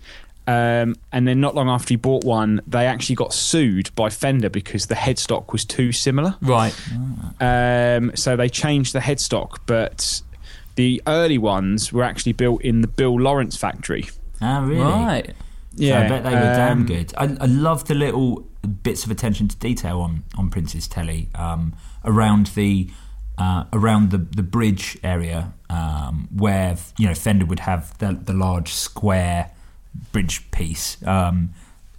Um, 0.48 0.96
and 1.12 1.28
then 1.28 1.42
not 1.42 1.56
long 1.56 1.68
after 1.70 1.90
he 1.90 1.96
bought 1.96 2.24
one, 2.24 2.62
they 2.68 2.86
actually 2.86 3.16
got 3.16 3.34
sued 3.34 3.90
by 3.96 4.12
Fender 4.12 4.48
because 4.48 4.86
the 4.86 4.94
headstock 4.94 5.52
was 5.52 5.66
too 5.66 5.92
similar. 5.92 6.36
Right. 6.40 6.72
Um, 7.40 8.12
so 8.16 8.36
they 8.36 8.50
changed 8.50 8.94
the 8.94 9.00
headstock, 9.00 9.58
but 9.66 10.22
the 10.76 11.02
early 11.08 11.40
ones 11.40 11.92
were 11.92 12.04
actually 12.04 12.34
built 12.34 12.62
in 12.62 12.82
the 12.82 12.88
Bill 12.88 13.20
Lawrence 13.20 13.58
factory. 13.58 14.08
ah, 14.42 14.64
really? 14.64 14.82
Right. 14.82 15.34
Yeah, 15.76 16.02
I 16.02 16.08
bet 16.08 16.24
they 16.24 16.32
were 16.32 16.54
damn 16.56 16.80
um, 16.80 16.86
good. 16.86 17.14
I, 17.18 17.24
I 17.42 17.46
love 17.46 17.86
the 17.86 17.96
little 17.96 18.48
bits 18.84 19.04
of 19.06 19.12
attention 19.12 19.48
to 19.48 19.56
detail 19.58 20.02
on 20.02 20.24
on 20.38 20.50
Prince's 20.50 20.88
telly 20.88 21.30
um, 21.36 21.76
around 22.04 22.48
the 22.48 22.90
uh, 23.38 23.66
around 23.74 24.12
the 24.12 24.18
the 24.20 24.44
bridge 24.44 24.98
area 25.04 25.54
um, 25.70 26.28
where 26.36 26.78
you 26.98 27.08
know 27.08 27.14
Fender 27.14 27.46
would 27.46 27.60
have 27.62 27.98
the 27.98 28.14
the 28.14 28.34
large 28.34 28.74
square 28.74 29.52
bridge 30.12 30.50
piece. 30.52 30.98
Um, 31.06 31.54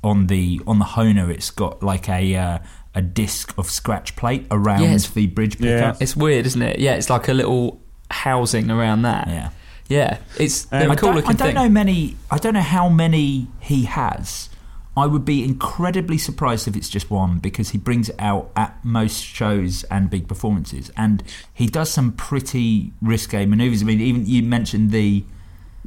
on 0.05 0.29
the 0.29 0.61
on 0.67 0.79
the 0.79 0.85
Hohner, 0.85 1.29
it's 1.31 1.51
got 1.51 1.83
like 1.83 2.09
a 2.09 2.37
uh, 2.37 2.59
a 2.95 3.03
disc 3.03 3.53
of 3.59 3.69
scratch 3.69 4.17
plate 4.17 4.47
around 4.51 4.83
Yes. 4.83 5.11
the 5.11 5.27
bridge 5.27 5.59
Yeah. 5.61 5.77
pickup. 5.91 6.03
It's 6.03 6.17
weird, 6.17 6.47
isn't 6.47 6.63
it? 6.63 6.79
Yeah, 6.79 6.95
it's 6.95 7.11
like 7.11 7.29
a 7.29 7.35
little 7.35 7.81
housing 8.11 8.71
around 8.71 9.03
that. 9.03 9.29
Yeah. 9.29 9.51
Yeah, 9.89 10.19
it's 10.39 10.67
Um, 10.73 10.91
I 10.91 10.95
don't, 10.97 11.17
I 11.19 11.21
don't 11.33 11.37
thing. 11.37 11.55
know 11.55 11.69
many. 11.69 12.17
I 12.31 12.39
don't 12.39 12.55
know 12.55 12.61
how 12.61 12.89
many 12.89 13.47
he 13.61 13.85
has. 13.85 14.49
I 14.97 15.07
would 15.07 15.25
be 15.27 15.45
incredibly 15.45 16.17
surprised 16.19 16.67
if 16.67 16.75
it's 16.75 16.89
just 16.89 17.11
one 17.11 17.39
because 17.39 17.69
he 17.71 17.79
brings 17.79 18.09
it 18.09 18.17
out 18.19 18.51
at 18.57 18.83
most 18.83 19.23
shows 19.23 19.85
and 19.85 20.09
big 20.09 20.27
performances, 20.27 20.91
and 20.97 21.23
he 21.53 21.67
does 21.67 21.91
some 21.91 22.13
pretty 22.13 22.93
risque 23.03 23.45
maneuvers. 23.47 23.83
I 23.83 23.85
mean, 23.85 24.01
even 24.01 24.27
you 24.27 24.43
mentioned 24.43 24.91
the 24.93 25.25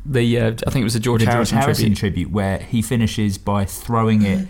The 0.05 0.39
uh, 0.39 0.51
I 0.65 0.69
think 0.71 0.77
it 0.81 0.83
was 0.85 0.95
a 0.95 0.99
George 0.99 1.19
the 1.21 1.25
George 1.25 1.49
Harrison, 1.49 1.57
Harrison 1.57 1.83
tribute. 1.95 1.97
tribute 1.99 2.31
where 2.31 2.59
he 2.59 2.81
finishes 2.81 3.37
by 3.37 3.65
throwing 3.65 4.21
it 4.21 4.47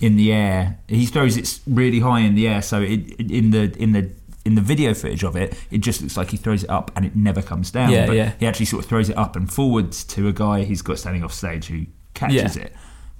in 0.00 0.16
the 0.16 0.32
air. 0.32 0.78
He 0.86 1.06
throws 1.06 1.36
it 1.36 1.58
really 1.66 1.98
high 2.00 2.20
in 2.20 2.34
the 2.36 2.46
air, 2.46 2.62
so 2.62 2.80
it- 2.80 3.18
in 3.20 3.50
the 3.50 3.72
in 3.82 3.90
the 3.92 4.10
in 4.44 4.54
the 4.54 4.60
video 4.60 4.92
footage 4.94 5.24
of 5.24 5.36
it, 5.36 5.54
it 5.70 5.78
just 5.78 6.02
looks 6.02 6.16
like 6.16 6.30
he 6.30 6.36
throws 6.36 6.64
it 6.64 6.70
up 6.70 6.90
and 6.96 7.04
it 7.04 7.16
never 7.16 7.40
comes 7.42 7.70
down. 7.70 7.90
Yeah, 7.90 8.06
but 8.06 8.16
yeah. 8.16 8.32
he 8.38 8.46
actually 8.46 8.66
sort 8.66 8.84
of 8.84 8.88
throws 8.88 9.08
it 9.08 9.16
up 9.16 9.36
and 9.36 9.50
forwards 9.52 10.04
to 10.04 10.28
a 10.28 10.32
guy 10.32 10.64
he's 10.64 10.82
got 10.82 10.98
standing 10.98 11.24
off 11.24 11.32
stage 11.32 11.66
who 11.66 11.86
catches 12.14 12.56
Yeah. 12.56 12.64
it. 12.64 12.72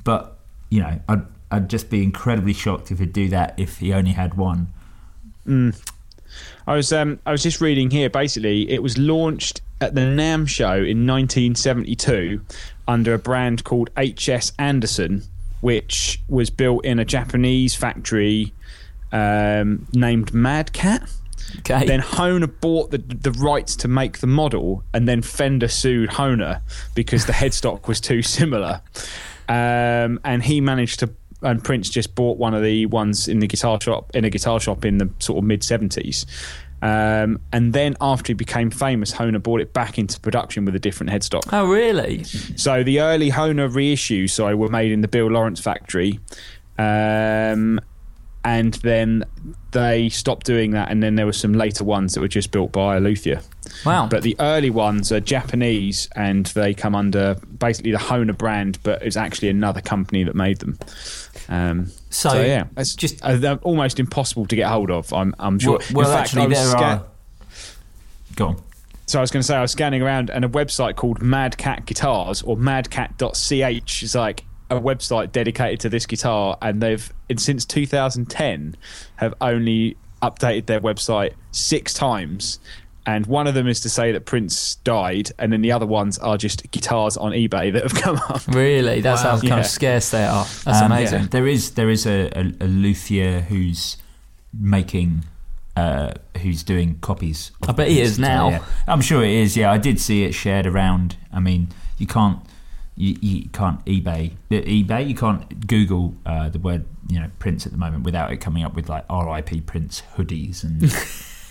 But 0.05 0.39
you 0.71 0.81
know, 0.81 1.01
I'd 1.09 1.23
I'd 1.51 1.71
just 1.71 1.89
be 1.89 2.03
incredibly 2.03 2.53
shocked 2.53 2.91
if 2.91 2.99
he'd 2.99 3.13
do 3.13 3.29
that 3.29 3.55
if 3.59 3.79
he 3.79 3.93
only 3.93 4.13
had 4.13 4.35
one. 4.35 4.69
I 6.67 6.75
was 6.75 6.93
um, 6.93 7.21
I 7.27 7.33
was 7.33 7.43
just 7.43 7.61
reading 7.61 7.91
here. 7.91 8.11
Basically, 8.11 8.71
it 8.71 8.83
was 8.83 8.99
launched 8.99 9.61
at 9.81 9.95
the 9.95 10.01
NAMM 10.03 10.49
show 10.49 10.73
in 10.75 11.07
1972 11.07 12.41
under 12.89 13.15
a 13.15 13.19
brand 13.19 13.65
called 13.65 13.91
HS 13.97 14.53
Anderson, 14.59 15.23
which 15.61 16.21
was 16.29 16.51
built 16.51 16.85
in 16.85 16.99
a 16.99 17.05
Japanese 17.05 17.75
factory 17.75 18.53
um, 19.15 19.87
named 19.95 20.35
Mad 20.35 20.75
Cat. 20.75 21.11
Okay. 21.61 21.87
Then 21.87 22.01
Hohner 22.01 22.53
bought 22.61 22.91
the 22.91 22.99
the 22.99 23.31
rights 23.33 23.77
to 23.77 23.89
make 23.89 24.19
the 24.19 24.27
model, 24.27 24.83
and 24.93 25.09
then 25.09 25.23
Fender 25.23 25.69
sued 25.69 26.11
Hohner 26.11 26.61
because 26.95 27.27
the 27.27 27.33
headstock 27.33 27.87
was 27.87 28.01
too 28.01 28.21
similar. 28.23 28.83
Um, 29.49 30.19
and 30.25 30.43
he 30.43 30.61
managed 30.61 31.01
to, 31.01 31.11
and 31.43 31.63
Prince 31.63 31.91
just 31.91 32.15
bought 32.15 32.39
one 32.39 32.55
of 32.55 32.63
the 32.63 32.87
ones 32.87 33.29
in 33.29 33.39
the 33.39 33.47
guitar 33.47 33.81
shop 33.81 34.11
in 34.15 34.25
a 34.25 34.31
guitar 34.31 34.59
shop 34.59 34.85
in 34.85 34.99
the 34.99 35.11
sort 35.21 35.39
of 35.39 35.45
mid 35.45 35.63
seventies. 35.63 36.27
Um, 36.83 37.41
and 37.53 37.73
then 37.73 37.97
after 38.01 38.31
he 38.31 38.35
became 38.35 38.71
famous, 38.71 39.13
Hohner 39.13 39.43
brought 39.43 39.61
it 39.61 39.73
back 39.73 39.99
into 39.99 40.21
production 40.21 40.67
with 40.67 40.75
a 40.75 40.79
different 40.79 41.11
headstock. 41.11 41.49
oh, 41.53 41.67
really? 41.67 42.25
So 42.25 42.83
the 42.83 43.01
early 43.01 43.31
Hohner 43.31 43.71
reissues, 43.71 44.31
sorry, 44.31 44.55
were 44.55 44.69
made 44.69 44.93
in 44.93 45.01
the 45.01 45.09
Bill 45.09 45.29
Lawrence 45.29 45.61
factory, 45.61 46.21
um, 46.77 47.81
and 48.45 48.75
then 48.75 49.25
they 49.71 50.09
stopped 50.11 50.47
doing 50.47 50.73
that. 50.73 50.91
And 50.91 51.03
then 51.03 51.15
there 51.15 51.27
were 51.27 51.33
some 51.33 51.55
later 51.55 51.83
ones 51.85 52.15
that 52.15 52.21
were 52.21 52.29
just 52.29 52.51
built 52.51 52.73
by 52.73 52.99
Luthier. 52.99 53.41
Wow. 53.85 54.07
But 54.09 54.23
the 54.23 54.37
early 54.39 54.71
ones 54.71 55.11
are 55.11 55.21
Japanese, 55.21 56.09
and 56.15 56.47
they 56.47 56.75
come 56.75 56.95
under 56.95 57.37
basically 57.59 57.93
the 57.93 57.99
Hohner 57.99 58.37
brand, 58.37 58.79
but 58.83 59.03
it's 59.03 59.17
actually 59.17 59.49
another 59.49 59.81
company 59.81 60.23
that 60.25 60.35
made 60.35 60.59
them. 60.59 60.79
Um, 61.49 61.91
So, 62.11 62.29
so, 62.29 62.43
yeah, 62.43 62.65
it's 62.77 62.95
just- 62.95 63.25
uh, 63.25 63.59
almost 63.63 63.99
impossible 63.99 64.47
to 64.47 64.55
get 64.57 64.69
hold 64.69 64.91
of. 64.91 65.13
I'm, 65.13 65.35
I'm 65.39 65.59
sure. 65.59 65.79
Well, 65.93 66.05
well 66.05 66.17
fact, 66.17 66.35
actually, 66.37 66.55
there 66.55 66.65
scan- 66.65 66.99
are. 66.99 67.05
Go 68.37 68.47
on. 68.49 68.63
so 69.07 69.19
I 69.19 69.23
was 69.23 69.31
going 69.31 69.41
to 69.41 69.47
say 69.47 69.57
I 69.57 69.63
was 69.63 69.73
scanning 69.73 70.03
around, 70.03 70.31
and 70.31 70.45
a 70.45 70.49
website 70.49 70.97
called 70.97 71.23
Mad 71.23 71.57
Cat 71.59 71.87
Guitars 71.87 72.43
or 72.43 72.57
madcat.ch 72.57 74.03
is 74.03 74.15
like 74.15 74.45
a 74.77 74.81
website 74.81 75.33
dedicated 75.33 75.81
to 75.81 75.89
this 75.89 76.07
guitar, 76.07 76.57
and 76.63 76.81
they've 76.83 77.13
and 77.31 77.41
since 77.41 77.65
2010 77.65 78.77
have 79.17 79.35
only 79.41 79.97
updated 80.23 80.67
their 80.67 80.81
website 80.81 81.33
six 81.53 81.93
times. 81.95 82.59
And 83.07 83.27
one 83.27 83.47
of 83.47 83.53
them 83.53 83.69
is 83.69 83.81
to 83.81 83.91
say 83.91 84.13
that 84.13 84.25
Prince 84.25 84.77
died, 84.77 85.31
and 85.39 85.53
then 85.53 85.61
the 85.61 85.73
other 85.73 85.85
ones 85.85 86.17
are 86.21 86.39
just 86.39 86.71
guitars 86.71 87.19
on 87.19 87.33
eBay 87.33 87.71
that 87.71 87.83
have 87.83 87.95
come 87.95 88.17
up. 88.31 88.41
Really? 88.49 89.03
That's 89.03 89.21
how 89.21 89.33
kind 89.33 89.45
Yeah. 89.45 89.59
of 89.61 89.67
scarce 89.67 90.11
they 90.11 90.25
are. 90.25 90.45
That's 90.65 90.81
Um, 90.81 90.91
amazing. 90.91 91.21
yeah, 91.23 91.29
There 91.31 91.47
is 91.47 91.73
there 91.73 91.91
is 91.91 92.07
a, 92.07 92.31
a, 92.35 92.41
a 92.65 92.67
luthier 92.67 93.41
who's 93.43 93.99
making 94.59 95.25
uh, 95.77 96.13
who's 96.41 96.63
doing 96.63 96.97
copies. 97.01 97.51
of 97.63 97.71
I 97.71 97.73
bet 97.73 97.89
he 97.89 97.97
this 97.97 98.13
is 98.13 98.19
now. 98.19 98.49
yeah. 98.49 98.65
I'm 98.87 99.01
sure 99.01 99.25
it 99.25 99.33
is. 99.33 99.57
Yeah, 99.57 99.71
I 99.73 99.77
did 99.79 100.01
see 100.01 100.23
it 100.25 100.33
shared 100.33 100.67
around. 100.67 101.17
I 101.33 101.41
mean, 101.41 101.69
you 101.99 102.07
can't 102.07 102.39
you, 102.97 103.17
you 103.21 103.49
can't 103.51 103.85
eBay 103.87 104.33
eBay. 104.51 105.09
You 105.09 105.15
can't 105.15 105.67
Google 105.67 106.15
uh, 106.25 106.49
the 106.49 106.59
word 106.59 106.85
you 107.09 107.21
know 107.21 107.31
Prince 107.39 107.67
at 107.67 107.73
the 107.73 107.79
moment 107.79 108.05
without 108.05 108.33
it 108.33 108.39
coming 108.39 108.65
up 108.65 108.75
with 108.75 108.89
like 108.89 109.05
RIP 109.11 109.67
Prince 109.67 110.03
hoodies 110.17 110.63
and 110.65 110.91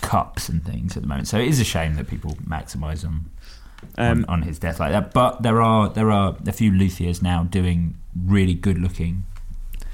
cups 0.00 0.48
and 0.48 0.64
things 0.64 0.96
at 0.96 1.02
the 1.02 1.08
moment. 1.08 1.28
So 1.28 1.38
it 1.38 1.48
is 1.48 1.60
a 1.60 1.64
shame 1.64 1.96
that 1.96 2.08
people 2.08 2.36
maximise 2.46 3.04
on, 3.04 3.30
Um, 3.98 4.24
on 4.24 4.24
on 4.26 4.42
his 4.42 4.58
death 4.58 4.80
like 4.80 4.92
that. 4.92 5.12
But 5.12 5.42
there 5.42 5.60
are 5.60 5.88
there 5.88 6.10
are 6.10 6.36
a 6.46 6.52
few 6.52 6.70
luthiers 6.72 7.22
now 7.22 7.44
doing 7.44 7.96
really 8.14 8.54
good 8.54 8.78
looking 8.78 9.24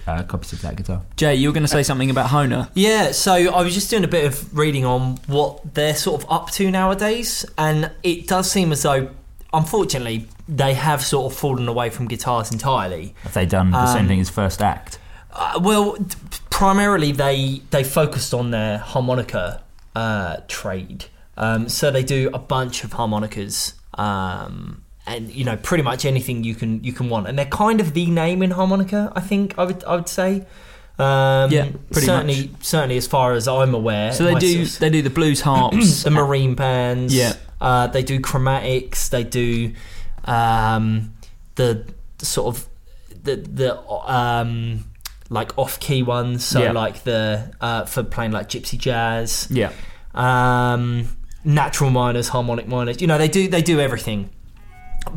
uh, 0.07 0.23
copies 0.23 0.53
of 0.53 0.63
that 0.63 0.77
guitar. 0.77 1.03
Jay, 1.17 1.35
you 1.35 1.49
were 1.49 1.53
going 1.53 1.63
to 1.65 1.69
say 1.69 1.83
something 1.83 2.11
about 2.11 2.31
Hohner. 2.31 2.71
Yeah, 2.75 3.13
so 3.13 3.33
I 3.33 3.63
was 3.63 3.75
just 3.75 3.91
doing 3.91 4.05
a 4.05 4.09
bit 4.09 4.25
of 4.25 4.57
reading 4.57 4.85
on 4.85 5.17
what 5.27 5.75
they're 5.75 5.95
sort 5.95 6.23
of 6.23 6.31
up 6.31 6.51
to 6.53 6.71
nowadays, 6.71 7.45
and 7.59 7.91
it 8.03 8.27
does 8.27 8.51
seem 8.51 8.73
as 8.73 8.83
though, 8.83 9.11
unfortunately, 9.53 10.29
they 10.57 10.75
have 10.75 11.03
sort 11.05 11.33
of 11.33 11.39
fallen 11.39 11.69
away 11.69 11.91
from 11.91 12.09
guitars 12.09 12.51
entirely. 12.51 13.15
Have 13.23 13.35
they 13.35 13.47
done 13.47 13.71
the 13.71 13.87
same 13.93 14.03
Um, 14.03 14.09
thing 14.09 14.21
as 14.21 14.29
First 14.31 14.61
Act? 14.61 14.99
Uh, 15.33 15.59
well, 15.63 15.95
t- 15.97 16.17
primarily 16.51 17.13
they 17.13 17.63
they 17.71 17.85
focused 17.85 18.35
on 18.35 18.51
their 18.51 18.79
harmonica 18.79 19.63
uh, 19.95 20.39
trade, 20.49 21.05
um, 21.37 21.69
so 21.69 21.91
they 21.91 22.03
do 22.03 22.31
a 22.35 22.39
bunch 22.39 22.85
of 22.85 22.93
harmonicas. 22.95 23.75
Um, 23.95 24.83
and 25.07 25.31
you 25.31 25.45
know, 25.45 25.57
pretty 25.57 25.83
much 25.83 26.05
anything 26.05 26.45
you 26.45 26.55
can 26.55 26.83
you 26.85 26.93
can 26.93 27.09
want, 27.09 27.27
and 27.29 27.39
they're 27.39 27.47
kind 27.47 27.81
of 27.81 27.95
the 27.95 28.07
name 28.11 28.43
in 28.43 28.51
harmonica. 28.53 29.13
I 29.15 29.21
think 29.21 29.55
I 29.59 29.65
would 29.65 29.85
I 29.85 29.95
would 29.97 30.09
say. 30.09 30.47
Um, 30.99 31.51
Yeah, 31.51 31.69
pretty 31.91 32.07
certainly, 32.07 32.51
certainly 32.61 32.99
as 32.99 33.07
far 33.07 33.33
as 33.33 33.49
I'm 33.49 33.75
aware. 33.75 34.13
So 34.13 34.25
they 34.25 34.35
do 34.35 34.67
they 34.67 34.91
do 34.91 35.01
the 35.03 35.09
blues 35.11 35.41
harps. 35.41 36.03
the 36.05 36.11
marine 36.11 36.55
bands. 36.55 37.15
Yeah. 37.15 37.35
Uh, 37.61 37.87
they 37.87 38.03
do 38.03 38.21
chromatics. 38.21 39.09
They 39.09 39.25
do 39.25 39.73
um, 40.25 41.13
the, 41.57 41.85
the 42.19 42.27
sort 42.27 42.55
of 42.57 42.67
the 43.25 43.37
the 43.37 43.79
um, 44.11 44.85
like 45.29 45.57
off 45.59 45.79
key 45.81 46.03
ones. 46.03 46.45
So 46.45 46.63
Yeah. 46.63 46.73
like 46.73 47.05
the 47.05 47.53
uh, 47.61 47.85
for 47.87 48.03
playing 48.03 48.33
like 48.33 48.49
gypsy 48.49 48.79
jazz, 48.79 49.47
yeah. 49.51 49.71
um, 50.15 51.09
natural 51.45 51.91
minors, 51.91 52.29
harmonic 52.29 52.67
minors. 52.69 53.01
You 53.01 53.07
know 53.07 53.19
they 53.19 53.29
do 53.29 53.49
they 53.49 53.63
do 53.63 53.81
everything. 53.81 54.31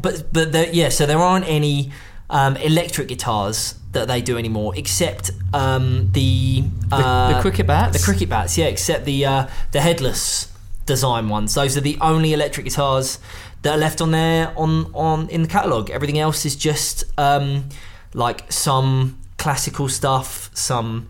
But 0.01 0.31
but 0.33 0.73
yeah, 0.73 0.89
so 0.89 1.05
there 1.05 1.17
aren't 1.19 1.45
any 1.47 1.91
um, 2.29 2.55
electric 2.57 3.07
guitars 3.09 3.75
that 3.91 4.07
they 4.07 4.21
do 4.21 4.37
anymore, 4.37 4.73
except 4.75 5.29
um, 5.53 6.09
the 6.13 6.61
The, 6.89 6.95
uh, 6.95 7.33
the 7.35 7.41
cricket 7.41 7.67
bats. 7.67 7.97
the 7.97 8.03
cricket 8.03 8.29
bats, 8.29 8.57
yeah, 8.57 8.65
except 8.65 9.05
the 9.05 9.25
uh, 9.25 9.47
the 9.71 9.81
headless 9.81 10.47
design 10.86 11.29
ones. 11.29 11.53
Those 11.53 11.77
are 11.77 11.81
the 11.81 11.97
only 12.01 12.34
electric 12.34 12.65
guitars 12.65 13.19
that 13.61 13.75
are 13.75 13.77
left 13.77 14.01
on 14.01 14.11
there 14.11 14.53
on 14.57 14.91
on 14.93 15.29
in 15.29 15.41
the 15.41 15.47
catalog. 15.47 15.89
Everything 15.89 16.19
else 16.19 16.45
is 16.45 16.55
just 16.55 17.03
um, 17.17 17.69
like 18.13 18.51
some 18.51 19.19
classical 19.38 19.89
stuff, 19.89 20.49
some 20.53 21.07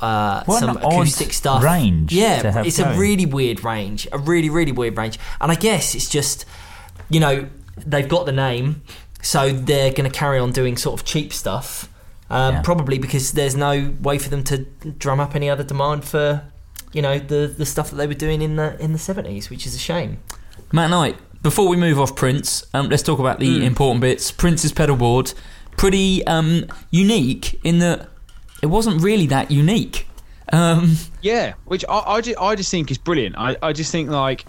uh, 0.00 0.42
some 0.60 0.76
acoustic 0.78 1.32
stuff. 1.32 1.62
range 1.62 2.12
Yeah, 2.12 2.40
it's 2.66 2.78
a 2.78 2.98
really 2.98 3.26
weird 3.26 3.62
range, 3.64 4.08
a 4.12 4.18
really 4.18 4.50
really 4.50 4.72
weird 4.72 4.96
range. 4.96 5.18
And 5.40 5.52
I 5.52 5.54
guess 5.54 5.94
it's 5.94 6.08
just 6.08 6.46
you 7.10 7.20
know 7.20 7.48
they've 7.76 8.08
got 8.08 8.26
the 8.26 8.32
name, 8.32 8.82
so 9.22 9.50
they're 9.52 9.92
going 9.92 10.10
to 10.10 10.16
carry 10.16 10.38
on 10.38 10.52
doing 10.52 10.76
sort 10.76 10.98
of 11.00 11.06
cheap 11.06 11.32
stuff. 11.32 11.88
Um, 12.30 12.54
Yeah. 12.54 12.62
Probably 12.62 12.98
because 12.98 13.32
there's 13.32 13.56
no 13.56 13.92
way 14.00 14.18
for 14.18 14.30
them 14.30 14.44
to 14.44 14.58
drum 14.98 15.18
up 15.20 15.34
any 15.34 15.50
other 15.50 15.64
demand 15.64 16.04
for, 16.04 16.44
you 16.92 17.02
know, 17.02 17.18
the 17.18 17.46
the 17.56 17.66
stuff 17.66 17.90
that 17.90 17.96
they 17.96 18.06
were 18.06 18.14
doing 18.14 18.42
in 18.42 18.56
the 18.56 18.78
in 18.82 18.92
the 18.92 18.98
seventies, 18.98 19.50
which 19.50 19.66
is 19.66 19.74
a 19.74 19.78
shame. 19.78 20.18
Matt 20.72 20.90
Knight, 20.90 21.16
before 21.42 21.68
we 21.68 21.76
move 21.76 21.98
off 21.98 22.14
Prince, 22.16 22.64
um, 22.74 22.88
let's 22.88 23.02
talk 23.02 23.18
about 23.18 23.38
the 23.40 23.58
Hmm. 23.58 23.62
important 23.64 24.00
bits. 24.00 24.30
Prince's 24.30 24.72
pedal 24.72 24.96
board, 24.96 25.32
pretty 25.76 26.24
um, 26.26 26.64
unique 26.90 27.58
in 27.64 27.78
that 27.80 28.08
it 28.62 28.66
wasn't 28.66 29.02
really 29.02 29.26
that 29.28 29.50
unique. 29.50 30.06
Um, 30.52 30.96
Yeah, 31.22 31.54
which 31.64 31.84
I, 31.88 31.98
I, 32.06 32.20
just, 32.20 32.38
I 32.40 32.54
just 32.56 32.70
think 32.70 32.90
is 32.90 32.98
brilliant. 32.98 33.36
I, 33.38 33.56
I 33.62 33.72
just 33.72 33.92
think 33.92 34.10
like, 34.10 34.44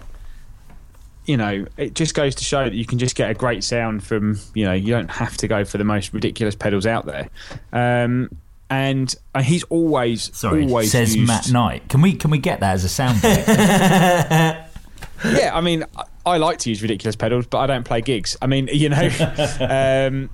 you 1.26 1.36
know, 1.36 1.64
it 1.76 1.94
just 1.94 2.14
goes 2.14 2.34
to 2.34 2.44
show 2.44 2.64
that 2.64 2.74
you 2.74 2.84
can 2.84 2.98
just 2.98 3.14
get 3.14 3.30
a 3.30 3.34
great 3.34 3.62
sound 3.62 4.02
from, 4.02 4.38
you 4.54 4.64
know, 4.64 4.72
you 4.72 4.88
don't 4.92 5.10
have 5.10 5.36
to 5.38 5.48
go 5.48 5.64
for 5.64 5.78
the 5.78 5.84
most 5.84 6.12
ridiculous 6.12 6.56
pedals 6.56 6.86
out 6.86 7.06
there. 7.06 7.30
Um, 7.72 8.30
and 8.72 9.14
uh, 9.34 9.42
he's 9.42 9.64
always, 9.64 10.34
Sorry, 10.34 10.64
always 10.64 10.90
says 10.90 11.14
used, 11.14 11.28
Matt 11.28 11.52
Knight. 11.52 11.88
Can 11.90 12.00
we 12.00 12.14
can 12.14 12.30
we 12.30 12.38
get 12.38 12.60
that 12.60 12.72
as 12.72 12.84
a 12.84 12.88
sound 12.88 13.20
bite? 13.20 14.66
Yeah, 15.24 15.54
I 15.54 15.60
mean, 15.60 15.84
I, 15.96 16.04
I 16.26 16.36
like 16.38 16.58
to 16.58 16.70
use 16.70 16.82
ridiculous 16.82 17.14
pedals, 17.14 17.46
but 17.46 17.58
I 17.58 17.66
don't 17.66 17.84
play 17.84 18.00
gigs. 18.00 18.36
I 18.42 18.48
mean, 18.48 18.68
you 18.72 18.88
know, 18.88 19.08
um, 19.60 20.30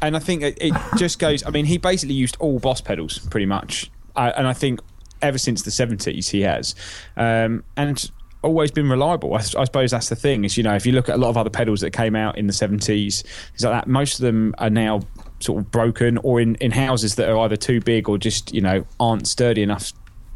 and 0.00 0.16
I 0.16 0.18
think 0.20 0.42
it, 0.42 0.58
it 0.60 0.74
just 0.96 1.18
goes. 1.18 1.44
I 1.44 1.50
mean, 1.50 1.64
he 1.64 1.78
basically 1.78 2.14
used 2.14 2.36
all 2.38 2.60
Boss 2.60 2.80
pedals 2.80 3.18
pretty 3.18 3.46
much, 3.46 3.90
uh, 4.14 4.32
and 4.36 4.46
I 4.46 4.52
think 4.52 4.80
ever 5.20 5.38
since 5.38 5.62
the 5.62 5.72
seventies 5.72 6.28
he 6.28 6.42
has, 6.42 6.76
um, 7.16 7.64
and 7.76 8.08
always 8.42 8.70
been 8.70 8.88
reliable. 8.88 9.34
I, 9.34 9.38
I 9.38 9.64
suppose 9.64 9.90
that's 9.90 10.08
the 10.08 10.16
thing 10.16 10.44
is 10.44 10.56
you 10.56 10.62
know 10.62 10.74
if 10.74 10.86
you 10.86 10.92
look 10.92 11.08
at 11.08 11.16
a 11.16 11.18
lot 11.18 11.30
of 11.30 11.36
other 11.36 11.50
pedals 11.50 11.80
that 11.80 11.90
came 11.90 12.14
out 12.14 12.38
in 12.38 12.46
the 12.46 12.52
seventies, 12.52 13.22
things 13.22 13.64
like 13.64 13.72
that, 13.72 13.88
most 13.88 14.20
of 14.20 14.20
them 14.20 14.54
are 14.58 14.70
now 14.70 15.00
sort 15.40 15.58
of 15.60 15.70
broken 15.70 16.18
or 16.18 16.40
in, 16.40 16.54
in 16.56 16.70
houses 16.72 17.14
that 17.16 17.28
are 17.28 17.38
either 17.38 17.56
too 17.56 17.80
big 17.80 18.08
or 18.08 18.18
just 18.18 18.52
you 18.52 18.60
know 18.60 18.84
aren't 18.98 19.26
sturdy 19.26 19.62
enough 19.62 19.92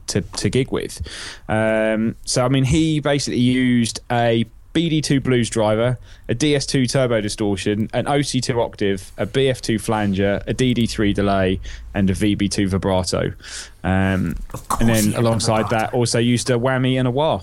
to, 0.08 0.20
to 0.20 0.50
gig 0.50 0.70
with. 0.72 1.00
Um, 1.48 2.16
so, 2.24 2.44
I 2.44 2.48
mean, 2.48 2.64
he 2.64 3.00
basically 3.00 3.38
used 3.40 4.00
a 4.10 4.44
BD2 4.74 5.22
Blues 5.22 5.48
driver, 5.50 5.98
a 6.28 6.34
DS2 6.34 6.90
turbo 6.90 7.20
distortion, 7.20 7.88
an 7.92 8.06
OC2 8.06 8.56
octave, 8.62 9.12
a 9.18 9.26
BF2 9.26 9.80
flanger, 9.80 10.42
a 10.46 10.54
DD3 10.54 11.14
delay, 11.14 11.60
and 11.94 12.10
a 12.10 12.14
VB2 12.14 12.68
vibrato. 12.68 13.32
Um, 13.84 14.36
and 14.80 14.88
then 14.88 15.14
alongside 15.14 15.70
that, 15.70 15.92
also 15.94 16.18
used 16.18 16.50
a 16.50 16.54
whammy 16.54 16.98
and 16.98 17.06
a 17.06 17.10
wah. 17.10 17.42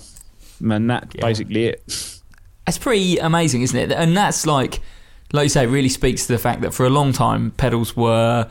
And 0.60 0.90
that's 0.90 1.16
Yeah. 1.16 1.22
basically 1.22 1.66
it. 1.68 2.20
That's 2.66 2.78
pretty 2.78 3.18
amazing, 3.20 3.62
isn't 3.62 3.78
it? 3.78 3.92
And 3.92 4.18
that's 4.18 4.46
like, 4.46 4.80
like 5.34 5.46
you 5.46 5.50
say, 5.50 5.64
it 5.64 5.68
really 5.68 5.90
speaks 5.90 6.26
to 6.28 6.34
the 6.34 6.40
fact 6.40 6.62
that 6.62 6.74
for 6.74 6.86
a 6.86 6.90
long 6.90 7.14
time, 7.14 7.52
pedals 7.52 7.96
were 7.96 8.50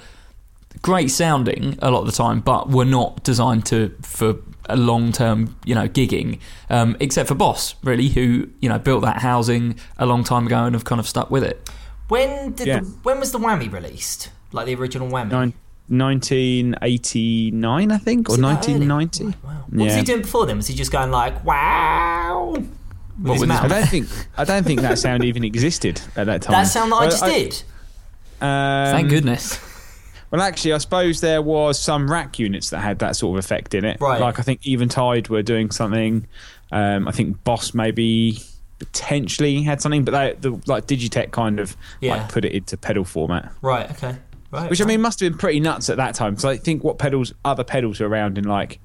great 0.82 1.10
sounding 1.10 1.76
a 1.80 1.90
lot 1.90 2.00
of 2.00 2.06
the 2.06 2.12
time, 2.12 2.40
but 2.40 2.68
were 2.70 2.84
not 2.84 3.22
designed 3.24 3.64
to 3.66 3.94
for 4.02 4.36
a 4.70 4.76
long 4.76 5.12
term, 5.12 5.56
you 5.64 5.74
know, 5.74 5.88
gigging. 5.88 6.38
Um, 6.70 6.96
except 7.00 7.28
for 7.28 7.34
Boss, 7.34 7.74
really, 7.82 8.08
who 8.08 8.48
you 8.60 8.68
know 8.68 8.78
built 8.78 9.02
that 9.02 9.20
housing 9.22 9.78
a 9.98 10.06
long 10.06 10.24
time 10.24 10.46
ago 10.46 10.64
and 10.64 10.74
have 10.74 10.84
kind 10.84 10.98
of 11.00 11.08
stuck 11.08 11.30
with 11.30 11.42
it. 11.42 11.68
When 12.08 12.52
did 12.52 12.66
Yeah. 12.66 12.80
the, 12.80 12.86
when 13.02 13.18
was 13.20 13.32
the 13.32 13.38
whammy 13.38 13.70
released? 13.72 14.30
Like 14.52 14.66
the 14.66 14.74
original 14.76 15.08
whammy? 15.08 15.30
Nine, 15.30 15.52
1989, 15.88 17.92
I 17.92 17.98
think, 17.98 18.28
or 18.28 18.32
Was 18.32 18.38
it 18.38 18.42
that 18.42 18.68
early? 18.68 18.86
1990. 18.88 19.24
Wow. 19.46 19.64
What 19.70 19.84
was 19.84 19.94
he 19.94 20.02
doing 20.02 20.22
before 20.22 20.46
then? 20.46 20.56
Was 20.56 20.66
he 20.68 20.74
just 20.74 20.92
going 20.92 21.10
like 21.10 21.44
wow? 21.44 22.56
With 23.18 23.26
What 23.26 23.32
his 23.34 23.40
with 23.40 23.50
his 23.50 23.60
mouth? 23.62 23.64
I 23.64 23.68
don't 23.80 23.88
think 23.88 24.08
I 24.36 24.44
don't 24.44 24.64
think 24.64 24.80
that 24.82 24.98
sound 24.98 25.24
even 25.24 25.44
existed 25.44 26.00
at 26.16 26.26
that 26.26 26.42
time. 26.42 26.52
that 26.52 26.64
sound 26.64 26.92
that 26.92 26.96
I 26.96 27.00
Well, 27.00 27.10
just 27.10 27.24
did. 27.24 27.62
Um, 28.40 28.92
Thank 28.94 29.08
goodness. 29.10 29.58
Well, 30.30 30.40
actually, 30.42 30.74
I 30.74 30.78
suppose 30.78 31.20
there 31.20 31.40
was 31.42 31.80
some 31.80 32.10
rack 32.10 32.38
units 32.38 32.70
that 32.70 32.78
had 32.80 32.98
that 32.98 33.16
sort 33.16 33.38
of 33.38 33.44
effect 33.44 33.74
in 33.74 33.84
it. 33.84 33.98
Right. 34.00 34.20
Like 34.20 34.38
I 34.38 34.42
think 34.42 34.66
Eventide 34.66 35.28
were 35.28 35.42
doing 35.42 35.70
something. 35.70 36.26
Um, 36.70 37.08
I 37.08 37.12
think 37.12 37.42
Boss 37.44 37.72
maybe 37.74 38.38
potentially 38.78 39.62
had 39.62 39.80
something, 39.80 40.04
but 40.04 40.12
they, 40.12 40.34
the 40.38 40.60
like 40.66 40.86
Digitech 40.86 41.30
kind 41.32 41.58
of 41.58 41.76
Yeah. 42.00 42.16
like 42.16 42.28
put 42.30 42.44
it 42.44 42.52
into 42.52 42.76
pedal 42.76 43.04
format, 43.04 43.50
Right. 43.62 43.90
Okay. 43.90 44.16
Right. 44.50 44.70
which 44.70 44.80
I 44.80 44.84
mean 44.84 45.00
must 45.02 45.20
have 45.20 45.30
been 45.32 45.38
pretty 45.38 45.60
nuts 45.60 45.90
at 45.90 45.96
that 45.98 46.14
time. 46.14 46.32
Because 46.34 46.44
I 46.44 46.56
think 46.56 46.84
what 46.84 46.98
pedals, 46.98 47.34
other 47.44 47.64
pedals 47.64 48.00
were 48.00 48.08
around 48.08 48.38
in 48.38 48.44
like 48.44 48.78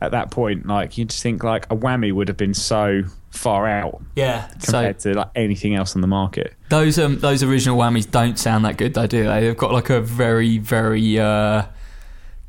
at 0.00 0.10
that 0.12 0.30
point, 0.30 0.66
like 0.66 0.98
you 0.98 1.04
just 1.04 1.22
think 1.22 1.42
like 1.42 1.66
a 1.70 1.76
whammy 1.76 2.12
would 2.12 2.28
have 2.28 2.36
been 2.36 2.54
so 2.54 3.02
far 3.34 3.66
out 3.66 4.00
yeah. 4.16 4.48
So 4.60 4.72
compared 4.72 4.98
to 5.00 5.14
like 5.14 5.30
anything 5.34 5.74
else 5.74 5.94
on 5.94 6.00
the 6.00 6.06
market. 6.06 6.54
those 6.68 6.98
um 6.98 7.18
those 7.18 7.42
original 7.42 7.76
whammies 7.76 8.10
don't 8.10 8.38
sound 8.38 8.64
that 8.64 8.76
good, 8.78 8.94
though, 8.94 9.06
do 9.06 9.24
they? 9.24 9.40
They've 9.40 9.56
got 9.56 9.72
like 9.72 9.90
a 9.90 10.00
very 10.00 10.58
very 10.58 11.18
uh, 11.18 11.64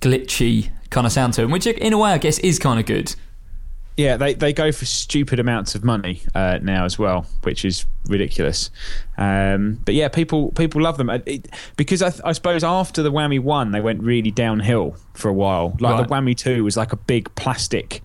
glitchy 0.02 0.70
kind 0.90 1.06
of 1.08 1.12
sound 1.14 1.34
to 1.34 1.42
them, 1.42 1.52
which 1.52 1.66
in 1.68 1.94
a 1.94 1.98
way 1.98 2.12
I 2.12 2.18
guess 2.18 2.40
is 2.40 2.60
kind 2.60 2.80
of 2.80 2.86
good. 2.86 3.16
Yeah, 3.98 4.18
they, 4.18 4.34
they 4.34 4.52
go 4.52 4.74
for 4.74 4.84
stupid 4.84 5.40
amounts 5.40 5.74
of 5.74 5.86
money 5.86 6.22
uh, 6.36 6.60
now 6.62 6.84
as 6.84 7.00
well, 7.00 7.26
which 7.44 7.64
is 7.64 7.86
ridiculous. 8.08 8.70
Um, 9.18 9.80
but 9.86 9.94
yeah, 9.96 10.10
people 10.10 10.52
people 10.52 10.82
love 10.82 10.98
them 10.98 11.10
Uh, 11.10 11.20
it, 11.26 11.48
because 11.78 12.02
I, 12.02 12.12
I 12.26 12.34
suppose 12.34 12.62
after 12.62 13.02
the 13.02 13.12
Whammy 13.12 13.40
one, 13.40 13.72
they 13.72 13.80
went 13.80 14.04
really 14.04 14.32
downhill 14.32 14.98
for 15.14 15.30
a 15.30 15.34
while. 15.34 15.78
Like 15.80 15.94
Right. 15.94 16.08
the 16.08 16.14
Whammy 16.14 16.36
two 16.36 16.66
was 16.66 16.76
like 16.76 16.92
a 16.92 16.98
big 16.98 17.34
plastic 17.36 18.02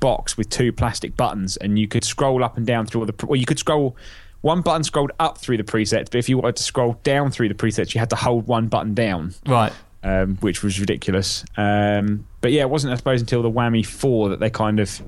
box 0.00 0.36
with 0.36 0.48
two 0.50 0.72
plastic 0.72 1.16
buttons, 1.16 1.56
and 1.58 1.78
you 1.78 1.86
could 1.86 2.04
scroll 2.04 2.42
up 2.42 2.56
and 2.56 2.66
down 2.66 2.86
through 2.86 3.02
all 3.02 3.06
the. 3.06 3.26
Well, 3.26 3.38
you 3.38 3.46
could 3.46 3.58
scroll. 3.58 3.96
One 4.42 4.62
button 4.62 4.82
scrolled 4.84 5.12
up 5.20 5.36
through 5.38 5.58
the 5.58 5.64
presets, 5.64 6.06
but 6.06 6.14
if 6.14 6.28
you 6.28 6.38
wanted 6.38 6.56
to 6.56 6.62
scroll 6.62 6.98
down 7.04 7.30
through 7.30 7.48
the 7.50 7.54
presets, 7.54 7.94
you 7.94 7.98
had 7.98 8.08
to 8.10 8.16
hold 8.16 8.46
one 8.46 8.68
button 8.68 8.94
down 8.94 9.34
Right. 9.46 9.70
um, 10.02 10.36
which 10.36 10.62
was 10.62 10.80
ridiculous. 10.80 11.44
Um, 11.58 12.26
but 12.40 12.50
yeah, 12.50 12.62
it 12.62 12.70
wasn't, 12.70 12.94
I 12.94 12.96
suppose, 12.96 13.20
until 13.20 13.42
the 13.42 13.50
Whammy 13.50 13.84
4 13.84 14.30
that 14.30 14.40
they 14.40 14.48
kind 14.48 14.80
of 14.80 14.98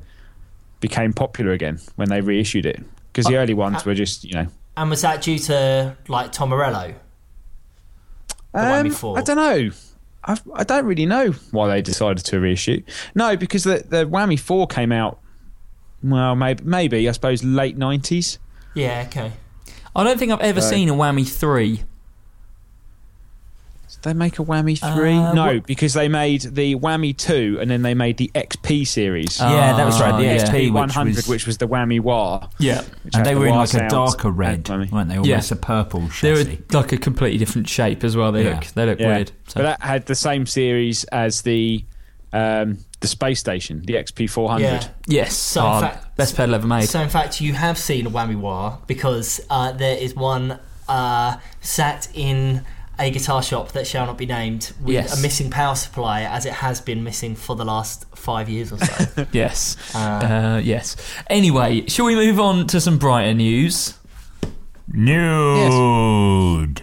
became 0.80 1.14
popular 1.14 1.52
again 1.52 1.80
when 1.96 2.10
they 2.10 2.20
reissued 2.20 2.66
it. 2.66 2.82
Because 3.10 3.24
the 3.24 3.36
early 3.38 3.54
ones 3.54 3.86
were 3.86 3.94
just, 3.94 4.22
you 4.24 4.34
know, 4.34 4.48
And 4.76 4.90
was 4.90 5.00
that 5.00 5.22
due 5.22 5.38
to 5.38 5.96
like 6.08 6.30
Tom 6.32 6.50
Morello? 6.50 6.92
The 8.52 8.58
Whammy 8.58 8.86
Um, 8.86 8.90
Four. 8.90 9.18
I 9.18 9.22
don't 9.22 9.36
know. 9.36 9.70
I, 10.24 10.38
I 10.54 10.64
don't 10.64 10.84
really 10.86 11.06
know 11.06 11.32
why 11.50 11.68
they 11.68 11.82
decided 11.82 12.24
to 12.26 12.38
reissue. 12.40 12.82
No, 13.14 13.36
because 13.36 13.64
the 13.64 13.84
the 13.88 14.04
Whammy 14.06 14.38
Four 14.38 14.66
came 14.66 14.92
out. 14.92 15.18
Well, 16.02 16.34
maybe 16.36 16.64
maybe 16.64 17.08
I 17.08 17.12
suppose 17.12 17.42
late 17.44 17.76
nineties. 17.76 18.38
Yeah, 18.74 19.04
okay. 19.08 19.32
I 19.94 20.04
don't 20.04 20.18
think 20.18 20.32
I've 20.32 20.40
ever 20.40 20.60
So- 20.60 20.70
seen 20.70 20.88
a 20.88 20.94
Whammy 20.94 21.28
3. 21.28 21.82
Did 24.02 24.10
they 24.10 24.14
make 24.14 24.38
a 24.40 24.44
Whammy 24.44 24.76
Three? 24.96 25.14
Uh, 25.14 25.32
no, 25.32 25.46
what- 25.54 25.66
because 25.66 25.94
they 25.94 26.08
made 26.08 26.42
the 26.42 26.74
Whammy 26.74 27.16
Two, 27.16 27.58
and 27.60 27.70
then 27.70 27.82
they 27.82 27.94
made 27.94 28.16
the 28.16 28.30
XP 28.34 28.84
series. 28.86 29.38
yeah, 29.40 29.76
that 29.76 29.84
was 29.86 30.00
right. 30.00 30.10
The 30.20 30.28
Ah, 30.28 30.34
yeah. 30.34 30.44
XP, 30.44 30.72
One 30.72 30.84
which 30.88 30.94
hundred, 30.94 31.24
which 31.26 31.46
was 31.46 31.58
the 31.58 31.68
Whammy 31.68 32.00
Wah. 32.00 32.48
Yeah. 32.58 32.82
and 33.14 33.24
they 33.24 33.34
the 33.34 33.40
were 33.40 33.46
in 33.46 33.54
like 33.54 33.72
a 33.74 33.88
darker 33.88 34.30
red, 34.30 34.68
weren't 34.68 35.08
they? 35.08 35.14
Yeah. 35.14 35.20
Almost 35.20 35.52
a 35.52 35.56
purple 35.56 36.08
They 36.20 36.32
were 36.32 36.44
like 36.72 36.90
a 36.92 36.96
completely 36.96 37.38
different 37.38 37.68
shape 37.68 38.02
as 38.02 38.16
well. 38.16 38.32
They 38.32 38.44
Yeah. 38.44 38.54
look 38.56 38.64
they 38.74 38.86
look 38.86 38.98
Yeah. 39.00 39.06
weird. 39.06 39.30
So. 39.46 39.60
But 39.60 39.62
that 39.62 39.82
had 39.82 40.06
the 40.06 40.14
same 40.14 40.46
series 40.46 41.04
as 41.04 41.42
the 41.42 41.84
um, 42.34 42.78
the 43.00 43.06
space 43.08 43.38
station, 43.40 43.82
the 43.84 43.94
XP 43.94 44.26
four 44.30 44.48
hundred. 44.50 44.66
Yeah. 45.06 45.22
yes, 45.24 45.34
So, 45.36 45.60
in 45.60 45.66
oh, 45.76 45.80
fact- 45.82 46.16
best 46.16 46.34
pedal 46.36 46.54
ever 46.54 46.66
made. 46.66 46.88
So 46.88 47.00
in 47.00 47.08
fact, 47.10 47.40
you 47.42 47.52
have 47.52 47.76
seen 47.76 48.06
a 48.06 48.10
Whammy 48.10 48.36
Wah 48.36 48.78
because 48.86 49.40
uh, 49.50 49.72
there 49.72 49.96
is 49.98 50.16
one 50.16 50.58
uh, 50.88 51.36
sat 51.60 52.08
in 52.14 52.62
a 52.98 53.10
guitar 53.10 53.42
shop 53.42 53.72
that 53.72 53.86
shall 53.86 54.06
not 54.06 54.18
be 54.18 54.26
named 54.26 54.72
with 54.82 54.94
Yes. 54.94 55.18
a 55.18 55.22
missing 55.22 55.50
power 55.50 55.74
supply, 55.74 56.22
as 56.22 56.44
it 56.46 56.52
has 56.52 56.80
been 56.80 57.02
missing 57.02 57.34
for 57.34 57.56
the 57.56 57.64
last 57.64 58.04
five 58.14 58.48
years 58.48 58.70
or 58.72 58.78
so. 58.78 59.26
yes, 59.32 59.76
Uh, 59.94 59.98
uh, 59.98 60.60
yes. 60.62 60.96
Anyway, 61.28 61.86
shall 61.88 62.04
we 62.04 62.14
move 62.14 62.38
on 62.38 62.66
to 62.68 62.80
some 62.80 62.98
brighter 62.98 63.34
news? 63.34 63.94
Nude. 64.92 66.82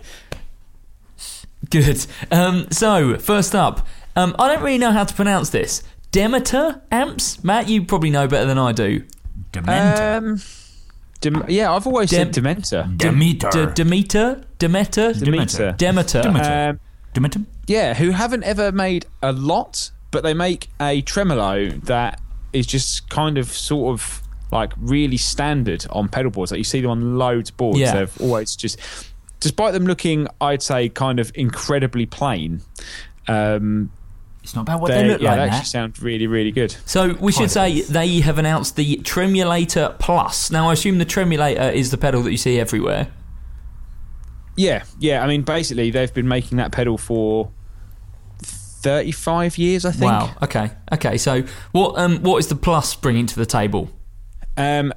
Good. 1.69 2.05
Um, 2.31 2.67
so 2.71 3.17
first 3.17 3.53
up, 3.53 3.85
um, 4.15 4.35
I 4.39 4.47
don't 4.53 4.63
really 4.63 4.77
know 4.79 4.91
how 4.91 5.03
to 5.03 5.13
pronounce 5.13 5.49
this. 5.51 5.83
Demeter 6.11 6.81
amps. 6.91 7.43
Matt, 7.43 7.69
you 7.69 7.83
probably 7.85 8.09
know 8.09 8.27
better 8.27 8.45
than 8.47 8.57
I 8.57 8.71
do. 8.71 9.03
Dementor. 9.53 10.17
Um, 10.17 10.41
Dem- 11.21 11.45
yeah, 11.49 11.71
I've 11.73 11.85
always 11.85 12.09
Dem- 12.09 12.31
said 12.31 12.43
Dementor. 12.43 12.97
Demeter. 12.97 13.49
D- 13.51 13.73
Demeter, 13.83 14.43
Demeter, 14.57 15.13
Demeter. 15.13 15.73
Demeter. 15.77 16.21
Demeter. 16.21 16.69
Um, 16.69 16.79
Demeter. 17.13 17.39
yeah, 17.67 17.93
who 17.93 18.11
haven't 18.11 18.43
ever 18.43 18.71
made 18.71 19.05
a 19.21 19.31
lot, 19.33 19.91
but 20.11 20.23
they 20.23 20.33
make 20.33 20.69
a 20.79 21.01
tremolo 21.01 21.69
that 21.83 22.21
is 22.53 22.65
just 22.65 23.09
kind 23.09 23.37
of 23.37 23.47
sort 23.51 23.93
of 23.93 24.21
like 24.51 24.71
really 24.77 25.17
standard 25.17 25.85
on 25.91 26.07
pedal 26.07 26.31
boards. 26.31 26.51
Like 26.51 26.57
you 26.59 26.63
see 26.63 26.81
them 26.81 26.91
on 26.91 27.17
loads 27.17 27.49
of 27.49 27.57
boards. 27.57 27.79
Yeah. 27.79 27.93
They've 27.93 28.21
always 28.21 28.55
just, 28.55 28.79
despite 29.39 29.73
them 29.73 29.85
looking, 29.85 30.27
I'd 30.41 30.63
say, 30.63 30.89
kind 30.89 31.19
of 31.19 31.31
incredibly 31.35 32.05
plain. 32.05 32.61
Um, 33.27 33.91
It's 34.49 34.55
not 34.55 34.63
about 34.63 34.81
what 34.81 34.87
they, 34.87 35.03
they 35.03 35.07
look 35.09 35.21
yeah, 35.21 35.35
like, 35.35 35.51
they 35.51 35.55
actually 35.57 35.65
sound 35.65 36.01
really, 36.01 36.25
really 36.25 36.49
good. 36.49 36.75
So 36.85 37.13
we 37.19 37.31
should 37.31 37.51
say 37.51 37.81
they 37.81 38.19
have 38.21 38.39
announced 38.39 38.77
the 38.77 38.95
Tremulator 38.97 39.95
Plus. 39.99 40.49
Now 40.49 40.71
I 40.71 40.73
assume 40.73 40.97
the 40.97 41.05
Tremulator 41.05 41.71
is 41.71 41.91
the 41.91 41.99
pedal 41.99 42.23
that 42.23 42.31
you 42.31 42.37
see 42.37 42.59
everywhere. 42.59 43.09
Yeah, 44.55 44.85
yeah. 44.97 45.23
I 45.23 45.27
mean, 45.27 45.43
basically, 45.43 45.91
they've 45.91 46.11
been 46.11 46.27
making 46.27 46.57
that 46.57 46.71
pedal 46.71 46.97
for 46.97 47.51
thirty-five 48.41 49.59
years, 49.59 49.85
I 49.85 49.91
think. 49.91 50.11
Wow. 50.11 50.33
Okay. 50.41 50.71
Okay. 50.93 51.19
So 51.19 51.43
what 51.71 51.99
um 51.99 52.23
what 52.23 52.39
is 52.39 52.47
the 52.47 52.55
Plus 52.55 52.95
bringing 52.95 53.27
to 53.27 53.35
the 53.35 53.45
table? 53.45 53.91
Um, 54.57 54.91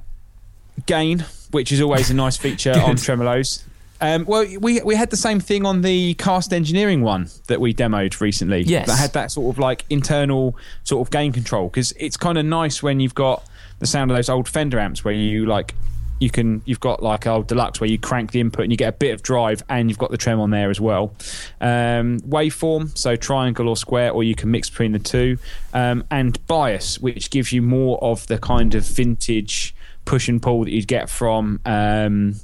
gain, 0.87 1.25
which 1.51 1.71
is 1.71 1.79
always 1.79 2.09
a 2.09 2.15
nice 2.15 2.37
feature 2.43 2.71
on 2.71 2.95
tremolos. 2.95 3.65
Um, 4.03 4.25
well, 4.25 4.45
we 4.59 4.81
we 4.81 4.95
had 4.95 5.11
the 5.11 5.17
same 5.17 5.39
thing 5.39 5.65
on 5.65 5.81
the 5.81 6.13
cast 6.15 6.51
engineering 6.51 7.03
one 7.03 7.29
that 7.47 7.61
we 7.61 7.73
demoed 7.73 8.19
recently. 8.19 8.63
Yes. 8.63 8.87
that 8.87 8.97
had 8.97 9.13
that 9.13 9.31
sort 9.31 9.55
of 9.55 9.57
like 9.57 9.85
internal 9.89 10.57
sort 10.83 11.07
of 11.07 11.09
gain 11.09 11.31
control 11.31 11.69
because 11.69 11.93
it's 11.93 12.17
kind 12.17 12.37
of 12.37 12.45
nice 12.45 12.83
when 12.83 12.99
you've 12.99 13.15
got 13.15 13.47
the 13.79 13.87
sound 13.87 14.11
of 14.11 14.17
those 14.17 14.27
old 14.27 14.49
Fender 14.49 14.77
amps 14.77 15.05
where 15.05 15.13
you 15.13 15.45
like 15.45 15.73
you 16.19 16.29
can 16.29 16.61
you've 16.65 16.81
got 16.81 17.01
like 17.01 17.25
old 17.25 17.47
deluxe 17.47 17.79
where 17.79 17.89
you 17.89 17.97
crank 17.97 18.31
the 18.31 18.41
input 18.41 18.63
and 18.63 18.73
you 18.73 18.77
get 18.77 18.89
a 18.89 18.97
bit 18.97 19.13
of 19.13 19.23
drive 19.23 19.63
and 19.69 19.89
you've 19.89 19.99
got 19.99 20.11
the 20.11 20.17
trem 20.17 20.37
on 20.37 20.49
there 20.49 20.69
as 20.69 20.81
well. 20.81 21.13
Um, 21.61 22.19
waveform, 22.21 22.97
so 22.97 23.15
triangle 23.15 23.69
or 23.69 23.77
square, 23.77 24.11
or 24.11 24.21
you 24.25 24.35
can 24.35 24.51
mix 24.51 24.69
between 24.69 24.91
the 24.91 24.99
two, 24.99 25.37
um, 25.73 26.03
and 26.11 26.45
bias, 26.45 26.99
which 26.99 27.29
gives 27.29 27.53
you 27.53 27.61
more 27.61 28.03
of 28.03 28.27
the 28.27 28.37
kind 28.37 28.75
of 28.75 28.85
vintage 28.85 29.73
push 30.03 30.27
and 30.27 30.41
pull 30.41 30.65
that 30.65 30.71
you'd 30.71 30.87
get 30.87 31.09
from 31.09 31.61
um, 31.65 32.35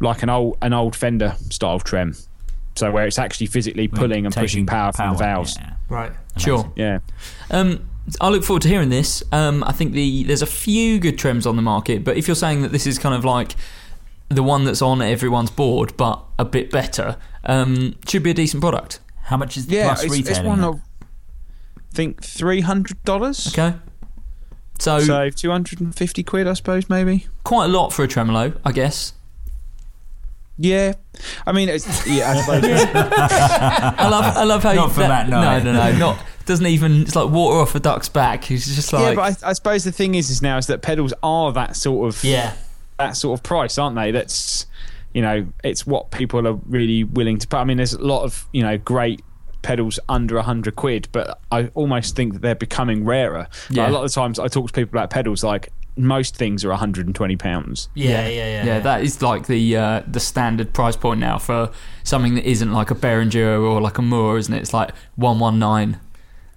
like 0.00 0.22
an 0.22 0.30
old 0.30 0.56
an 0.62 0.72
old 0.72 0.96
Fender 0.96 1.36
style 1.50 1.78
trem. 1.80 2.14
So 2.76 2.90
where 2.90 3.06
it's 3.06 3.18
actually 3.18 3.46
physically 3.48 3.88
pulling 3.88 4.24
and 4.26 4.34
pushing 4.34 4.64
Taking 4.64 4.66
power, 4.66 4.92
from 4.92 5.12
the 5.12 5.18
valves. 5.18 5.56
yeah. 5.60 5.74
right. 5.88 6.12
Sure. 6.36 6.72
Yeah. 6.76 7.00
Um, 7.50 7.88
I 8.20 8.28
look 8.28 8.44
forward 8.44 8.62
to 8.62 8.68
hearing 8.68 8.88
this. 8.88 9.22
Um, 9.32 9.62
I 9.64 9.72
think 9.72 9.92
the 9.92 10.24
there's 10.24 10.40
a 10.42 10.46
few 10.46 10.98
good 10.98 11.18
trims 11.18 11.46
on 11.46 11.56
the 11.56 11.62
market, 11.62 12.04
but 12.04 12.16
if 12.16 12.26
you're 12.28 12.34
saying 12.36 12.62
that 12.62 12.72
this 12.72 12.86
is 12.86 12.98
kind 12.98 13.14
of 13.14 13.24
like 13.24 13.54
the 14.28 14.42
one 14.42 14.64
that's 14.64 14.80
on 14.80 15.02
everyone's 15.02 15.50
board, 15.50 15.96
but 15.96 16.22
a 16.38 16.44
bit 16.44 16.70
better, 16.70 17.16
um, 17.44 17.96
should 18.08 18.22
be 18.22 18.30
a 18.30 18.34
decent 18.34 18.62
product. 18.62 19.00
How 19.24 19.36
much 19.36 19.56
is 19.56 19.66
the 19.66 19.76
Yeah, 19.76 19.86
plus 19.88 20.04
it's, 20.04 20.14
it's 20.16 20.28
retailing? 20.28 20.48
one 20.48 20.60
of 20.64 20.76
I 20.76 21.92
think 21.92 22.22
three 22.22 22.60
hundred 22.60 23.02
dollars. 23.04 23.48
Okay. 23.48 23.76
So, 24.78 25.00
So 25.00 25.28
two 25.30 25.50
hundred 25.50 25.80
and 25.80 25.94
fifty 25.94 26.22
quid, 26.22 26.46
I 26.46 26.54
suppose, 26.54 26.88
maybe. 26.88 27.26
quite 27.44 27.66
a 27.66 27.68
lot 27.68 27.92
for 27.92 28.04
a 28.04 28.08
tremolo, 28.08 28.54
I 28.64 28.72
guess. 28.72 29.12
Yeah, 30.62 30.92
I 31.46 31.52
mean, 31.52 31.68
it's, 31.70 32.06
yeah, 32.06 32.30
I 32.32 32.40
suppose. 32.40 32.64
I 33.24 34.08
love, 34.08 34.36
I 34.36 34.44
love 34.44 34.62
how 34.62 34.72
Not 34.74 34.88
you, 34.88 34.94
for 34.94 35.00
Matt, 35.00 35.28
no. 35.28 35.40
no, 35.40 35.58
no, 35.62 35.72
no, 35.72 35.98
not 35.98 36.18
doesn't 36.46 36.66
even. 36.66 37.02
It's 37.02 37.16
like 37.16 37.30
water 37.30 37.58
off 37.60 37.74
a 37.74 37.80
duck's 37.80 38.08
back. 38.08 38.50
It's 38.50 38.74
just 38.74 38.92
like 38.92 39.02
yeah, 39.02 39.14
but 39.14 39.42
I, 39.44 39.50
I 39.50 39.52
suppose 39.54 39.84
the 39.84 39.92
thing 39.92 40.14
is, 40.16 40.28
is 40.30 40.42
now 40.42 40.58
is 40.58 40.66
that 40.66 40.82
pedals 40.82 41.14
are 41.22 41.52
that 41.52 41.76
sort 41.76 42.08
of 42.14 42.22
Yeah. 42.24 42.54
that 42.98 43.16
sort 43.16 43.38
of 43.38 43.42
price, 43.42 43.78
aren't 43.78 43.96
they? 43.96 44.10
That's 44.10 44.66
you 45.14 45.22
know, 45.22 45.46
it's 45.64 45.86
what 45.86 46.10
people 46.10 46.46
are 46.46 46.54
really 46.66 47.04
willing 47.04 47.38
to 47.38 47.48
put. 47.48 47.56
I 47.58 47.64
mean, 47.64 47.76
there's 47.78 47.92
a 47.94 48.02
lot 48.02 48.22
of 48.24 48.46
you 48.52 48.62
know 48.62 48.76
great 48.78 49.22
pedals 49.62 49.98
under 50.08 50.36
a 50.38 50.42
hundred 50.42 50.74
quid, 50.76 51.08
but 51.12 51.38
I 51.52 51.66
almost 51.74 52.16
think 52.16 52.32
that 52.34 52.42
they're 52.42 52.54
becoming 52.54 53.04
rarer. 53.04 53.46
Like, 53.68 53.76
Yeah. 53.76 53.88
a 53.88 53.92
lot 53.92 54.04
of 54.04 54.12
times, 54.12 54.38
I 54.38 54.48
talk 54.48 54.66
to 54.68 54.72
people 54.72 54.98
about 54.98 55.10
pedals 55.10 55.44
like 55.44 55.70
most 55.96 56.36
things 56.36 56.64
are 56.64 56.68
120 56.70 57.36
pounds. 57.36 57.88
Yeah, 57.94 58.26
yeah, 58.26 58.28
yeah. 58.28 58.64
yeah, 58.64 58.78
that 58.80 59.02
is 59.02 59.22
like 59.22 59.46
the 59.46 59.76
uh, 59.76 60.02
the 60.06 60.20
standard 60.20 60.72
price 60.72 60.96
point 60.96 61.20
now 61.20 61.38
for 61.38 61.70
something 62.04 62.34
that 62.36 62.48
isn't 62.48 62.72
like 62.72 62.90
a 62.90 62.94
Behringer 62.94 63.60
or 63.62 63.80
like 63.80 63.98
a 63.98 64.02
Mooer, 64.02 64.38
isn't 64.38 64.52
it? 64.52 64.60
It's 64.60 64.72
like 64.74 64.90
one 65.16 65.38
one 65.38 65.58
nine. 65.58 66.00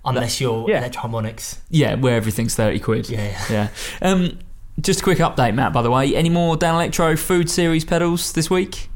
Unless 0.05 0.41
you're 0.41 0.69
Yeah. 0.69 0.79
Electro-Harmonix. 0.79 1.59
Yeah, 1.69 1.95
where 1.95 2.15
everything's 2.15 2.55
thirty 2.55 2.79
quid. 2.79 3.09
Yeah, 3.09 3.23
yeah. 3.49 3.69
yeah. 4.01 4.09
Um, 4.09 4.39
just 4.81 5.01
a 5.01 5.03
quick 5.03 5.19
update, 5.19 5.53
Matt. 5.55 5.71
By 5.71 5.81
the 5.81 5.91
way, 5.91 6.15
any 6.15 6.29
more 6.29 6.55
Danelectro 6.57 7.17
Food 7.17 7.49
Series 7.49 7.85
pedals 7.85 8.33
this 8.33 8.49
week? 8.49 8.89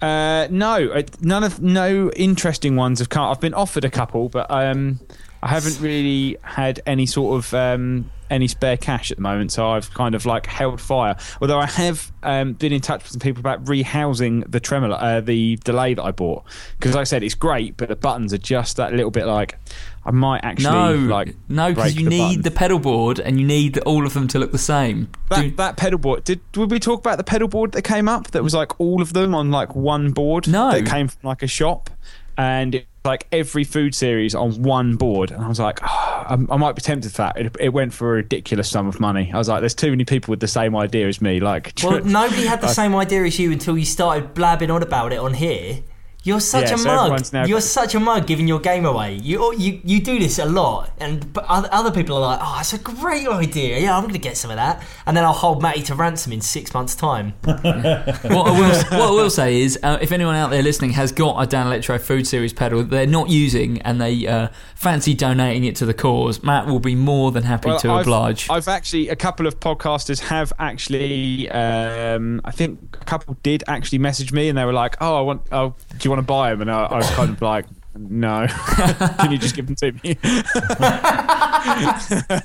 Uh, 0.00 0.46
no, 0.50 0.88
uh, 0.90 1.02
none 1.20 1.42
of 1.42 1.60
no 1.60 2.10
interesting 2.12 2.76
ones 2.76 2.98
have 3.00 3.08
come. 3.08 3.30
I've 3.30 3.40
been 3.40 3.54
offered 3.54 3.84
a 3.84 3.90
couple, 3.90 4.28
but 4.28 4.50
um, 4.50 5.00
I 5.42 5.48
haven't 5.48 5.80
really 5.80 6.36
had 6.42 6.80
any 6.86 7.06
sort 7.06 7.38
of 7.38 7.54
um, 7.54 8.10
any 8.30 8.48
spare 8.48 8.76
cash 8.76 9.10
at 9.10 9.16
the 9.18 9.22
moment, 9.22 9.52
so 9.52 9.68
I've 9.70 9.92
kind 9.94 10.14
of 10.14 10.26
like 10.26 10.46
held 10.46 10.80
fire. 10.80 11.16
Although 11.40 11.58
I 11.58 11.66
have 11.66 12.12
um, 12.22 12.52
been 12.54 12.72
in 12.72 12.80
touch 12.80 13.02
with 13.02 13.12
some 13.12 13.20
people 13.20 13.40
about 13.40 13.64
rehousing 13.64 14.50
the 14.50 14.60
tremolo, 14.60 14.96
uh, 14.96 15.20
the 15.20 15.56
delay 15.64 15.94
that 15.94 16.02
I 16.02 16.10
bought, 16.12 16.44
because 16.78 16.94
like 16.94 17.02
I 17.02 17.04
said, 17.04 17.22
it's 17.22 17.34
great, 17.34 17.76
but 17.76 17.88
the 17.88 17.96
buttons 17.96 18.32
are 18.32 18.38
just 18.38 18.76
that 18.76 18.92
little 18.92 19.10
bit 19.10 19.26
like 19.26 19.58
I 20.04 20.10
might 20.12 20.44
actually 20.44 20.70
No, 20.72 20.94
like 20.94 21.34
no, 21.48 21.70
because 21.74 21.96
you 21.96 22.04
the 22.04 22.10
need 22.10 22.28
button. 22.28 22.42
the 22.42 22.50
pedal 22.52 22.78
board 22.78 23.18
and 23.18 23.40
you 23.40 23.46
need 23.46 23.78
all 23.78 24.06
of 24.06 24.14
them 24.14 24.28
to 24.28 24.38
look 24.38 24.52
the 24.52 24.58
same. 24.58 25.08
That, 25.30 25.40
Do- 25.42 25.50
that 25.56 25.76
pedal 25.76 25.98
board. 25.98 26.24
Did 26.24 26.40
did 26.52 26.70
we 26.70 26.78
talk 26.78 27.00
about 27.00 27.18
the 27.18 27.24
pedal 27.24 27.48
board 27.48 27.72
that 27.72 27.82
came 27.82 28.08
up? 28.08 28.30
That 28.32 28.42
was 28.42 28.54
like 28.54 28.78
all 28.80 29.02
of 29.02 29.12
them 29.12 29.34
on 29.34 29.50
like 29.50 29.74
one 29.74 30.12
board. 30.12 30.46
No. 30.48 30.70
that 30.70 30.86
came 30.86 31.08
from 31.08 31.20
like 31.24 31.42
a 31.42 31.48
shop, 31.48 31.90
and 32.38 32.76
it, 32.76 32.86
like 33.06 33.26
every 33.32 33.64
food 33.64 33.94
series 33.94 34.34
on 34.34 34.62
one 34.62 34.96
board. 34.96 35.30
And 35.30 35.42
I 35.42 35.48
was 35.48 35.58
like, 35.58 35.80
oh, 35.82 35.86
I, 35.86 36.36
I 36.50 36.56
might 36.56 36.74
be 36.74 36.82
tempted 36.82 37.12
for 37.12 37.18
that. 37.18 37.38
It, 37.38 37.56
it 37.58 37.68
went 37.70 37.94
for 37.94 38.10
a 38.10 38.16
ridiculous 38.16 38.68
sum 38.68 38.86
of 38.86 39.00
money. 39.00 39.30
I 39.32 39.38
was 39.38 39.48
like, 39.48 39.60
there's 39.60 39.74
too 39.74 39.90
many 39.90 40.04
people 40.04 40.32
with 40.32 40.40
the 40.40 40.48
same 40.48 40.76
idea 40.76 41.08
as 41.08 41.22
me. 41.22 41.40
Like, 41.40 41.72
Well, 41.82 42.04
nobody 42.04 42.46
had 42.46 42.60
the 42.60 42.68
same 42.68 42.94
idea 42.94 43.24
as 43.24 43.38
you 43.38 43.52
until 43.52 43.78
you 43.78 43.84
started 43.84 44.34
blabbing 44.34 44.70
on 44.70 44.82
about 44.82 45.12
it 45.12 45.18
on 45.18 45.34
here. 45.34 45.82
You're 46.26 46.40
such 46.40 46.68
Yeah, 46.68 46.74
a 46.74 46.78
so 46.78 47.08
mug. 47.08 47.32
now 47.32 47.44
You're 47.46 47.60
such 47.60 47.94
a 47.94 48.00
mug 48.00 48.26
giving 48.26 48.48
your 48.48 48.58
game 48.60 48.84
away. 48.84 49.14
You 49.22 49.54
you 49.56 49.80
you 49.84 50.00
do 50.00 50.18
this 50.18 50.38
a 50.38 50.44
lot, 50.44 50.90
and 50.98 51.32
but 51.32 51.44
other, 51.44 51.68
other 51.72 51.90
people 51.92 52.16
are 52.16 52.20
like, 52.20 52.40
"Oh, 52.42 52.56
it's 52.60 52.72
a 52.72 52.78
great 52.78 53.28
idea. 53.28 53.78
Yeah, 53.78 53.96
I'm 53.96 54.02
going 54.02 54.12
to 54.14 54.18
get 54.18 54.36
some 54.36 54.50
of 54.50 54.56
that." 54.56 54.82
And 55.06 55.16
then 55.16 55.24
I'll 55.24 55.32
hold 55.32 55.62
Matty 55.62 55.82
to 55.84 55.94
ransom 55.94 56.32
in 56.32 56.40
six 56.40 56.74
months' 56.74 56.94
time. 56.96 57.34
what, 57.44 57.64
I 57.64 58.28
will, 58.30 58.50
what 58.50 58.92
I 58.92 59.10
will 59.10 59.30
say 59.30 59.60
is, 59.60 59.78
uh, 59.82 59.98
if 60.00 60.10
anyone 60.12 60.34
out 60.34 60.50
there 60.50 60.62
listening 60.62 60.90
has 60.92 61.12
got 61.12 61.42
a 61.42 61.46
Danelectro 61.46 62.00
Food 62.00 62.26
Series 62.26 62.52
pedal 62.52 62.80
that 62.80 62.90
they're 62.90 63.06
not 63.06 63.28
using 63.30 63.80
and 63.82 64.00
they 64.00 64.26
uh, 64.26 64.48
fancy 64.74 65.14
donating 65.14 65.64
it 65.64 65.76
to 65.76 65.86
the 65.86 65.94
cause, 65.94 66.42
Matt 66.42 66.66
will 66.66 66.80
be 66.80 66.94
more 66.96 67.30
than 67.30 67.44
happy 67.44 67.68
Well, 67.68 67.78
to 67.80 67.90
I've, 67.92 68.00
oblige. 68.00 68.50
I've 68.50 68.68
actually 68.68 69.08
a 69.08 69.16
couple 69.16 69.46
of 69.46 69.60
podcasters 69.60 70.20
have 70.20 70.52
actually. 70.58 71.48
Um, 71.50 72.40
I 72.44 72.50
think 72.50 72.96
a 73.00 73.04
couple 73.04 73.36
did 73.42 73.62
actually 73.68 73.98
message 73.98 74.32
me, 74.32 74.48
and 74.48 74.58
they 74.58 74.64
were 74.64 74.72
like, 74.72 74.96
"Oh, 75.00 75.16
I 75.16 75.20
want. 75.20 75.42
Oh, 75.52 75.74
do 75.90 75.98
you 76.02 76.10
want 76.10 76.15
to 76.18 76.22
buy 76.22 76.50
them?" 76.50 76.62
And 76.62 76.70
I, 76.70 76.84
I 76.84 76.96
was 76.96 77.10
kind 77.10 77.30
of 77.30 77.40
like, 77.42 77.66
"No, 77.96 78.46
can 79.18 79.32
you 79.32 79.38
just 79.38 79.56
give 79.56 79.66
them 79.66 79.76
to 79.76 79.92
me?" 79.92 80.16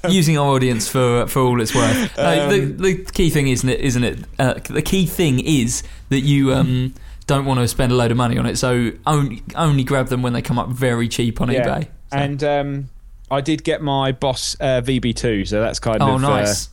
using 0.09 0.37
our 0.37 0.47
audience 0.47 0.87
for 0.87 1.27
for 1.27 1.41
all 1.41 1.61
it's 1.61 1.75
worth. 1.75 2.17
No, 2.17 2.49
the, 2.49 2.63
Um, 2.63 2.77
the 2.77 2.95
key 3.13 3.29
thing 3.29 3.47
isn't 3.47 3.69
it? 3.69 3.79
Isn't 3.79 4.03
it? 4.03 4.19
Uh, 4.39 4.55
the 4.69 4.81
key 4.81 5.05
thing 5.05 5.39
is 5.39 5.83
that 6.09 6.21
you 6.21 6.53
um, 6.53 6.93
don't 7.27 7.45
want 7.45 7.59
to 7.59 7.67
spend 7.67 7.91
a 7.91 7.95
load 7.95 8.11
of 8.11 8.17
money 8.17 8.37
on 8.37 8.45
it. 8.45 8.57
So 8.57 8.91
only 9.05 9.43
only 9.55 9.83
grab 9.83 10.07
them 10.07 10.21
when 10.21 10.33
they 10.33 10.41
come 10.41 10.59
up 10.59 10.69
very 10.69 11.07
cheap 11.07 11.41
on 11.41 11.49
eBay. 11.49 11.83
So- 11.83 11.89
And 12.11 12.43
um, 12.43 12.89
I 13.29 13.41
did 13.41 13.63
get 13.63 13.81
my 13.81 14.11
Boss 14.11 14.57
uh, 14.59 14.81
VB2, 14.81 15.47
so 15.47 15.61
that's 15.61 15.79
kind 15.79 16.01
oh, 16.01 16.15
of 16.15 16.21
nice, 16.21 16.67
uh, 16.67 16.69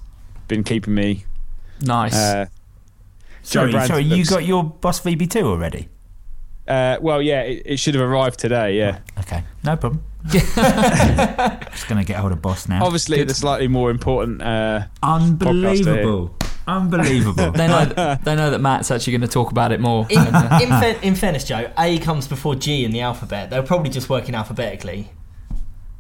been 0.49 0.65
keeping 0.65 0.95
me. 0.95 1.25
nice. 1.81 2.17
Uh, 2.17 2.47
Sorry, 3.43 3.73
sorry, 3.87 4.03
you 4.03 4.27
got 4.27 4.45
your 4.45 4.63
Boss 4.63 5.01
VB2 5.01 5.43
already? 5.43 5.89
Uh, 6.69 6.99
well, 7.01 7.21
yeah, 7.23 7.43
it, 7.43 7.63
it 7.65 7.77
should 7.79 7.95
have 7.95 8.03
arrived 8.09 8.39
today. 8.39 8.77
Yeah, 8.79 8.99
Okay, 9.21 9.43
no 9.65 9.77
problem. 9.77 10.05
Just 10.29 10.55
going 11.89 11.99
to 11.99 12.05
get 12.05 12.17
hold 12.17 12.33
of 12.33 12.43
Boss 12.43 12.69
now. 12.69 12.85
obviously 12.85 13.23
the 13.25 13.35
slightly 13.35 13.69
more 13.69 13.91
important. 13.91 14.43
Uh, 14.43 14.83
Unbelievable. 15.03 16.35
Unbelievable. 16.67 17.51
they 17.53 17.67
know 17.67 18.17
they 18.23 18.35
know 18.37 18.51
that 18.51 18.61
Matt's 18.61 18.91
actually 18.91 19.13
going 19.13 19.21
to 19.23 19.29
talk 19.29 19.51
about 19.51 19.73
it 19.73 19.81
more. 19.81 20.07
In, 20.11 20.19
uh, 20.19 20.59
in, 20.63 20.69
fa- 20.69 21.07
in 21.07 21.15
fairness, 21.15 21.45
Joe, 21.45 21.71
A 21.79 21.99
comes 22.01 22.27
before 22.29 22.55
G 22.57 22.85
in 22.85 22.91
the 22.91 23.01
alphabet. 23.01 23.49
They're 23.49 23.63
probably 23.63 23.91
just 23.91 24.11
working 24.11 24.35
alphabetically. 24.35 25.11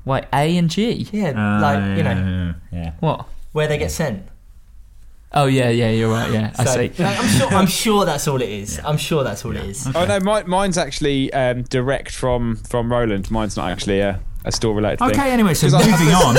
wait, 0.04 0.24
A 0.32 0.56
and 0.58 0.68
G. 0.68 1.08
Yeah, 1.12 1.28
Uh, 1.30 1.60
like 1.62 1.96
you 1.96 2.02
know 2.04 2.54
Yeah. 2.72 2.92
What? 3.00 3.26
where 3.52 3.66
they 3.66 3.78
get 3.78 3.90
sent. 3.90 4.26
Oh 5.32 5.44
yeah, 5.46 5.68
yeah, 5.68 5.90
you're 5.90 6.10
right. 6.10 6.32
Yeah, 6.32 6.52
I 6.58 6.64
So, 6.64 6.74
see. 6.74 7.04
I'm 7.04 7.28
sure. 7.28 7.48
I'm 7.48 7.66
sure 7.66 8.04
that's 8.06 8.26
all 8.26 8.40
it 8.40 8.48
is. 8.48 8.80
I'm 8.84 8.96
sure 8.96 9.24
that's 9.24 9.44
all 9.44 9.54
it 9.54 9.64
is. 9.64 9.86
Oh 9.94 10.06
no, 10.06 10.20
my, 10.20 10.42
mine's 10.44 10.78
actually 10.78 11.32
um, 11.32 11.62
direct 11.64 12.12
from 12.12 12.56
from 12.56 12.90
Roland. 12.90 13.30
Mine's 13.30 13.56
not 13.56 13.70
actually 13.70 14.00
a, 14.00 14.20
a 14.44 14.52
store 14.52 14.74
related 14.74 15.00
thing. 15.00 15.10
Okay, 15.10 15.30
anyway, 15.30 15.54
so 15.54 15.68
moving 15.68 16.08
on. 16.08 16.36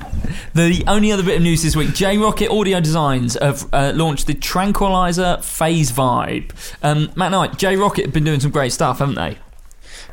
The 0.54 0.82
only 0.86 1.12
other 1.12 1.22
bit 1.22 1.36
of 1.36 1.42
news 1.42 1.62
this 1.62 1.76
week: 1.76 1.92
J 1.94 2.16
Rockett 2.16 2.48
Audio 2.48 2.80
Designs 2.80 3.36
have 3.40 3.68
uh, 3.74 3.92
launched 3.94 4.26
the 4.26 4.32
Tranquilizer 4.32 5.36
Phase 5.42 5.92
Vibe. 5.92 6.50
Um, 6.82 7.10
Matt 7.14 7.32
Knight, 7.32 7.58
J 7.58 7.76
Rockett 7.76 8.06
have 8.06 8.14
been 8.14 8.24
doing 8.24 8.40
some 8.40 8.50
great 8.50 8.72
stuff, 8.72 9.00
haven't 9.00 9.16
they? 9.16 9.36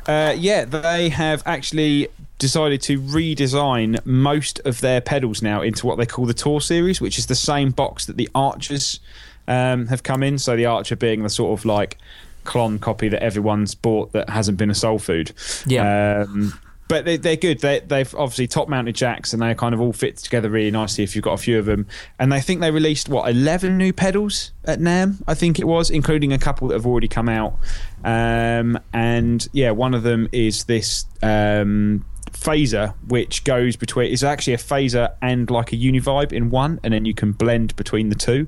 Uh, 0.06 0.34
yeah, 0.36 0.64
they 0.64 1.08
have 1.08 1.42
actually 1.46 2.08
decided 2.38 2.82
to 2.82 3.00
redesign 3.00 4.04
most 4.04 4.60
of 4.60 4.80
their 4.80 5.00
pedals 5.00 5.40
now 5.40 5.62
into 5.62 5.86
what 5.86 5.96
they 5.96 6.06
call 6.06 6.26
the 6.26 6.34
Tour 6.34 6.60
series, 6.60 7.00
which 7.00 7.18
is 7.18 7.26
the 7.26 7.34
same 7.34 7.70
box 7.70 8.06
that 8.06 8.16
the 8.16 8.28
Archers 8.34 9.00
um, 9.48 9.86
have 9.86 10.02
come 10.02 10.22
in. 10.22 10.38
So 10.38 10.56
the 10.56 10.66
Archer 10.66 10.96
being 10.96 11.22
the 11.22 11.28
sort 11.30 11.58
of 11.58 11.64
like 11.64 11.98
clone 12.44 12.78
copy 12.78 13.08
that 13.08 13.22
everyone's 13.22 13.74
bought 13.74 14.12
that 14.12 14.28
hasn't 14.28 14.58
been 14.58 14.70
a 14.70 14.74
soul 14.74 14.98
food. 14.98 15.32
Yeah. 15.66 16.24
Um, 16.28 16.58
but 16.88 17.04
they, 17.04 17.16
they're 17.16 17.36
good. 17.36 17.60
They, 17.60 17.80
they've 17.80 18.14
obviously 18.14 18.46
top 18.46 18.68
mounted 18.68 18.94
jacks 18.94 19.32
and 19.32 19.40
they 19.40 19.54
kind 19.54 19.74
of 19.74 19.80
all 19.80 19.92
fit 19.92 20.18
together 20.18 20.50
really 20.50 20.70
nicely 20.70 21.02
if 21.04 21.14
you've 21.14 21.24
got 21.24 21.32
a 21.32 21.38
few 21.38 21.58
of 21.58 21.64
them. 21.64 21.86
And 22.18 22.30
they 22.30 22.40
think 22.40 22.60
they 22.60 22.70
released, 22.70 23.08
what, 23.08 23.30
11 23.30 23.78
new 23.78 23.92
pedals 23.92 24.52
at 24.64 24.80
NAMM, 24.80 25.22
I 25.26 25.34
think 25.34 25.58
it 25.58 25.66
was, 25.66 25.90
including 25.90 26.32
a 26.32 26.38
couple 26.38 26.68
that 26.68 26.74
have 26.74 26.86
already 26.86 27.08
come 27.08 27.28
out. 27.28 27.56
Um, 28.04 28.78
and 28.92 29.46
yeah, 29.52 29.70
one 29.70 29.94
of 29.94 30.02
them 30.02 30.28
is 30.30 30.64
this 30.64 31.06
um, 31.22 32.04
phaser, 32.32 32.94
which 33.08 33.44
goes 33.44 33.76
between, 33.76 34.12
it's 34.12 34.22
actually 34.22 34.54
a 34.54 34.58
phaser 34.58 35.14
and 35.22 35.50
like 35.50 35.72
a 35.72 35.76
univibe 35.76 36.32
in 36.32 36.50
one, 36.50 36.80
and 36.84 36.92
then 36.92 37.06
you 37.06 37.14
can 37.14 37.32
blend 37.32 37.74
between 37.76 38.10
the 38.10 38.14
two 38.14 38.46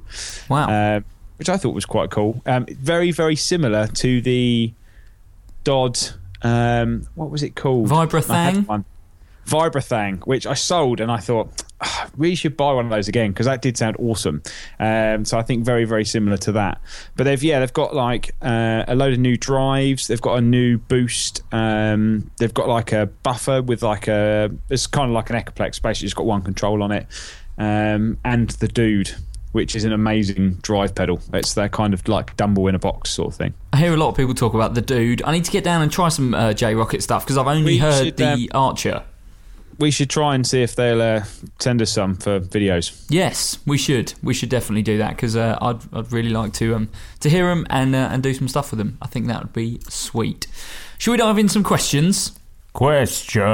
Wow. 0.50 0.68
uh, 0.68 1.00
which 1.38 1.48
I 1.48 1.56
thought 1.56 1.74
was 1.74 1.86
quite 1.86 2.10
cool. 2.10 2.42
Um, 2.46 2.66
very, 2.66 3.12
very 3.12 3.36
similar 3.36 3.86
to 3.88 4.20
the 4.20 4.72
DOD. 5.64 5.98
Um, 6.46 7.06
what 7.14 7.30
was 7.30 7.42
it 7.42 7.56
called? 7.56 7.88
Vibrathang? 7.88 8.30
I 8.30 8.50
had 8.50 8.68
one. 8.68 8.84
Vibrathang, 9.46 10.26
which 10.26 10.46
I 10.46 10.54
sold, 10.54 11.00
and 11.00 11.10
I 11.10 11.18
thought 11.18 11.64
"Ah, 11.80 12.08
really 12.16 12.34
should 12.34 12.56
buy 12.56 12.72
one 12.72 12.86
of 12.86 12.90
those 12.90 13.06
again 13.06 13.30
because 13.30 13.46
that 13.46 13.62
did 13.62 13.76
sound 13.76 13.96
awesome. 13.98 14.42
Um, 14.80 15.24
so 15.24 15.38
I 15.38 15.42
think 15.42 15.64
very, 15.64 15.84
very 15.84 16.04
similar 16.04 16.36
to 16.38 16.52
that. 16.52 16.80
But 17.14 17.24
they've 17.24 17.42
yeah, 17.42 17.60
they've 17.60 17.72
got 17.72 17.94
like 17.94 18.34
uh, 18.42 18.84
a 18.88 18.96
load 18.96 19.12
of 19.12 19.20
new 19.20 19.36
drives. 19.36 20.08
They've 20.08 20.20
got 20.20 20.38
a 20.38 20.40
new 20.40 20.78
boost. 20.78 21.42
Um, 21.52 22.30
they've 22.38 22.52
got 22.52 22.68
like 22.68 22.92
a 22.92 23.06
buffer 23.06 23.62
with 23.62 23.82
like 23.82 24.08
a 24.08 24.50
it's 24.68 24.88
kind 24.88 25.10
of 25.10 25.14
like 25.14 25.30
an 25.30 25.36
Echoplex. 25.36 25.80
Basically, 25.80 26.06
just 26.06 26.16
got 26.16 26.26
one 26.26 26.42
control 26.42 26.82
on 26.82 26.90
it, 26.90 27.06
um, 27.56 28.18
and 28.24 28.50
the 28.50 28.68
dude. 28.68 29.14
Which 29.56 29.74
is 29.74 29.84
an 29.84 29.94
amazing 29.94 30.58
drive 30.60 30.94
pedal. 30.94 31.18
It's 31.32 31.54
their 31.54 31.70
kind 31.70 31.94
of 31.94 32.06
like 32.08 32.36
Dumble 32.36 32.68
in 32.68 32.74
a 32.74 32.78
box 32.78 33.08
sort 33.08 33.28
of 33.28 33.36
thing. 33.36 33.54
I 33.72 33.78
hear 33.78 33.94
a 33.94 33.96
lot 33.96 34.10
of 34.10 34.14
people 34.14 34.34
talk 34.34 34.52
about 34.52 34.74
the 34.74 34.82
dude. 34.82 35.22
I 35.22 35.32
need 35.32 35.46
to 35.46 35.50
get 35.50 35.64
down 35.64 35.80
and 35.80 35.90
try 35.90 36.10
some 36.10 36.34
uh, 36.34 36.52
J 36.52 36.74
Rockett 36.74 37.00
stuff 37.00 37.24
because 37.24 37.38
I've 37.38 37.46
only 37.46 37.64
We 37.64 37.78
heard 37.78 38.04
should, 38.04 38.18
the 38.18 38.32
um, 38.32 38.48
Archer. 38.52 39.04
We 39.78 39.90
should 39.90 40.10
try 40.10 40.34
and 40.34 40.46
see 40.46 40.60
if 40.62 40.76
they'll 40.76 41.00
uh, 41.00 41.24
send 41.58 41.80
us 41.80 41.90
some 41.90 42.16
for 42.16 42.38
videos. 42.38 43.06
Yes, 43.08 43.58
we 43.64 43.78
should. 43.78 44.12
We 44.22 44.34
should 44.34 44.50
definitely 44.50 44.82
do 44.82 44.98
that 44.98 45.16
because 45.16 45.36
uh, 45.36 45.56
I'd, 45.58 45.78
I'd 45.90 46.12
really 46.12 46.28
like 46.28 46.52
to 46.54 46.74
um, 46.74 46.90
to 47.20 47.30
hear 47.30 47.46
them 47.46 47.66
and 47.70 47.94
uh, 47.94 48.10
and 48.12 48.22
do 48.22 48.34
some 48.34 48.48
stuff 48.48 48.72
with 48.72 48.76
them. 48.78 48.98
I 49.00 49.06
think 49.06 49.26
that 49.28 49.42
would 49.42 49.54
be 49.54 49.80
sweet. 49.88 50.46
Should 50.98 51.12
we 51.12 51.16
dive 51.16 51.38
in 51.38 51.48
some 51.48 51.64
questions? 51.64 52.38
Question. 52.74 53.46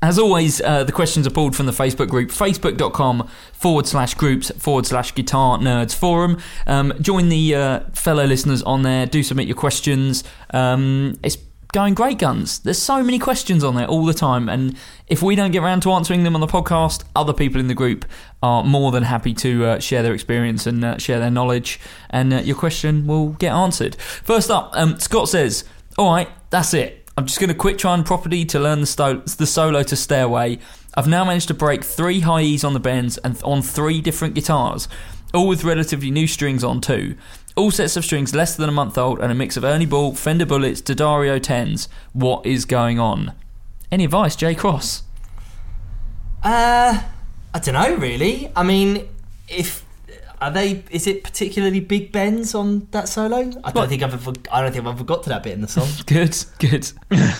As 0.00 0.16
always, 0.16 0.60
uh, 0.60 0.84
the 0.84 0.92
questions 0.92 1.26
are 1.26 1.30
pulled 1.30 1.56
from 1.56 1.66
the 1.66 1.72
Facebook 1.72 2.08
group, 2.08 2.30
facebook.com 2.30 3.28
forward 3.52 3.84
slash 3.86 4.14
groups 4.14 4.50
forward 4.52 4.86
slash 4.86 5.12
guitar 5.12 5.58
nerds 5.58 5.92
forum. 5.92 6.38
Um, 6.68 6.92
join 7.00 7.28
the 7.30 7.54
uh, 7.56 7.80
fellow 7.94 8.24
listeners 8.24 8.62
on 8.62 8.82
there. 8.82 9.06
Do 9.06 9.24
submit 9.24 9.48
your 9.48 9.56
questions. 9.56 10.22
Um, 10.50 11.18
it's 11.24 11.36
going 11.72 11.94
great 11.94 12.18
guns. 12.18 12.60
There's 12.60 12.80
so 12.80 13.02
many 13.02 13.18
questions 13.18 13.64
on 13.64 13.74
there 13.74 13.88
all 13.88 14.04
the 14.04 14.14
time. 14.14 14.48
And 14.48 14.76
if 15.08 15.20
we 15.20 15.34
don't 15.34 15.50
get 15.50 15.64
around 15.64 15.82
to 15.82 15.90
answering 15.90 16.22
them 16.22 16.36
on 16.36 16.40
the 16.40 16.46
podcast, 16.46 17.02
other 17.16 17.32
people 17.32 17.60
in 17.60 17.66
the 17.66 17.74
group 17.74 18.04
are 18.40 18.62
more 18.62 18.92
than 18.92 19.02
happy 19.02 19.34
to 19.34 19.64
uh, 19.64 19.78
share 19.80 20.04
their 20.04 20.14
experience 20.14 20.64
and 20.64 20.84
uh, 20.84 20.98
share 20.98 21.18
their 21.18 21.30
knowledge. 21.30 21.80
And 22.08 22.32
uh, 22.32 22.36
your 22.36 22.56
question 22.56 23.08
will 23.08 23.30
get 23.30 23.52
answered. 23.52 23.96
First 23.96 24.48
up, 24.48 24.70
um, 24.74 25.00
Scott 25.00 25.28
says, 25.28 25.64
All 25.98 26.12
right, 26.12 26.28
that's 26.50 26.72
it. 26.72 26.97
I'm 27.18 27.26
just 27.26 27.40
going 27.40 27.48
to 27.48 27.54
quit 27.54 27.80
trying 27.80 28.04
property 28.04 28.44
to 28.44 28.60
learn 28.60 28.80
the, 28.80 28.86
sto- 28.86 29.22
the 29.22 29.44
solo 29.44 29.82
to 29.82 29.96
Stairway. 29.96 30.60
I've 30.94 31.08
now 31.08 31.24
managed 31.24 31.48
to 31.48 31.54
break 31.54 31.82
three 31.82 32.20
high 32.20 32.42
E's 32.42 32.62
on 32.62 32.74
the 32.74 32.78
bends 32.78 33.18
and 33.18 33.36
on 33.42 33.60
three 33.60 34.00
different 34.00 34.34
guitars, 34.34 34.86
all 35.34 35.48
with 35.48 35.64
relatively 35.64 36.12
new 36.12 36.28
strings 36.28 36.62
on 36.62 36.80
too. 36.80 37.16
All 37.56 37.72
sets 37.72 37.96
of 37.96 38.04
strings 38.04 38.36
less 38.36 38.54
than 38.54 38.68
a 38.68 38.72
month 38.72 38.96
old 38.96 39.18
and 39.18 39.32
a 39.32 39.34
mix 39.34 39.56
of 39.56 39.64
Ernie 39.64 39.84
Ball, 39.84 40.14
Fender 40.14 40.46
Bullets, 40.46 40.80
D'Addario 40.80 41.40
10s. 41.40 41.88
What 42.12 42.46
is 42.46 42.64
going 42.64 43.00
on? 43.00 43.32
Any 43.90 44.04
advice, 44.04 44.36
Jay 44.36 44.54
Cross? 44.54 45.02
Uh, 46.44 47.02
I 47.52 47.58
don't 47.58 47.74
know 47.74 47.96
really. 47.96 48.52
I 48.54 48.62
mean, 48.62 49.08
if 49.48 49.84
are 50.40 50.50
they? 50.50 50.84
Is 50.90 51.06
it 51.06 51.22
particularly 51.24 51.80
big 51.80 52.12
bends 52.12 52.54
on 52.54 52.86
that 52.92 53.08
solo? 53.08 53.36
I 53.38 53.42
don't 53.42 53.74
What? 53.74 53.88
think 53.88 54.02
I've 54.02 54.14
ever. 54.14 54.32
I 54.52 54.62
don't 54.62 54.72
think 54.72 54.86
I've 54.86 54.94
ever 54.94 55.04
got 55.04 55.22
to 55.24 55.28
that 55.30 55.42
bit 55.42 55.52
in 55.52 55.60
the 55.60 55.68
song. 55.68 55.88
Good, 56.06 56.36
good. 56.58 56.90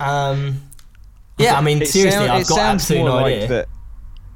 Um, 0.00 0.60
yeah, 1.38 1.56
I 1.56 1.60
mean, 1.60 1.80
It 1.80 1.86
seriously, 1.88 2.18
sound- 2.26 2.32
I've 2.32 2.40
it 2.42 2.48
got 2.48 2.54
sounds 2.56 2.82
absolutely 2.82 3.08
more 3.10 3.20
no 3.20 3.24
like 3.24 3.34
idea. 3.36 3.48
that- 3.48 3.68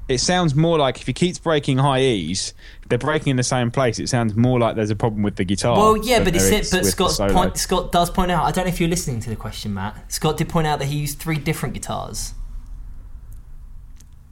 it 0.09 0.19
sounds 0.21 0.55
more 0.55 0.79
like 0.79 1.01
if 1.01 1.07
he 1.07 1.13
keeps 1.13 1.39
breaking 1.39 1.77
high 1.79 2.01
E's, 2.01 2.55
they're 2.89 2.97
breaking 2.97 3.33
in 3.33 3.37
the 3.37 3.43
same 3.43 3.71
place. 3.71 3.99
It 3.99 4.09
sounds 4.09 4.35
more 4.37 4.59
like 4.59 4.75
there's 4.77 4.89
a 4.91 4.97
problem 4.97 5.23
with 5.23 5.37
the 5.37 5.45
guitar. 5.45 5.77
Well, 5.77 5.97
yeah, 5.99 6.21
but, 6.25 6.35
it's, 6.35 6.49
there 6.49 6.53
said, 6.53 6.61
is 6.63 6.71
but 6.71 6.77
with 6.79 6.85
the 6.87 6.91
Scott's 7.13 7.33
point, 7.35 7.57
Scott 7.59 7.93
does 7.93 8.09
point 8.09 8.31
out. 8.31 8.45
I 8.45 8.53
don't 8.53 8.65
know 8.65 8.71
if 8.71 8.81
you're 8.81 8.89
listening 8.89 9.21
to 9.21 9.29
the 9.31 9.37
question, 9.37 9.75
Matt. 9.75 10.11
Scott 10.11 10.39
did 10.39 10.49
point 10.49 10.67
out 10.67 10.79
that 10.79 10.87
he 10.87 10.97
used 10.97 11.19
three 11.19 11.37
different 11.37 11.75
guitars. 11.75 12.33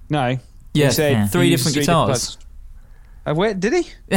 No, 0.08 0.28
he 0.30 0.38
Yeah, 0.72 0.90
said 0.90 1.12
yeah. 1.12 1.26
three 1.26 1.50
different 1.50 1.76
guitars. 1.76 2.38
Uh, 3.26 3.34
where 3.34 3.54
did 3.54 3.72
he? 3.72 3.88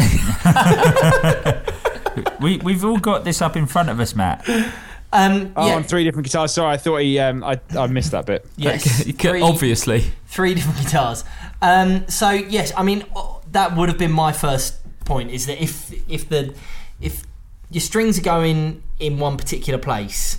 We, 2.39 2.57
we've 2.57 2.83
all 2.83 2.97
got 2.97 3.23
this 3.23 3.41
up 3.41 3.55
in 3.55 3.65
front 3.65 3.89
of 3.89 3.99
us, 3.99 4.15
Matt. 4.15 4.47
Um, 5.11 5.53
Oh, 5.55 5.67
yeah, 5.67 5.75
on 5.75 5.83
three 5.83 6.03
different 6.03 6.25
guitars. 6.25 6.53
Sorry, 6.53 6.73
I 6.73 6.77
thought 6.77 6.97
he. 6.97 7.19
Um, 7.19 7.43
I 7.43 7.59
I 7.77 7.87
missed 7.87 8.11
that 8.11 8.25
bit. 8.25 8.45
yes, 8.57 9.03
three, 9.17 9.41
Obviously. 9.41 10.03
three 10.27 10.53
different 10.53 10.79
guitars. 10.79 11.23
Um, 11.61 12.07
so 12.07 12.29
yes, 12.29 12.71
I 12.77 12.83
mean, 12.83 13.03
oh, 13.15 13.41
that 13.51 13.75
would 13.75 13.89
have 13.89 13.97
been 13.97 14.11
my 14.11 14.31
first 14.31 14.75
point. 15.05 15.31
Is 15.31 15.45
that 15.47 15.61
if 15.61 15.91
if 16.09 16.29
the 16.29 16.53
if 17.01 17.23
your 17.71 17.81
strings 17.81 18.19
are 18.19 18.23
going 18.23 18.83
in 18.99 19.19
one 19.19 19.37
particular 19.37 19.79
place, 19.79 20.37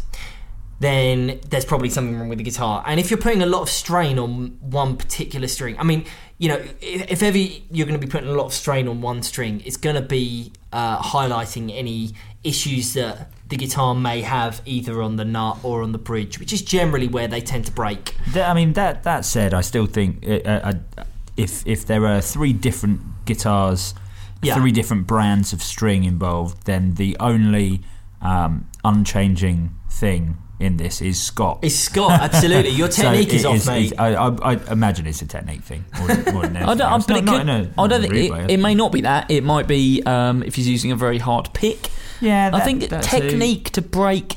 then 0.81 1.41
there's 1.49 1.65
probably 1.65 1.91
something 1.91 2.19
wrong 2.19 2.29
with 2.29 2.39
the 2.39 2.45
guitar. 2.45 2.83
And 2.87 3.01
if 3.01 3.11
you're 3.11 3.21
putting 3.21 3.43
a 3.43 3.47
lot 3.47 3.63
of 3.63 3.69
strain 3.71 4.19
on 4.19 4.59
one 4.61 4.97
particular 4.97 5.49
string, 5.49 5.77
I 5.79 5.83
mean, 5.85 6.05
you 6.41 6.49
know, 6.49 6.57
if, 6.81 7.11
if 7.13 7.23
ever 7.23 7.37
you're 7.37 7.87
going 7.87 8.01
to 8.01 8.05
be 8.05 8.11
putting 8.11 8.31
a 8.31 8.33
lot 8.33 8.47
of 8.47 8.55
strain 8.55 8.89
on 8.89 9.03
one 9.03 9.23
string, 9.23 9.63
it's 9.67 9.77
going 9.77 9.95
to 9.95 10.03
be 10.03 10.53
uh, 10.73 10.99
highlighting 10.99 11.71
any 11.77 12.15
issues 12.43 12.95
that 12.95 13.31
the 13.51 13.57
guitar 13.57 13.95
may 13.95 14.23
have 14.23 14.63
either 14.65 15.03
on 15.03 15.17
the 15.17 15.25
nut 15.25 15.59
or 15.63 15.83
on 15.83 15.93
the 15.93 15.99
bridge, 15.99 16.41
which 16.41 16.51
is 16.53 16.63
generally 16.63 17.07
where 17.09 17.29
they 17.29 17.43
tend 17.43 17.67
to 17.67 17.73
break. 17.73 18.17
That- 18.33 18.49
I 18.49 18.55
mean, 18.55 18.73
that 18.73 19.03
that 19.03 19.27
said, 19.27 19.53
I 19.53 19.61
still 19.61 19.85
think 19.87 20.27
uh, 20.27 20.41
uh, 20.47 20.73
uh, 20.97 21.05
if 21.37 21.67
if 21.67 21.85
there 21.85 22.07
are 22.07 22.23
three 22.23 22.55
different 22.55 23.01
guitars, 23.27 23.95
Yeah. 24.43 24.55
three 24.55 24.73
different 24.73 25.07
brands 25.07 25.53
of 25.53 25.63
string 25.63 26.05
involved, 26.05 26.65
then 26.65 26.95
the 26.95 27.17
only 27.21 27.83
um, 28.23 28.67
unchanging 28.83 29.71
thing 29.91 30.39
in 30.61 30.77
this 30.77 31.01
is 31.03 31.21
Scott. 31.21 31.59
It's 31.63 31.75
Scott, 31.75 32.13
absolutely. 32.21 32.71
Your 32.73 32.91
So 32.93 33.03
technique 33.03 33.33
is 33.35 33.45
it 33.45 33.47
off, 33.49 33.67
mate. 33.67 33.93
I, 33.99 34.15
I, 34.15 34.53
I 34.53 34.73
imagine 34.73 35.07
it's 35.07 35.23
a 35.23 35.27
technique 35.27 35.63
thing. 35.63 35.85
More 35.99 36.07
than, 36.09 36.35
more 36.35 36.43
than 36.43 36.57
I 36.59 36.75
don't. 36.75 36.93
anything 36.93 37.07
but 37.09 37.17
it 37.17 37.25
Not- 37.25 37.39
could, 37.39 37.47
not 37.47 37.61
in 37.61 37.67
a- 37.79 37.83
I 37.83 37.87
don't 37.89 38.01
think 38.03 38.15
it, 38.15 38.31
way. 38.31 38.47
it 38.51 38.57
may 38.61 38.75
not 38.75 38.93
be 38.93 39.01
that. 39.01 39.31
It 39.31 39.43
might 39.43 39.67
be 39.67 40.03
um, 40.05 40.43
if 40.43 40.55
he's 40.55 40.69
using 40.69 40.93
a 40.93 40.97
very 40.97 41.19
hard 41.19 41.49
pick. 41.55 41.91
Yeah, 42.21 42.51
I 42.53 42.61
think 42.61 42.83
that 42.83 42.91
that's 42.91 43.13
a- 43.13 43.21
technique 43.21 43.71
to 43.71 43.83
break 43.83 44.37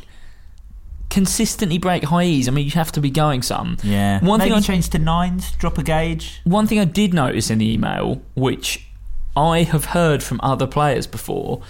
consistently 1.10 1.78
break 1.78 2.04
high 2.06 2.24
E's. 2.24 2.48
I 2.48 2.52
mean, 2.52 2.66
you 2.66 2.72
have 2.72 2.92
to 2.94 3.02
be 3.02 3.12
going 3.12 3.42
some. 3.44 3.78
Yeah, 3.84 4.20
One 4.26 4.40
maybe 4.40 4.50
thing 4.50 4.58
I 4.58 4.62
changed 4.62 4.94
to 4.94 5.00
nines, 5.00 5.52
drop 5.54 5.78
a 5.78 5.84
gauge. 5.84 6.42
One 6.44 6.66
thing 6.66 6.80
I 6.80 6.86
did 6.86 7.14
notice 7.14 7.50
in 7.52 7.60
the 7.60 7.72
email, 7.72 8.22
which 8.36 8.88
I 9.36 9.64
have 9.64 9.86
heard 9.86 10.24
from 10.24 10.40
other 10.42 10.66
players 10.66 11.06
before, 11.06 11.62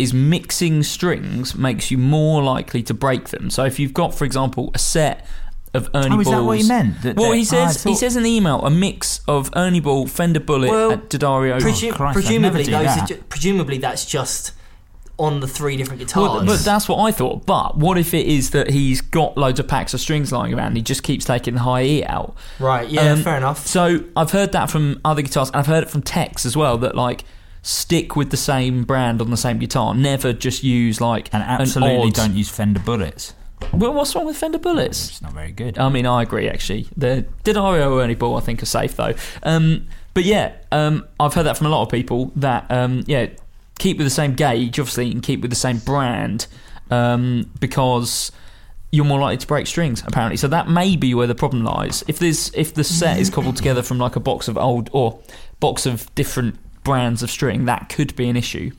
is 0.00 0.12
mixing 0.14 0.82
strings 0.82 1.54
makes 1.54 1.90
you 1.90 1.98
more 1.98 2.42
likely 2.42 2.82
to 2.84 2.94
break 2.94 3.28
them. 3.28 3.50
So 3.50 3.64
if 3.64 3.78
you've 3.78 3.94
got, 3.94 4.14
for 4.14 4.24
example, 4.24 4.70
a 4.74 4.78
set 4.78 5.26
of 5.72 5.88
Ernie 5.94 6.06
Oh, 6.06 6.10
balls. 6.16 6.26
is 6.26 6.32
that 6.32 6.42
what 6.42 6.58
he 6.58 6.66
meant? 6.68 7.02
That- 7.02 7.16
well, 7.16 7.32
he 7.32 7.38
oh, 7.40 7.42
I 7.42 7.44
says 7.44 7.84
he 7.84 7.94
says 7.94 8.16
in 8.16 8.24
the 8.24 8.30
email 8.30 8.64
a 8.64 8.70
mix 8.70 9.20
of 9.28 9.50
Ernie 9.54 9.78
ball, 9.80 10.06
Fender 10.08 10.40
Bullet, 10.40 10.70
Well, 10.70 10.92
at 10.92 11.08
D'Addario. 11.10 11.60
Presu- 11.60 11.92
Christ, 11.92 12.14
presumably, 12.14 12.64
those 12.64 12.86
that. 12.86 13.08
ju- 13.08 13.22
presumably 13.28 13.78
that's 13.78 14.04
just 14.04 14.52
on 15.16 15.40
the 15.40 15.46
three 15.46 15.76
different 15.76 16.00
guitars. 16.00 16.16
Well, 16.30 16.44
but 16.46 16.60
that's 16.60 16.88
what 16.88 16.96
I 16.98 17.12
thought. 17.12 17.44
But 17.44 17.76
what 17.76 17.98
if 17.98 18.14
it 18.14 18.26
is 18.26 18.50
that 18.50 18.70
he's 18.70 19.02
got 19.02 19.36
loads 19.36 19.60
of 19.60 19.68
packs 19.68 19.92
of 19.92 20.00
strings 20.00 20.32
lying 20.32 20.54
around 20.54 20.68
and 20.68 20.76
he 20.78 20.82
just 20.82 21.02
keeps 21.02 21.26
taking 21.26 21.54
the 21.54 21.60
high 21.60 21.82
E 21.84 22.04
out? 22.04 22.34
right, 22.58 22.88
yeah, 22.88 23.12
Um, 23.12 23.22
fair 23.22 23.36
enough. 23.36 23.66
So 23.66 24.02
I've 24.16 24.30
heard 24.30 24.52
that 24.52 24.70
from 24.70 24.98
other 25.04 25.20
guitars, 25.22 25.48
and 25.50 25.56
I've 25.56 25.66
heard 25.66 25.82
it 25.84 25.90
from 25.90 26.00
Tex 26.02 26.46
as 26.46 26.56
well. 26.56 26.78
That 26.78 26.94
like 26.96 27.24
stick 27.62 28.16
with 28.16 28.30
the 28.30 28.36
same 28.36 28.84
brand 28.84 29.20
on 29.20 29.30
the 29.30 29.36
same 29.36 29.58
guitar. 29.58 29.94
Never 29.94 30.32
just 30.32 30.62
use 30.64 31.00
like 31.00 31.28
And 31.32 31.42
an 31.42 31.48
absolutely 31.48 32.08
odd- 32.08 32.14
don't 32.14 32.34
use 32.34 32.48
Fender 32.48 32.80
bullets. 32.80 33.34
Well, 33.74 33.92
what's 33.92 34.14
wrong 34.14 34.24
with 34.26 34.36
Fender 34.38 34.58
bullets? 34.58 35.10
It's 35.10 35.22
not 35.22 35.32
very 35.32 35.52
good. 35.52 35.78
I 35.78 35.90
mean, 35.90 36.06
I 36.06 36.22
agree. 36.22 36.48
Actually, 36.48 36.88
the 36.96 37.26
D'Addario 37.44 38.02
Ernie 38.02 38.14
Ball 38.14 38.36
I 38.36 38.40
think 38.40 38.62
are 38.62 38.66
safe 38.66 38.96
though. 38.96 39.12
Um, 39.42 39.86
but 40.14 40.24
yeah, 40.24 40.52
um, 40.72 41.06
I've 41.20 41.34
heard 41.34 41.44
that 41.44 41.58
from 41.58 41.66
a 41.66 41.70
lot 41.70 41.82
of 41.82 41.90
people. 41.90 42.32
That 42.36 42.64
um, 42.70 43.04
yeah, 43.06 43.26
keep 43.78 43.98
with 43.98 44.06
the 44.06 44.10
same 44.10 44.34
gauge, 44.34 44.80
obviously, 44.80 45.10
and 45.12 45.22
keep 45.22 45.42
with 45.42 45.50
the 45.50 45.56
same 45.56 45.78
brand 45.78 46.46
um, 46.90 47.50
because 47.60 48.32
you're 48.92 49.04
more 49.04 49.20
likely 49.20 49.36
to 49.36 49.46
break 49.46 49.66
strings 49.66 50.02
apparently. 50.06 50.36
So 50.36 50.48
that 50.48 50.68
may 50.68 50.96
be 50.96 51.14
where 51.14 51.26
the 51.26 51.34
problem 51.34 51.62
lies. 51.62 52.02
If 52.08 52.18
there's 52.18 52.52
if 52.54 52.72
the 52.74 52.82
set 52.82 53.18
is 53.20 53.28
cobbled 53.30 53.56
together 53.56 53.82
from 53.82 53.98
like 53.98 54.16
a 54.16 54.20
box 54.20 54.48
of 54.48 54.56
old 54.58 54.88
or 54.92 55.20
box 55.60 55.84
of 55.86 56.12
different 56.14 56.58
brands 56.84 57.22
of 57.22 57.30
string, 57.30 57.64
that 57.66 57.88
could 57.88 58.14
be 58.16 58.28
an 58.28 58.36
issue. 58.36 58.72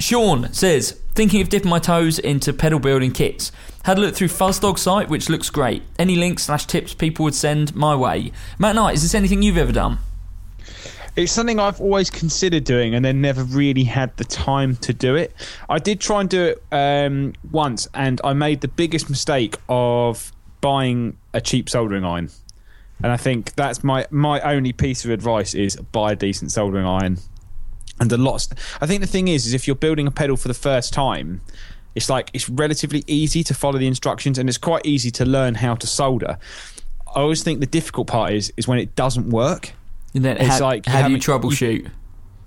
Sean 0.00 0.52
says, 0.52 0.92
thinking 1.14 1.40
of 1.40 1.48
dipping 1.48 1.70
my 1.70 1.80
toes 1.80 2.18
into 2.18 2.52
pedal 2.52 2.78
building 2.78 3.12
kits. 3.12 3.50
Had 3.82 3.98
a 3.98 4.00
look 4.00 4.14
through 4.14 4.28
Fuzzdog 4.28 4.78
site, 4.78 5.08
which 5.08 5.28
looks 5.28 5.50
great. 5.50 5.82
Any 5.98 6.14
links 6.14 6.44
slash 6.44 6.66
tips 6.66 6.94
people 6.94 7.24
would 7.24 7.34
send 7.34 7.74
my 7.74 7.96
way. 7.96 8.32
Matt 8.58 8.76
Knight, 8.76 8.94
is 8.94 9.02
this 9.02 9.14
anything 9.14 9.42
you've 9.42 9.58
ever 9.58 9.72
done? 9.72 9.98
It's 11.16 11.32
something 11.32 11.58
I've 11.58 11.80
always 11.80 12.10
considered 12.10 12.62
doing 12.62 12.94
and 12.94 13.04
then 13.04 13.20
never 13.20 13.42
really 13.42 13.82
had 13.82 14.16
the 14.18 14.24
time 14.24 14.76
to 14.76 14.92
do 14.92 15.16
it. 15.16 15.34
I 15.68 15.80
did 15.80 16.00
try 16.00 16.20
and 16.20 16.30
do 16.30 16.44
it 16.44 16.62
um, 16.70 17.32
once 17.50 17.88
and 17.92 18.20
I 18.22 18.34
made 18.34 18.60
the 18.60 18.68
biggest 18.68 19.10
mistake 19.10 19.56
of 19.68 20.30
buying 20.60 21.16
a 21.34 21.40
cheap 21.40 21.68
soldering 21.68 22.04
iron. 22.04 22.30
And 23.02 23.12
I 23.12 23.16
think 23.16 23.54
that's 23.54 23.84
my, 23.84 24.06
my 24.10 24.40
only 24.40 24.72
piece 24.72 25.04
of 25.04 25.10
advice 25.10 25.54
is 25.54 25.76
buy 25.76 26.12
a 26.12 26.16
decent 26.16 26.52
soldering 26.52 26.86
iron. 26.86 27.18
And 28.00 28.12
a 28.12 28.16
lot. 28.16 28.46
I 28.80 28.86
think 28.86 29.00
the 29.00 29.08
thing 29.08 29.28
is, 29.28 29.46
is 29.46 29.54
if 29.54 29.66
you're 29.66 29.76
building 29.76 30.06
a 30.06 30.10
pedal 30.10 30.36
for 30.36 30.48
the 30.48 30.54
first 30.54 30.92
time, 30.92 31.40
it's 31.94 32.08
like 32.08 32.30
it's 32.32 32.48
relatively 32.48 33.02
easy 33.08 33.42
to 33.42 33.54
follow 33.54 33.78
the 33.78 33.88
instructions 33.88 34.38
and 34.38 34.48
it's 34.48 34.58
quite 34.58 34.86
easy 34.86 35.10
to 35.12 35.24
learn 35.24 35.56
how 35.56 35.74
to 35.74 35.86
solder. 35.86 36.38
I 37.08 37.20
always 37.20 37.42
think 37.42 37.58
the 37.58 37.66
difficult 37.66 38.06
part 38.06 38.32
is 38.32 38.52
is 38.56 38.68
when 38.68 38.78
it 38.78 38.94
doesn't 38.94 39.30
work. 39.30 39.72
And 40.14 40.24
then 40.24 40.36
It's 40.36 40.58
how, 40.58 40.60
like 40.60 40.86
how 40.86 41.08
do 41.08 41.12
you 41.12 41.18
troubleshoot? 41.18 41.90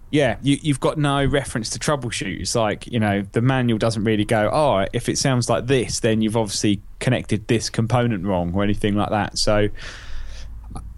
Yeah, 0.09 0.37
you, 0.41 0.57
you've 0.61 0.79
got 0.79 0.97
no 0.97 1.25
reference 1.25 1.69
to 1.71 1.79
troubleshoot. 1.79 2.41
It's 2.41 2.55
like, 2.55 2.85
you 2.87 2.99
know, 2.99 3.23
the 3.31 3.41
manual 3.41 3.77
doesn't 3.77 4.03
really 4.03 4.25
go, 4.25 4.49
oh, 4.51 4.85
if 4.91 5.07
it 5.07 5.17
sounds 5.17 5.49
like 5.49 5.67
this, 5.67 6.01
then 6.01 6.21
you've 6.21 6.35
obviously 6.35 6.81
connected 6.99 7.47
this 7.47 7.69
component 7.69 8.25
wrong 8.25 8.53
or 8.53 8.63
anything 8.63 8.95
like 8.95 9.09
that. 9.09 9.37
So 9.37 9.69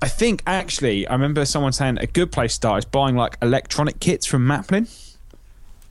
I 0.03 0.09
think 0.09 0.43
actually, 0.45 1.07
I 1.07 1.13
remember 1.13 1.45
someone 1.45 1.71
saying 1.71 1.97
a 1.97 2.07
good 2.07 2.29
place 2.29 2.51
to 2.51 2.55
start 2.55 2.79
is 2.79 2.85
buying 2.85 3.15
like 3.15 3.37
electronic 3.41 4.01
kits 4.01 4.25
from 4.25 4.45
Maplin. 4.45 4.89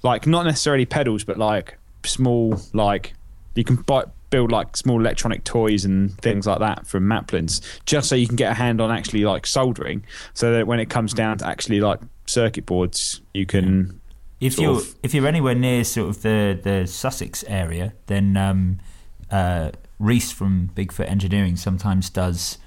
Like, 0.03 0.27
not 0.27 0.45
necessarily 0.45 0.85
pedals, 0.85 1.25
but 1.25 1.39
like 1.39 1.79
small, 2.05 2.61
like, 2.75 3.15
you 3.55 3.65
can 3.65 3.77
buy, 3.77 4.05
build 4.29 4.53
like 4.53 4.77
small 4.77 5.01
electronic 5.01 5.45
toys 5.45 5.87
and 5.87 6.15
things 6.19 6.47
like 6.47 6.59
that 6.59 6.87
from 6.87 7.05
Maplins, 7.05 7.63
just 7.87 8.11
so 8.11 8.15
you 8.15 8.27
can 8.27 8.37
get 8.37 8.53
a 8.53 8.55
hand 8.55 8.83
on 8.83 8.91
actually 8.91 9.25
like 9.25 9.47
soldering, 9.47 10.05
so 10.35 10.53
that 10.53 10.67
when 10.67 10.79
it 10.79 10.91
comes 10.91 11.15
down 11.15 11.39
to 11.39 11.47
actually 11.47 11.81
like 11.81 12.01
circuit 12.27 12.67
boards, 12.67 13.23
you 13.33 13.47
can. 13.47 13.99
If 14.41 14.59
you're 14.59 14.77
of- 14.77 14.95
if 15.03 15.15
you're 15.15 15.27
anywhere 15.27 15.55
near 15.55 15.85
sort 15.85 16.11
of 16.11 16.21
the, 16.21 16.61
the 16.63 16.87
Sussex 16.87 17.45
area, 17.49 17.95
then 18.09 18.37
um, 18.37 18.79
uh, 19.31 19.71
Reese 19.99 20.33
from 20.33 20.71
Bigfoot 20.75 21.09
Engineering 21.09 21.57
sometimes 21.57 22.11
does 22.11 22.59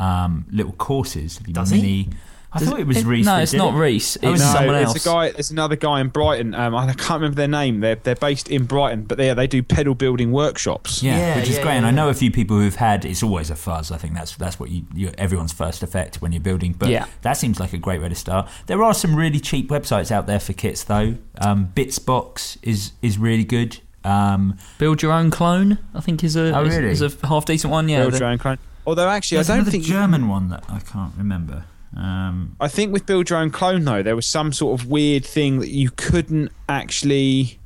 um, 0.00 0.46
little 0.50 0.72
courses. 0.72 1.38
Does 1.38 1.70
he? 1.70 2.08
I 2.52 2.58
Does 2.58 2.68
thought 2.68 2.80
it 2.80 2.86
was 2.88 2.96
it- 2.96 3.06
Reese. 3.06 3.26
No, 3.26 3.36
it's 3.36 3.52
not 3.52 3.74
it. 3.74 3.78
Reese. 3.78 4.18
Oh, 4.24 4.32
It's 4.32 4.42
no, 4.42 4.52
someone 4.52 4.74
there's 4.74 4.88
else. 4.88 5.06
a 5.06 5.08
guy. 5.08 5.30
There's 5.30 5.52
another 5.52 5.76
guy 5.76 6.00
in 6.00 6.08
Brighton. 6.08 6.52
Um, 6.56 6.74
I 6.74 6.86
can't 6.94 7.20
remember 7.20 7.36
their 7.36 7.46
name. 7.46 7.78
They're 7.78 7.94
they're 7.94 8.16
based 8.16 8.48
in 8.50 8.64
Brighton, 8.64 9.04
but 9.04 9.18
they 9.18 9.32
they 9.34 9.46
do 9.46 9.62
pedal 9.62 9.94
building 9.94 10.32
workshops. 10.32 11.00
Yeah, 11.00 11.16
Yeah, 11.16 11.36
which 11.36 11.48
is 11.48 11.58
yeah, 11.58 11.62
great. 11.62 11.74
and 11.76 11.86
I 11.86 11.92
know 11.92 12.08
a 12.08 12.14
few 12.14 12.32
people 12.32 12.58
who've 12.58 12.74
had. 12.74 13.04
It's 13.04 13.22
always 13.22 13.50
a 13.50 13.54
fuzz. 13.54 13.92
I 13.92 13.98
think 13.98 14.14
that's 14.14 14.34
that's 14.34 14.58
what 14.58 14.68
you, 14.70 14.82
you 14.92 15.12
everyone's 15.16 15.52
first 15.52 15.84
effect 15.84 16.20
when 16.20 16.32
you're 16.32 16.40
building. 16.42 16.74
But 16.76 16.88
Yeah. 16.88 17.04
that 17.22 17.34
seems 17.36 17.60
like 17.60 17.72
a 17.72 17.78
great 17.78 18.02
way 18.02 18.08
to 18.08 18.16
start. 18.16 18.48
There 18.66 18.82
are 18.82 18.94
some 18.94 19.14
really 19.14 19.38
cheap 19.38 19.68
websites 19.68 20.10
out 20.10 20.26
there 20.26 20.40
for 20.40 20.52
kits, 20.52 20.82
though. 20.82 21.18
Um, 21.40 21.70
Bitsbox 21.76 22.56
is 22.62 22.92
is 23.00 23.16
really 23.16 23.44
good. 23.44 23.78
Um, 24.02 24.56
Build 24.78 25.02
your 25.02 25.12
own 25.12 25.30
clone. 25.30 25.78
I 25.94 26.00
think 26.00 26.24
is 26.24 26.34
a 26.34 26.52
Oh, 26.58 26.64
is, 26.64 26.74
really? 26.76 26.90
is 26.90 27.00
a 27.02 27.12
half 27.28 27.44
decent 27.44 27.70
one. 27.70 27.88
Yeah, 27.88 28.00
Build 28.00 28.14
the- 28.14 28.18
your 28.18 28.28
own 28.28 28.38
clone. 28.38 28.58
Although 28.90 29.08
actually, 29.08 29.36
there's 29.36 29.50
I 29.50 29.56
don't 29.58 29.66
think 29.70 29.84
German 29.84 30.26
one 30.26 30.48
that 30.48 30.64
I 30.68 30.80
can't 30.80 31.12
remember. 31.16 31.62
Um, 31.96 32.56
I 32.58 32.66
think 32.66 32.92
with 32.92 33.06
build 33.06 33.30
your 33.30 33.38
own 33.38 33.50
clone 33.50 33.84
though, 33.84 34.02
there 34.02 34.16
was 34.16 34.26
some 34.26 34.52
sort 34.52 34.80
of 34.80 34.88
weird 34.88 35.24
thing 35.24 35.60
that 35.60 35.68
you 35.68 35.90
couldn't 35.94 36.50
actually 36.68 37.60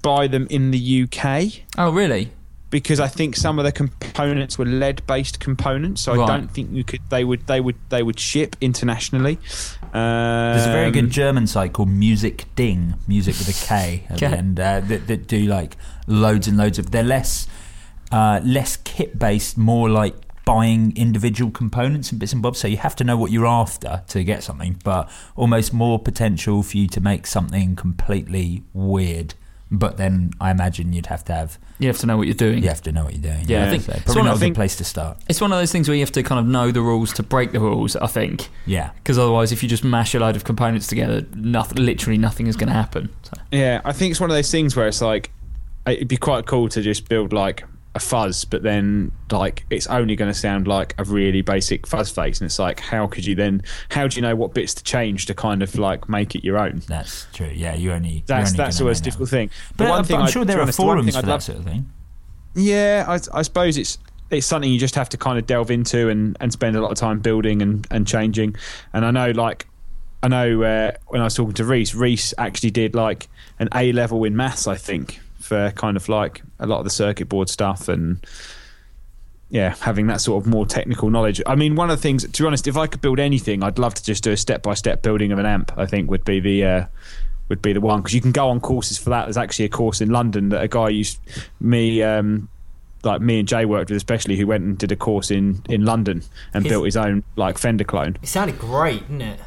buy 0.00 0.28
them 0.28 0.46
in 0.48 0.70
the 0.70 1.02
UK 1.02 1.60
oh, 1.76 1.90
really? 1.92 2.30
because 2.70 3.00
I 3.00 3.06
think 3.06 3.36
some 3.36 3.58
of 3.58 3.66
the 3.66 3.72
components 3.72 4.56
were 4.56 4.64
lead 4.64 5.06
based 5.06 5.40
components. 5.40 6.00
So 6.00 6.14
Right. 6.14 6.24
I 6.24 6.38
don't 6.38 6.50
think 6.50 6.70
you 6.72 6.84
could. 6.84 7.02
They 7.10 7.22
would. 7.22 7.46
They 7.46 7.60
would. 7.60 7.76
They 7.90 8.02
would 8.02 8.18
ship 8.18 8.56
internationally. 8.62 9.38
There's 9.92 10.66
a 10.66 10.72
very 10.72 10.86
Um, 10.86 10.92
good 10.92 11.10
German 11.10 11.46
site 11.46 11.74
called 11.74 11.90
Music 11.90 12.46
Ding, 12.56 12.94
music 13.06 13.34
with 13.36 13.50
a 13.50 13.66
K 13.66 14.04
at 14.08 14.16
Okay. 14.22 14.28
the 14.30 14.38
end, 14.38 14.58
uh, 14.58 14.80
that, 14.80 15.06
that 15.06 15.28
do 15.28 15.40
like 15.44 15.76
loads 16.06 16.48
and 16.48 16.56
loads 16.56 16.78
of. 16.78 16.92
They're 16.92 17.02
less 17.02 17.46
uh, 18.10 18.40
less 18.42 18.78
kit 18.78 19.18
based, 19.18 19.58
more 19.58 19.90
like 19.90 20.14
buying 20.46 20.96
individual 20.96 21.50
components 21.50 22.10
and 22.10 22.18
bits 22.18 22.32
and 22.32 22.40
bobs. 22.40 22.58
So 22.60 22.68
you 22.68 22.78
have 22.78 22.96
to 22.96 23.04
know 23.04 23.16
what 23.18 23.30
you're 23.32 23.46
after 23.46 24.02
to 24.08 24.24
get 24.24 24.42
something, 24.42 24.80
but 24.84 25.10
almost 25.34 25.74
more 25.74 25.98
potential 25.98 26.62
for 26.62 26.78
you 26.78 26.86
to 26.88 27.00
make 27.02 27.26
something 27.26 27.76
completely 27.76 28.62
weird. 28.72 29.34
But 29.68 29.96
then 29.96 30.30
I 30.40 30.52
imagine 30.52 30.92
you'd 30.92 31.06
have 31.06 31.24
to 31.24 31.32
have 31.32 31.58
You 31.80 31.88
have 31.88 31.98
to 31.98 32.06
know 32.06 32.16
what 32.16 32.28
you're 32.28 32.34
doing. 32.36 32.62
you 32.62 32.68
have 32.68 32.80
to 32.82 32.92
know 32.92 33.02
what 33.02 33.14
you're 33.14 33.32
doing. 33.34 33.44
Yeah, 33.48 33.66
I 33.66 33.70
think- 33.70 33.82
so 33.82 33.92
it's 33.92 34.02
probably 34.04 34.20
one 34.20 34.26
not 34.26 34.36
of- 34.36 34.42
a 34.42 34.44
I 34.44 34.48
good 34.50 34.54
place 34.54 34.76
to 34.76 34.84
start. 34.84 35.18
It's 35.28 35.40
one 35.40 35.50
of 35.52 35.58
those 35.58 35.72
things 35.72 35.88
where 35.88 35.96
you 35.96 36.02
have 36.02 36.12
to 36.12 36.22
kind 36.22 36.38
of 36.38 36.46
know 36.46 36.70
the 36.70 36.80
rules 36.80 37.12
to 37.14 37.24
break 37.24 37.50
the 37.50 37.58
rules. 37.58 37.96
I 37.96 38.06
think 38.06 38.48
Yeah. 38.66 38.90
because 38.94 39.18
otherwise, 39.18 39.50
if 39.50 39.64
you 39.64 39.68
just 39.68 39.82
mash 39.82 40.14
a 40.14 40.20
load 40.20 40.36
of 40.36 40.44
components 40.44 40.86
together, 40.86 41.26
nothing, 41.34 41.84
literally 41.84 42.18
nothing 42.18 42.46
is 42.46 42.54
going 42.54 42.68
to 42.68 42.74
happen. 42.74 43.08
So. 43.24 43.32
Yeah, 43.50 43.80
I 43.84 43.92
think 43.92 44.12
it's 44.12 44.20
one 44.20 44.30
of 44.30 44.36
those 44.36 44.52
things 44.52 44.76
where 44.76 44.86
it's 44.86 45.02
like 45.02 45.32
it'd 45.88 46.06
be 46.06 46.16
quite 46.16 46.46
cool 46.46 46.68
to 46.68 46.80
just 46.80 47.08
build 47.08 47.32
like 47.32 47.64
a 47.96 47.98
fuzz, 47.98 48.44
but 48.44 48.62
then 48.62 49.10
like 49.32 49.64
it's 49.70 49.86
only 49.88 50.14
going 50.14 50.30
to 50.30 50.38
sound 50.38 50.68
like 50.68 50.94
a 50.98 51.04
really 51.04 51.42
basic 51.42 51.86
fuzz 51.86 52.10
face, 52.10 52.40
and 52.40 52.46
it's 52.46 52.58
like 52.58 52.78
how 52.80 53.06
could 53.06 53.26
you 53.26 53.34
then? 53.34 53.62
How 53.90 54.06
do 54.06 54.16
you 54.16 54.22
know 54.22 54.36
what 54.36 54.54
bits 54.54 54.74
to 54.74 54.84
change 54.84 55.26
to 55.26 55.34
kind 55.34 55.62
of 55.62 55.76
like 55.76 56.08
make 56.08 56.34
it 56.34 56.44
your 56.44 56.58
own? 56.58 56.82
That's 56.86 57.26
true. 57.32 57.50
Yeah, 57.52 57.74
you 57.74 57.92
only. 57.92 58.22
That's 58.26 58.50
only 58.50 58.56
that's 58.56 58.80
always 58.80 59.00
a 59.00 59.02
difficult 59.02 59.30
thing. 59.30 59.50
But, 59.76 59.84
the 59.84 59.90
one 59.90 60.04
thing 60.04 60.16
I'm 60.16 60.28
sure 60.28 60.44
there 60.44 60.58
are 60.58 60.62
honest, 60.62 60.76
the 60.78 60.82
forums 60.82 61.12
for 61.12 61.18
I'd 61.18 61.24
that 61.24 61.30
love- 61.30 61.42
sort 61.42 61.58
of 61.58 61.64
thing. 61.64 61.90
Yeah, 62.54 63.04
I, 63.06 63.38
I 63.38 63.42
suppose 63.42 63.76
it's 63.76 63.98
it's 64.30 64.46
something 64.46 64.70
you 64.70 64.78
just 64.78 64.94
have 64.94 65.08
to 65.10 65.16
kind 65.16 65.38
of 65.38 65.46
delve 65.46 65.70
into 65.70 66.08
and, 66.08 66.36
and 66.40 66.52
spend 66.52 66.76
a 66.76 66.80
lot 66.80 66.90
of 66.90 66.98
time 66.98 67.20
building 67.20 67.62
and, 67.62 67.86
and 67.90 68.06
changing. 68.06 68.56
And 68.92 69.04
I 69.04 69.10
know, 69.12 69.30
like, 69.30 69.68
I 70.22 70.28
know 70.28 70.62
uh, 70.62 70.92
when 71.06 71.20
I 71.20 71.24
was 71.24 71.34
talking 71.34 71.54
to 71.54 71.64
Reese, 71.64 71.94
Reese 71.94 72.34
actually 72.36 72.72
did 72.72 72.94
like 72.94 73.28
an 73.60 73.68
A 73.74 73.92
level 73.92 74.24
in 74.24 74.34
maths, 74.34 74.66
I 74.66 74.74
think, 74.76 75.20
for 75.46 75.70
kind 75.72 75.96
of 75.96 76.08
like 76.08 76.42
a 76.58 76.66
lot 76.66 76.78
of 76.78 76.84
the 76.84 76.90
circuit 76.90 77.28
board 77.28 77.48
stuff 77.48 77.88
and 77.88 78.24
yeah, 79.48 79.74
having 79.80 80.08
that 80.08 80.20
sort 80.20 80.42
of 80.42 80.48
more 80.48 80.66
technical 80.66 81.08
knowledge. 81.08 81.40
I 81.46 81.54
mean, 81.54 81.76
one 81.76 81.88
of 81.88 81.96
the 81.98 82.02
things, 82.02 82.28
to 82.28 82.42
be 82.42 82.46
honest, 82.46 82.66
if 82.66 82.76
I 82.76 82.86
could 82.88 83.00
build 83.00 83.20
anything, 83.20 83.62
I'd 83.62 83.78
love 83.78 83.94
to 83.94 84.02
just 84.02 84.24
do 84.24 84.32
a 84.32 84.36
step 84.36 84.62
by 84.62 84.74
step 84.74 85.02
building 85.02 85.30
of 85.32 85.38
an 85.38 85.46
amp. 85.46 85.72
I 85.76 85.86
think 85.86 86.10
would 86.10 86.24
be 86.24 86.40
the 86.40 86.64
uh, 86.64 86.86
would 87.48 87.62
be 87.62 87.72
the 87.72 87.80
one 87.80 88.00
because 88.00 88.12
you 88.14 88.20
can 88.20 88.32
go 88.32 88.48
on 88.48 88.60
courses 88.60 88.98
for 88.98 89.10
that. 89.10 89.26
There's 89.26 89.36
actually 89.36 89.66
a 89.66 89.70
course 89.70 90.00
in 90.00 90.10
London 90.10 90.48
that 90.48 90.62
a 90.62 90.68
guy 90.68 90.88
used 90.88 91.20
me. 91.60 92.02
Um, 92.02 92.48
like 93.04 93.20
me 93.20 93.38
and 93.38 93.46
Jay 93.46 93.64
worked 93.66 93.90
with, 93.90 93.96
especially 93.98 94.36
who 94.36 94.48
went 94.48 94.64
and 94.64 94.76
did 94.76 94.90
a 94.90 94.96
course 94.96 95.30
in, 95.30 95.62
in 95.68 95.84
London 95.84 96.22
and 96.52 96.64
His- 96.64 96.72
built 96.72 96.86
his 96.86 96.96
own 96.96 97.22
like 97.36 97.56
Fender 97.56 97.84
clone. 97.84 98.16
It 98.20 98.26
sounded 98.28 98.58
great, 98.58 99.02
didn't 99.02 99.20
it? 99.22 99.40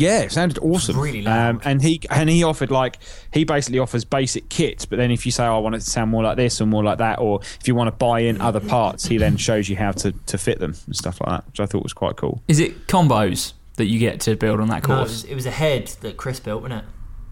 Yeah, 0.00 0.20
it 0.20 0.30
sounded 0.32 0.58
awesome. 0.58 0.98
really 0.98 1.22
loud. 1.22 1.56
Um, 1.56 1.60
and 1.64 1.82
he 1.82 2.00
and 2.10 2.30
he 2.30 2.44
offered 2.44 2.70
like 2.70 2.98
he 3.32 3.42
basically 3.44 3.80
offers 3.80 4.04
basic 4.04 4.48
kits, 4.48 4.86
but 4.86 4.96
then 4.96 5.10
if 5.10 5.26
you 5.26 5.32
say, 5.32 5.44
oh, 5.44 5.56
I 5.56 5.58
want 5.58 5.74
it 5.74 5.80
to 5.80 5.90
sound 5.90 6.10
more 6.12 6.22
like 6.22 6.36
this 6.36 6.60
or 6.60 6.66
more 6.66 6.84
like 6.84 6.98
that, 6.98 7.18
or 7.18 7.40
if 7.42 7.66
you 7.66 7.74
want 7.74 7.88
to 7.88 7.92
buy 7.96 8.20
in 8.20 8.40
other 8.40 8.60
parts, 8.60 9.06
he 9.06 9.18
then 9.18 9.36
shows 9.36 9.68
you 9.68 9.76
how 9.76 9.90
to, 9.92 10.12
to 10.12 10.38
fit 10.38 10.60
them 10.60 10.74
and 10.86 10.94
stuff 10.96 11.20
like 11.20 11.30
that, 11.30 11.46
which 11.48 11.58
I 11.60 11.66
thought 11.66 11.82
was 11.82 11.92
quite 11.92 12.16
cool. 12.16 12.40
Is 12.46 12.60
it 12.60 12.86
combos 12.86 13.54
that 13.74 13.86
you 13.86 13.98
get 13.98 14.20
to 14.20 14.36
build 14.36 14.60
on 14.60 14.68
that 14.68 14.86
No, 14.88 14.94
it 14.94 14.96
course? 14.98 15.08
was, 15.10 15.24
it 15.24 15.34
was 15.34 15.46
a 15.46 15.50
head 15.50 15.88
that 16.02 16.16
Chris 16.16 16.38
built, 16.38 16.62
wasn't 16.62 16.80
it? 16.82 16.84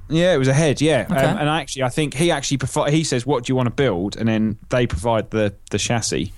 Yeah, 0.08 0.34
it 0.34 0.38
was 0.38 0.48
a 0.48 0.52
head. 0.54 0.80
Yeah, 0.80 1.06
Okay. 1.10 1.20
um, 1.20 1.36
and 1.38 1.48
actually, 1.48 1.82
I 1.84 1.88
think 1.88 2.14
he 2.14 2.30
actually 2.30 2.58
provi- 2.58 2.92
he 2.92 3.02
says, 3.04 3.26
"What 3.26 3.44
do 3.44 3.50
you 3.50 3.56
want 3.56 3.66
to 3.66 3.74
build?" 3.74 4.16
and 4.16 4.28
then 4.28 4.56
they 4.68 4.86
provide 4.86 5.30
the 5.30 5.54
the 5.72 5.78
chassis, 5.78 6.32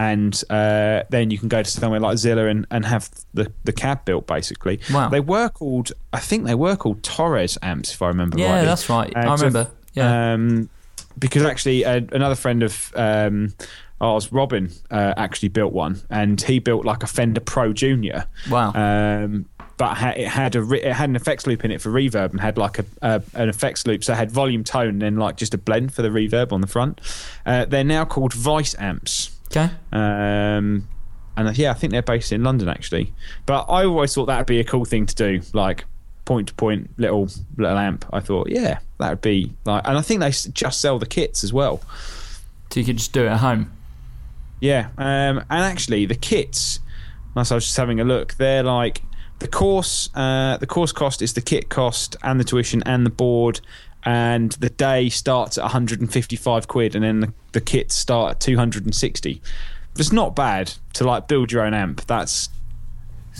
and 0.00 0.42
uh, 0.48 1.02
then 1.10 1.30
you 1.30 1.38
can 1.38 1.48
go 1.48 1.62
to 1.62 1.70
somewhere 1.70 2.00
like 2.00 2.16
Zilla 2.16 2.46
and, 2.46 2.66
and 2.70 2.86
have 2.86 3.10
the 3.34 3.52
the 3.64 3.72
cab 3.72 4.04
built. 4.06 4.26
Basically, 4.26 4.80
Wow. 4.92 5.08
They 5.10 5.20
were 5.20 5.48
called, 5.50 5.92
I 6.12 6.20
think 6.20 6.46
they 6.46 6.54
were 6.54 6.76
called 6.76 7.02
Torres 7.02 7.58
amps, 7.62 7.92
if 7.92 8.00
I 8.00 8.08
remember 8.08 8.38
yeah, 8.38 8.52
rightly. 8.52 8.66
that's 8.66 8.88
right. 8.88 9.12
Uh, 9.14 9.32
I 9.32 9.36
so- 9.36 9.46
remember. 9.46 9.70
Yeah. 9.92 10.32
Um, 10.32 10.70
because 11.18 11.42
actually, 11.42 11.84
uh, 11.84 12.00
another 12.12 12.36
friend 12.36 12.62
of 12.62 12.92
um, 12.94 13.52
ours, 14.00 14.32
Robin, 14.32 14.70
uh, 14.90 15.12
actually 15.16 15.48
built 15.48 15.72
one, 15.72 16.00
and 16.08 16.40
he 16.40 16.60
built 16.60 16.84
like 16.86 17.02
a 17.02 17.06
Fender 17.06 17.40
Pro 17.40 17.72
Junior. 17.72 18.24
wow. 18.48 18.72
Um, 18.74 19.46
but 19.76 19.96
it 20.16 20.28
had 20.28 20.56
a 20.56 20.62
it 20.72 20.92
had 20.92 21.08
an 21.08 21.16
effects 21.16 21.46
loop 21.46 21.64
in 21.64 21.70
it 21.70 21.80
for 21.80 21.90
reverb, 21.90 22.30
and 22.30 22.40
had 22.40 22.56
like 22.58 22.78
a, 22.78 22.84
a 23.02 23.22
an 23.34 23.48
effects 23.48 23.86
loop, 23.86 24.04
so 24.04 24.12
it 24.12 24.16
had 24.16 24.30
volume, 24.30 24.62
tone, 24.62 24.88
and 24.88 25.02
then 25.02 25.16
like 25.16 25.36
just 25.36 25.54
a 25.54 25.58
blend 25.58 25.92
for 25.92 26.02
the 26.02 26.08
reverb 26.10 26.52
on 26.52 26.60
the 26.60 26.66
front. 26.66 27.00
Uh, 27.44 27.64
they're 27.64 27.84
now 27.84 28.04
called 28.04 28.32
Vice 28.34 28.74
amps. 28.78 29.30
Okay. 29.50 29.72
Um, 29.92 30.88
and 31.36 31.48
uh, 31.48 31.52
yeah, 31.54 31.70
I 31.70 31.74
think 31.74 31.92
they're 31.92 32.02
based 32.02 32.32
in 32.32 32.42
London 32.42 32.68
actually. 32.68 33.12
But 33.46 33.64
I 33.68 33.84
always 33.84 34.14
thought 34.14 34.26
that'd 34.26 34.46
be 34.46 34.60
a 34.60 34.64
cool 34.64 34.84
thing 34.84 35.06
to 35.06 35.14
do, 35.14 35.40
like 35.52 35.84
point 36.24 36.48
to 36.48 36.54
point 36.54 36.90
little 36.96 37.28
little 37.56 37.78
amp. 37.78 38.04
I 38.12 38.20
thought, 38.20 38.48
yeah, 38.48 38.78
that 38.98 39.10
would 39.10 39.20
be 39.20 39.52
like, 39.64 39.86
and 39.86 39.96
I 39.96 40.02
think 40.02 40.20
they 40.20 40.30
just 40.30 40.80
sell 40.80 40.98
the 40.98 41.06
kits 41.06 41.42
as 41.42 41.52
well. 41.52 41.80
So 42.70 42.80
you 42.80 42.86
could 42.86 42.98
just 42.98 43.12
do 43.12 43.24
it 43.24 43.28
at 43.28 43.38
home. 43.38 43.72
Yeah, 44.60 44.88
um, 44.98 45.38
and 45.38 45.64
actually 45.64 46.06
the 46.06 46.14
kits. 46.14 46.80
As 47.36 47.50
I 47.52 47.54
was 47.54 47.64
just 47.64 47.76
having 47.76 48.00
a 48.00 48.04
look, 48.04 48.34
they're 48.34 48.62
like 48.62 49.02
the 49.38 49.48
course. 49.48 50.10
Uh, 50.14 50.56
the 50.58 50.66
course 50.66 50.92
cost 50.92 51.22
is 51.22 51.34
the 51.34 51.40
kit 51.40 51.68
cost 51.68 52.16
and 52.22 52.38
the 52.38 52.44
tuition 52.44 52.82
and 52.84 53.06
the 53.06 53.10
board. 53.10 53.60
And 54.04 54.52
the 54.52 54.70
day 54.70 55.08
starts 55.10 55.58
at 55.58 55.62
155 55.62 56.68
quid, 56.68 56.94
and 56.94 57.04
then 57.04 57.20
the, 57.20 57.32
the 57.52 57.60
kits 57.60 57.94
start 57.94 58.32
at 58.32 58.40
260. 58.40 59.42
It's 59.98 60.12
not 60.12 60.34
bad 60.34 60.72
to 60.94 61.04
like 61.04 61.28
build 61.28 61.52
your 61.52 61.62
own 61.66 61.74
amp. 61.74 62.06
That's 62.06 62.48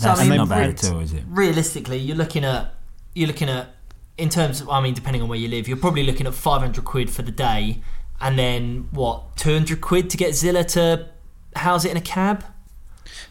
That's 0.01 0.19
I 0.19 0.27
mean, 0.27 0.37
not 0.37 0.49
bad 0.49 0.67
re- 0.67 0.73
at 0.73 0.91
all, 0.91 0.99
is 0.99 1.13
it? 1.13 1.23
Realistically, 1.27 1.97
you're 1.97 2.17
looking 2.17 2.43
at 2.45 2.73
you're 3.13 3.27
looking 3.27 3.49
at 3.49 3.73
in 4.17 4.29
terms 4.29 4.61
of 4.61 4.69
I 4.69 4.81
mean, 4.81 4.93
depending 4.93 5.21
on 5.21 5.29
where 5.29 5.39
you 5.39 5.47
live, 5.47 5.67
you're 5.67 5.77
probably 5.77 6.03
looking 6.03 6.27
at 6.27 6.33
500 6.33 6.83
quid 6.85 7.09
for 7.09 7.23
the 7.23 7.31
day, 7.31 7.81
and 8.19 8.37
then 8.37 8.87
what 8.91 9.35
200 9.37 9.81
quid 9.81 10.09
to 10.11 10.17
get 10.17 10.35
Zilla 10.35 10.63
to 10.65 11.07
house 11.55 11.85
it 11.85 11.91
in 11.91 11.97
a 11.97 12.01
cab. 12.01 12.43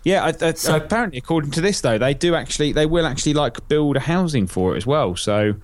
Yeah, 0.02 0.24
I, 0.24 0.46
I, 0.48 0.52
So- 0.54 0.76
apparently, 0.76 1.18
according 1.18 1.52
to 1.52 1.60
this 1.60 1.80
though, 1.80 1.98
they 1.98 2.14
do 2.14 2.34
actually 2.34 2.72
they 2.72 2.86
will 2.86 3.06
actually 3.06 3.34
like 3.34 3.68
build 3.68 3.96
a 3.96 4.00
housing 4.00 4.46
for 4.46 4.74
it 4.74 4.78
as 4.78 4.86
well. 4.86 5.14
So, 5.14 5.54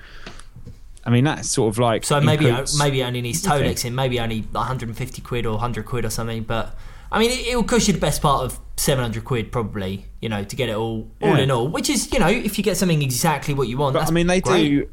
I 1.07 1.11
mean, 1.11 1.25
that's 1.25 1.49
sort 1.49 1.73
of 1.73 1.79
like 1.79 2.05
So 2.05 2.21
maybe 2.21 2.47
uh, 2.47 2.49
includes- 2.49 2.79
maybe 2.79 3.01
it 3.01 3.05
only 3.05 3.23
needs 3.23 3.47
Okay. 3.47 3.63
Todex 3.73 3.85
in, 3.85 3.95
maybe 3.95 4.19
only 4.21 4.41
150 4.41 5.23
quid 5.23 5.47
or 5.47 5.53
100 5.53 5.87
quid 5.87 6.05
or 6.05 6.11
something. 6.11 6.43
But 6.43 6.77
I 7.13 7.19
mean, 7.21 7.31
it, 7.31 7.47
it 7.47 7.57
will 7.57 7.63
cost 7.65 7.87
you 7.87 7.95
the 7.95 8.01
best 8.01 8.21
part 8.21 8.43
of 8.45 8.59
700 8.77 9.25
quid 9.25 9.53
probably. 9.53 10.07
You 10.21 10.29
know, 10.29 10.43
to 10.45 10.57
get 10.57 10.69
it 10.69 10.75
all 10.77 11.09
all 11.23 11.37
Yeah. 11.37 11.39
in 11.39 11.51
all, 11.51 11.69
which 11.69 11.89
is 11.89 12.13
you 12.13 12.19
know, 12.19 12.29
if 12.29 12.59
you 12.59 12.65
get 12.65 12.77
something 12.77 13.01
exactly 13.03 13.55
what 13.55 13.69
you 13.69 13.79
want. 13.79 13.95
But 13.95 14.01
that's 14.01 14.11
I 14.11 14.15
mean, 14.15 14.27
they 14.27 14.41
great. 14.41 14.69
do 14.69 14.91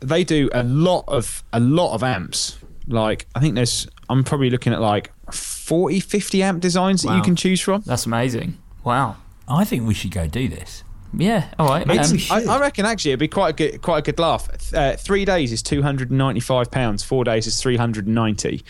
they 0.00 0.24
do 0.24 0.48
a 0.52 0.62
lot 0.62 1.04
of 1.08 1.42
a 1.52 1.60
lot 1.60 1.94
of 1.94 2.02
amps. 2.02 2.58
Like 2.86 3.26
I 3.34 3.40
think 3.40 3.54
there's 3.54 3.88
I'm 4.08 4.22
probably 4.24 4.50
looking 4.50 4.72
at 4.72 4.80
like 4.80 5.10
40, 5.32 6.00
50 6.00 6.42
amp 6.42 6.60
designs 6.60 7.02
that 7.02 7.16
you 7.16 7.22
can 7.22 7.34
choose 7.34 7.60
from. 7.60 7.82
That's 7.86 8.06
amazing. 8.06 8.58
Wow. 8.84 9.16
I 9.48 9.64
think 9.64 9.86
we 9.86 9.94
should 9.94 10.12
go 10.12 10.26
do 10.28 10.48
this. 10.48 10.84
Yeah. 11.14 11.48
All 11.58 11.68
right. 11.68 11.88
Um. 11.88 12.18
I, 12.30 12.44
I 12.44 12.60
reckon 12.60 12.84
actually 12.84 13.12
it'd 13.12 13.20
be 13.20 13.28
quite 13.28 13.50
a 13.50 13.52
good 13.52 13.82
quite 13.82 13.98
a 13.98 14.02
good 14.02 14.18
laugh. 14.18 14.48
Uh, 14.74 14.96
three 14.96 15.24
days 15.24 15.52
is 15.52 15.62
two 15.62 15.82
hundred 15.82 16.10
and 16.10 16.18
ninety 16.18 16.40
five 16.40 16.70
pounds. 16.70 17.02
Four 17.02 17.24
days 17.24 17.46
is 17.46 17.60
three 17.60 17.76
hundred 17.76 18.06
and 18.06 18.14
ninety. 18.14 18.64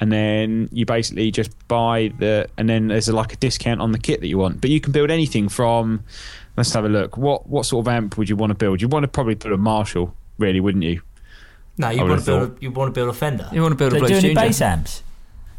And 0.00 0.10
then 0.10 0.68
you 0.72 0.84
basically 0.84 1.30
just 1.30 1.52
buy 1.68 2.12
the, 2.18 2.48
and 2.58 2.68
then 2.68 2.88
there's 2.88 3.06
a, 3.08 3.12
like 3.12 3.32
a 3.32 3.36
discount 3.36 3.80
on 3.80 3.92
the 3.92 4.00
kit 4.00 4.20
that 4.20 4.26
you 4.26 4.36
want. 4.36 4.60
But 4.60 4.70
you 4.70 4.80
can 4.80 4.90
build 4.92 5.10
anything 5.10 5.48
from. 5.48 6.02
Let's 6.56 6.72
have 6.74 6.84
a 6.84 6.88
look. 6.88 7.16
What 7.16 7.46
what 7.46 7.66
sort 7.66 7.86
of 7.86 7.92
amp 7.92 8.18
would 8.18 8.28
you 8.28 8.34
want 8.34 8.50
to 8.50 8.56
build? 8.56 8.82
You 8.82 8.88
want 8.88 9.04
to 9.04 9.08
probably 9.08 9.36
build 9.36 9.54
a 9.54 9.56
Marshall, 9.58 10.12
really, 10.38 10.58
wouldn't 10.60 10.82
you? 10.82 11.02
no, 11.78 11.88
you 11.90 12.04
want 12.04 12.20
to 12.20 12.26
build 12.26 12.42
a, 12.42 12.60
you 12.60 12.70
want 12.70 12.88
to 12.88 12.92
build 12.92 13.08
a 13.08 13.12
Fender. 13.12 13.48
you 13.52 13.62
want 13.62 13.72
to 13.72 13.76
build 13.76 13.92
a 13.92 13.94
They 13.94 14.00
do 14.00 14.06
Blues 14.06 14.24
any 14.24 14.34
Junior? 14.34 14.48
bass 14.48 14.60
amps? 14.60 15.02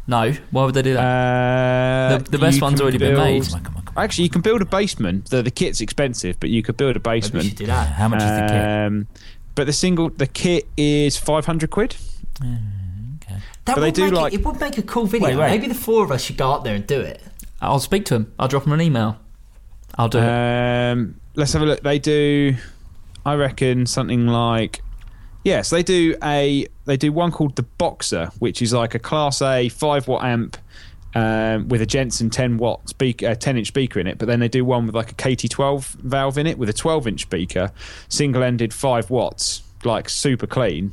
No. 0.06 0.32
Why 0.50 0.64
would 0.64 0.74
they 0.74 0.82
do 0.82 0.94
that? 0.94 1.00
Uh, 1.02 2.18
The- 2.18 2.30
the 2.32 2.38
best 2.38 2.60
one's 2.60 2.74
can 2.74 2.82
already 2.82 2.98
been 2.98 3.14
made. 3.16 3.40
build- 3.40 3.46
Come 3.48 3.54
on, 3.58 3.64
come 3.64 3.76
on, 3.76 3.82
come 3.84 3.94
on. 3.96 4.04
Actually, 4.04 4.24
you 4.24 4.30
can 4.30 4.40
build 4.42 4.60
a 4.62 4.66
Bassman. 4.66 5.26
The, 5.28 5.42
the 5.42 5.50
kit's 5.50 5.80
expensive, 5.80 6.38
but 6.40 6.50
you 6.50 6.62
could 6.62 6.76
build 6.76 6.96
a 6.96 7.00
Maybe 7.08 7.26
we 7.32 7.40
Bassman. 7.40 7.56
do 7.56 7.66
that. 7.66 7.88
How 7.94 8.08
much 8.08 8.20
is 8.22 8.28
the 8.28 8.46
kit? 8.48 8.64
Um, 8.86 9.06
but 9.54 9.66
the 9.66 9.72
single, 9.72 10.10
the 10.10 10.26
kit 10.26 10.66
is 10.76 11.16
five 11.16 11.46
hundred 11.46 11.70
quid. 11.70 11.96
Okay. 12.42 13.36
That 13.64 13.76
But 13.76 13.76
they 13.76 13.80
would 13.86 13.94
do 13.94 14.04
make 14.04 14.12
like- 14.12 14.32
it, 14.34 14.40
it 14.40 14.46
would 14.46 14.60
make 14.60 14.78
a 14.78 14.82
cool 14.82 15.06
video. 15.06 15.28
Wait, 15.28 15.36
wait. 15.36 15.50
Maybe 15.50 15.68
the 15.68 15.74
four 15.74 16.04
of 16.04 16.10
us 16.10 16.22
should 16.22 16.36
go 16.36 16.52
up 16.52 16.64
there 16.64 16.74
and 16.74 16.86
do 16.86 17.00
it. 17.00 17.22
I'll 17.62 17.78
speak 17.78 18.04
to 18.06 18.14
him. 18.16 18.32
I'll 18.38 18.48
drop 18.48 18.66
him 18.66 18.72
an 18.72 18.80
email. 18.82 19.16
I'll 19.96 20.08
do 20.08 20.18
it. 20.18 20.28
Um, 20.28 21.14
let's 21.34 21.52
have 21.54 21.62
a 21.62 21.64
look. 21.66 21.82
They 21.82 21.98
do, 21.98 22.56
I 23.24 23.34
reckon, 23.34 23.86
something 23.86 24.26
like. 24.26 24.82
Yes, 25.44 25.70
they 25.70 25.82
do 25.82 26.16
a 26.22 26.66
they 26.86 26.96
do 26.96 27.12
one 27.12 27.30
called 27.30 27.56
the 27.56 27.62
Boxer, 27.62 28.30
which 28.38 28.62
is 28.62 28.72
like 28.72 28.94
a 28.94 28.98
Class 28.98 29.42
A 29.42 29.68
five 29.68 30.08
watt 30.08 30.24
amp 30.24 30.56
um, 31.14 31.68
with 31.68 31.82
a 31.82 31.86
Jensen 31.86 32.30
ten 32.30 32.56
watt 32.56 32.88
speaker, 32.88 33.28
uh, 33.28 33.34
ten 33.34 33.56
inch 33.56 33.68
speaker 33.68 34.00
in 34.00 34.06
it. 34.06 34.18
But 34.18 34.26
then 34.26 34.40
they 34.40 34.48
do 34.48 34.64
one 34.64 34.86
with 34.86 34.94
like 34.94 35.12
a 35.12 35.14
KT 35.14 35.50
twelve 35.50 35.86
valve 36.00 36.38
in 36.38 36.46
it 36.46 36.58
with 36.58 36.70
a 36.70 36.72
twelve 36.72 37.06
inch 37.06 37.22
speaker, 37.22 37.70
single 38.08 38.42
ended 38.42 38.72
five 38.72 39.10
watts, 39.10 39.62
like 39.84 40.08
super 40.08 40.46
clean, 40.46 40.92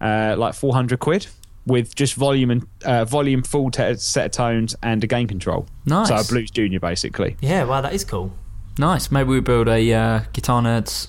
uh, 0.00 0.34
like 0.36 0.54
four 0.54 0.74
hundred 0.74 0.98
quid 0.98 1.28
with 1.66 1.94
just 1.94 2.14
volume 2.14 2.50
and 2.50 2.66
uh, 2.84 3.04
volume 3.04 3.42
full 3.42 3.70
te- 3.70 3.94
set 3.94 4.26
of 4.26 4.32
tones 4.32 4.76
and 4.82 5.02
a 5.02 5.06
gain 5.06 5.26
control. 5.26 5.66
Nice. 5.86 6.08
So 6.08 6.16
a 6.16 6.24
Blues 6.24 6.50
Junior 6.50 6.80
basically. 6.80 7.36
Yeah, 7.40 7.64
wow, 7.64 7.80
that 7.80 7.94
is 7.94 8.04
cool. 8.04 8.32
Nice. 8.76 9.10
Maybe 9.10 9.30
we 9.30 9.40
build 9.40 9.68
a 9.68 9.92
uh, 9.92 10.20
Guitar 10.32 10.60
Nerds 10.60 11.08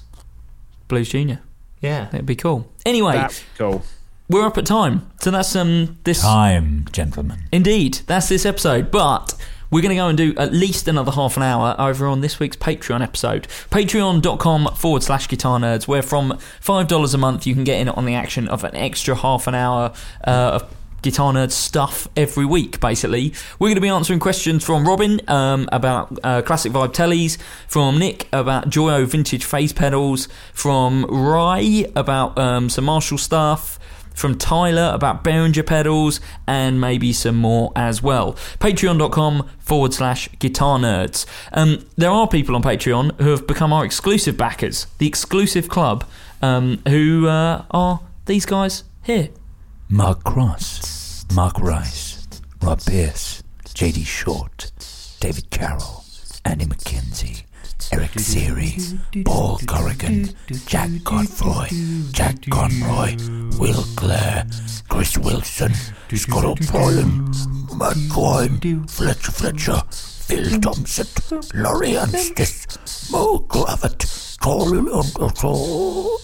Blues 0.88 1.10
Junior. 1.10 1.42
Yeah. 1.86 2.08
it'd 2.14 2.26
be 2.26 2.36
cool. 2.36 2.72
Anyway, 2.86 3.14
That's 3.14 3.44
cool. 3.58 3.84
we're 4.30 4.46
up 4.46 4.58
at 4.58 4.66
time. 4.66 5.10
So 5.22 5.32
that's 5.32 5.56
um 5.56 5.98
this 6.04 6.22
Time, 6.22 6.86
gentlemen. 6.92 7.44
Indeed, 7.52 8.00
that's 8.08 8.28
this 8.30 8.46
episode. 8.46 8.92
But 8.92 9.34
we're 9.72 9.82
going 9.82 9.90
to 9.90 9.96
go 9.96 10.08
and 10.08 10.18
do 10.18 10.34
at 10.38 10.54
least 10.54 10.88
another 10.88 11.12
half 11.12 11.38
an 11.38 11.44
hour 11.44 11.76
over 11.80 12.06
on 12.08 12.22
this 12.22 12.40
week's 12.40 12.56
Patreon 12.56 13.02
episode. 13.02 13.48
Patreon.com 13.72 14.68
forward 14.76 15.04
slash 15.04 15.28
guitar 15.28 15.60
nerds, 15.60 15.88
where 15.88 16.02
from 16.04 16.34
$5 16.62 17.14
a 17.14 17.18
month 17.18 17.48
you 17.48 17.54
can 17.56 17.64
get 17.64 17.80
in 17.80 17.90
on 17.90 18.06
the 18.06 18.14
action 18.14 18.48
of 18.48 18.64
an 18.64 18.76
extra 18.76 19.16
half 19.16 19.48
an 19.48 19.56
hour 19.56 19.92
uh, 20.26 20.60
of 20.62 20.76
guitar 21.06 21.32
nerd 21.32 21.52
stuff 21.52 22.08
every 22.18 22.46
week, 22.46 22.80
basically. 22.80 23.32
We're 23.60 23.68
going 23.68 23.76
to 23.76 23.82
be 23.82 23.88
answering 23.88 24.20
questions 24.20 24.64
from 24.66 24.86
Robin 24.86 25.22
um, 25.30 25.70
about 25.72 26.20
uh, 26.24 26.42
classic 26.42 26.74
vibe 26.74 26.94
tellies, 26.94 27.38
from 27.68 28.00
Nick 28.00 28.28
about 28.34 28.70
Joyo 28.70 29.06
vintage 29.06 29.46
phase 29.46 29.72
pedals, 29.72 30.28
from 30.52 31.06
Rye 31.06 31.86
about 31.96 32.38
um, 32.38 32.70
some 32.70 32.86
Marshall 32.86 33.18
stuff 33.18 33.80
from 34.16 34.38
Tyler 34.38 34.92
about 34.94 35.26
Behringer 35.26 35.66
pedals 35.66 36.22
and 36.48 36.80
maybe 36.80 37.12
some 37.12 37.36
more 37.36 37.74
as 37.76 38.02
well. 38.02 38.34
Patreon.com 38.60 39.50
forward 39.60 39.94
slash 39.94 40.30
guitar 40.40 40.80
nerds. 40.80 41.26
Um, 41.52 41.86
there 41.98 42.10
are 42.10 42.28
people 42.28 42.56
on 42.56 42.64
Patreon 42.64 43.20
who 43.20 43.30
have 43.32 43.46
become 43.46 43.74
our 43.74 43.84
exclusive 43.84 44.38
backers, 44.38 44.88
the 45.00 45.08
exclusive 45.08 45.68
club, 45.68 46.06
um, 46.42 46.82
who 46.88 47.28
uh, 47.28 47.66
are 47.72 48.00
these 48.26 48.46
guys 48.46 48.86
here. 49.04 49.30
Mark 49.88 50.24
Cross, 50.24 50.95
Mark 51.34 51.60
Rice, 51.60 52.28
Rob 52.62 52.80
Pierce, 52.86 53.44
JD 53.74 54.06
Short, 54.06 54.72
David 55.20 55.50
Carroll, 55.50 56.04
Annie 56.46 56.66
McKenzie, 56.66 57.44
Eric 57.92 58.20
Siri, 58.20 58.78
Paul 59.26 59.60
Corrigan, 59.68 60.30
Jack 60.66 60.90
Godfroy, 61.04 61.68
Jack 62.12 62.36
Conroy, 62.50 63.16
Will 63.60 63.84
Clare, 63.96 64.46
Chris 64.88 65.18
Wilson, 65.18 65.74
Scott 66.14 66.46
O'Brien, 66.46 67.26
Matt 67.78 67.98
Coyne, 68.10 68.88
Fletcher 68.88 69.32
Fletcher, 69.32 69.82
Phil 69.92 70.60
Thompson, 70.62 71.42
Laurie 71.54 71.96
Anstis, 71.98 73.12
Mo 73.12 73.40
Gravett, 73.48 74.38
Colin 74.40 74.88
Uncle. 74.90 76.20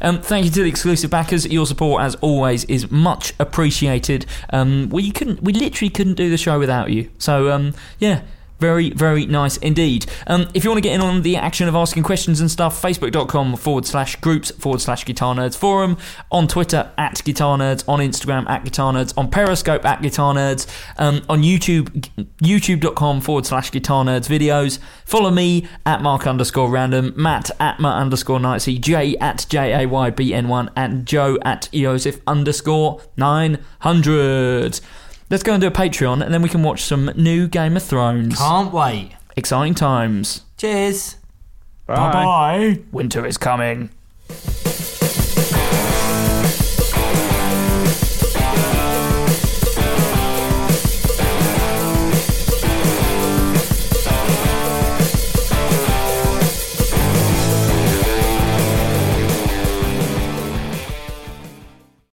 Um, 0.00 0.20
thank 0.20 0.44
you 0.44 0.50
to 0.52 0.62
the 0.62 0.68
exclusive 0.68 1.10
backers. 1.10 1.46
Your 1.46 1.66
support, 1.66 2.02
as 2.02 2.14
always, 2.16 2.64
is 2.64 2.90
much 2.90 3.34
appreciated. 3.38 4.26
Um, 4.50 4.88
we 4.90 5.10
couldn't, 5.10 5.42
we 5.42 5.52
literally 5.52 5.90
couldn't 5.90 6.14
do 6.14 6.30
the 6.30 6.38
show 6.38 6.58
without 6.58 6.90
you. 6.90 7.10
So, 7.18 7.50
um, 7.50 7.74
yeah. 7.98 8.22
Very, 8.58 8.90
very 8.90 9.24
nice 9.26 9.56
indeed. 9.58 10.06
Um, 10.26 10.48
if 10.52 10.64
you 10.64 10.70
want 10.70 10.78
to 10.78 10.88
get 10.88 10.94
in 10.94 11.00
on 11.00 11.22
the 11.22 11.36
action 11.36 11.68
of 11.68 11.76
asking 11.76 12.02
questions 12.02 12.40
and 12.40 12.50
stuff, 12.50 12.80
facebook.com 12.82 13.56
forward 13.56 13.86
slash 13.86 14.16
groups 14.16 14.50
forward 14.50 14.80
slash 14.80 15.04
guitar 15.04 15.34
nerds 15.34 15.56
forum, 15.56 15.96
on 16.32 16.48
Twitter 16.48 16.90
at 16.98 17.22
guitar 17.24 17.56
nerds, 17.56 17.88
on 17.88 18.00
Instagram 18.00 18.48
at 18.48 18.64
guitar 18.64 18.92
nerds, 18.92 19.16
on 19.16 19.30
Periscope 19.30 19.84
at 19.84 20.02
guitar 20.02 20.34
nerds, 20.34 20.66
um, 20.98 21.22
on 21.28 21.42
YouTube, 21.42 21.88
youtube.com 22.38 23.20
forward 23.20 23.46
slash 23.46 23.70
guitar 23.70 24.04
nerds 24.04 24.28
videos. 24.28 24.80
Follow 25.04 25.30
me 25.30 25.68
at 25.86 26.02
mark 26.02 26.26
underscore 26.26 26.68
random, 26.68 27.12
Matt 27.16 27.50
at 27.60 27.78
Matt 27.78 27.94
underscore 27.94 28.38
Knightsy, 28.38 28.80
Jay 28.80 29.16
at 29.18 29.46
J 29.48 29.84
A 29.84 29.86
Y 29.86 30.10
B 30.10 30.34
N 30.34 30.48
1, 30.48 30.70
and 30.74 31.06
Joe 31.06 31.38
at 31.42 31.68
Eosif 31.72 32.20
underscore 32.26 33.00
900. 33.16 34.80
Let's 35.30 35.42
go 35.42 35.52
and 35.52 35.60
do 35.60 35.66
a 35.66 35.70
Patreon 35.70 36.24
and 36.24 36.32
then 36.32 36.40
we 36.40 36.48
can 36.48 36.62
watch 36.62 36.82
some 36.82 37.10
new 37.14 37.48
Game 37.48 37.76
of 37.76 37.82
Thrones. 37.82 38.38
Can't 38.38 38.72
wait. 38.72 39.12
Exciting 39.36 39.74
times. 39.74 40.42
Cheers. 40.56 41.16
Bye. 41.86 42.12
Bye. 42.12 42.80
Winter 42.92 43.26
is 43.26 43.36
coming. 43.36 43.90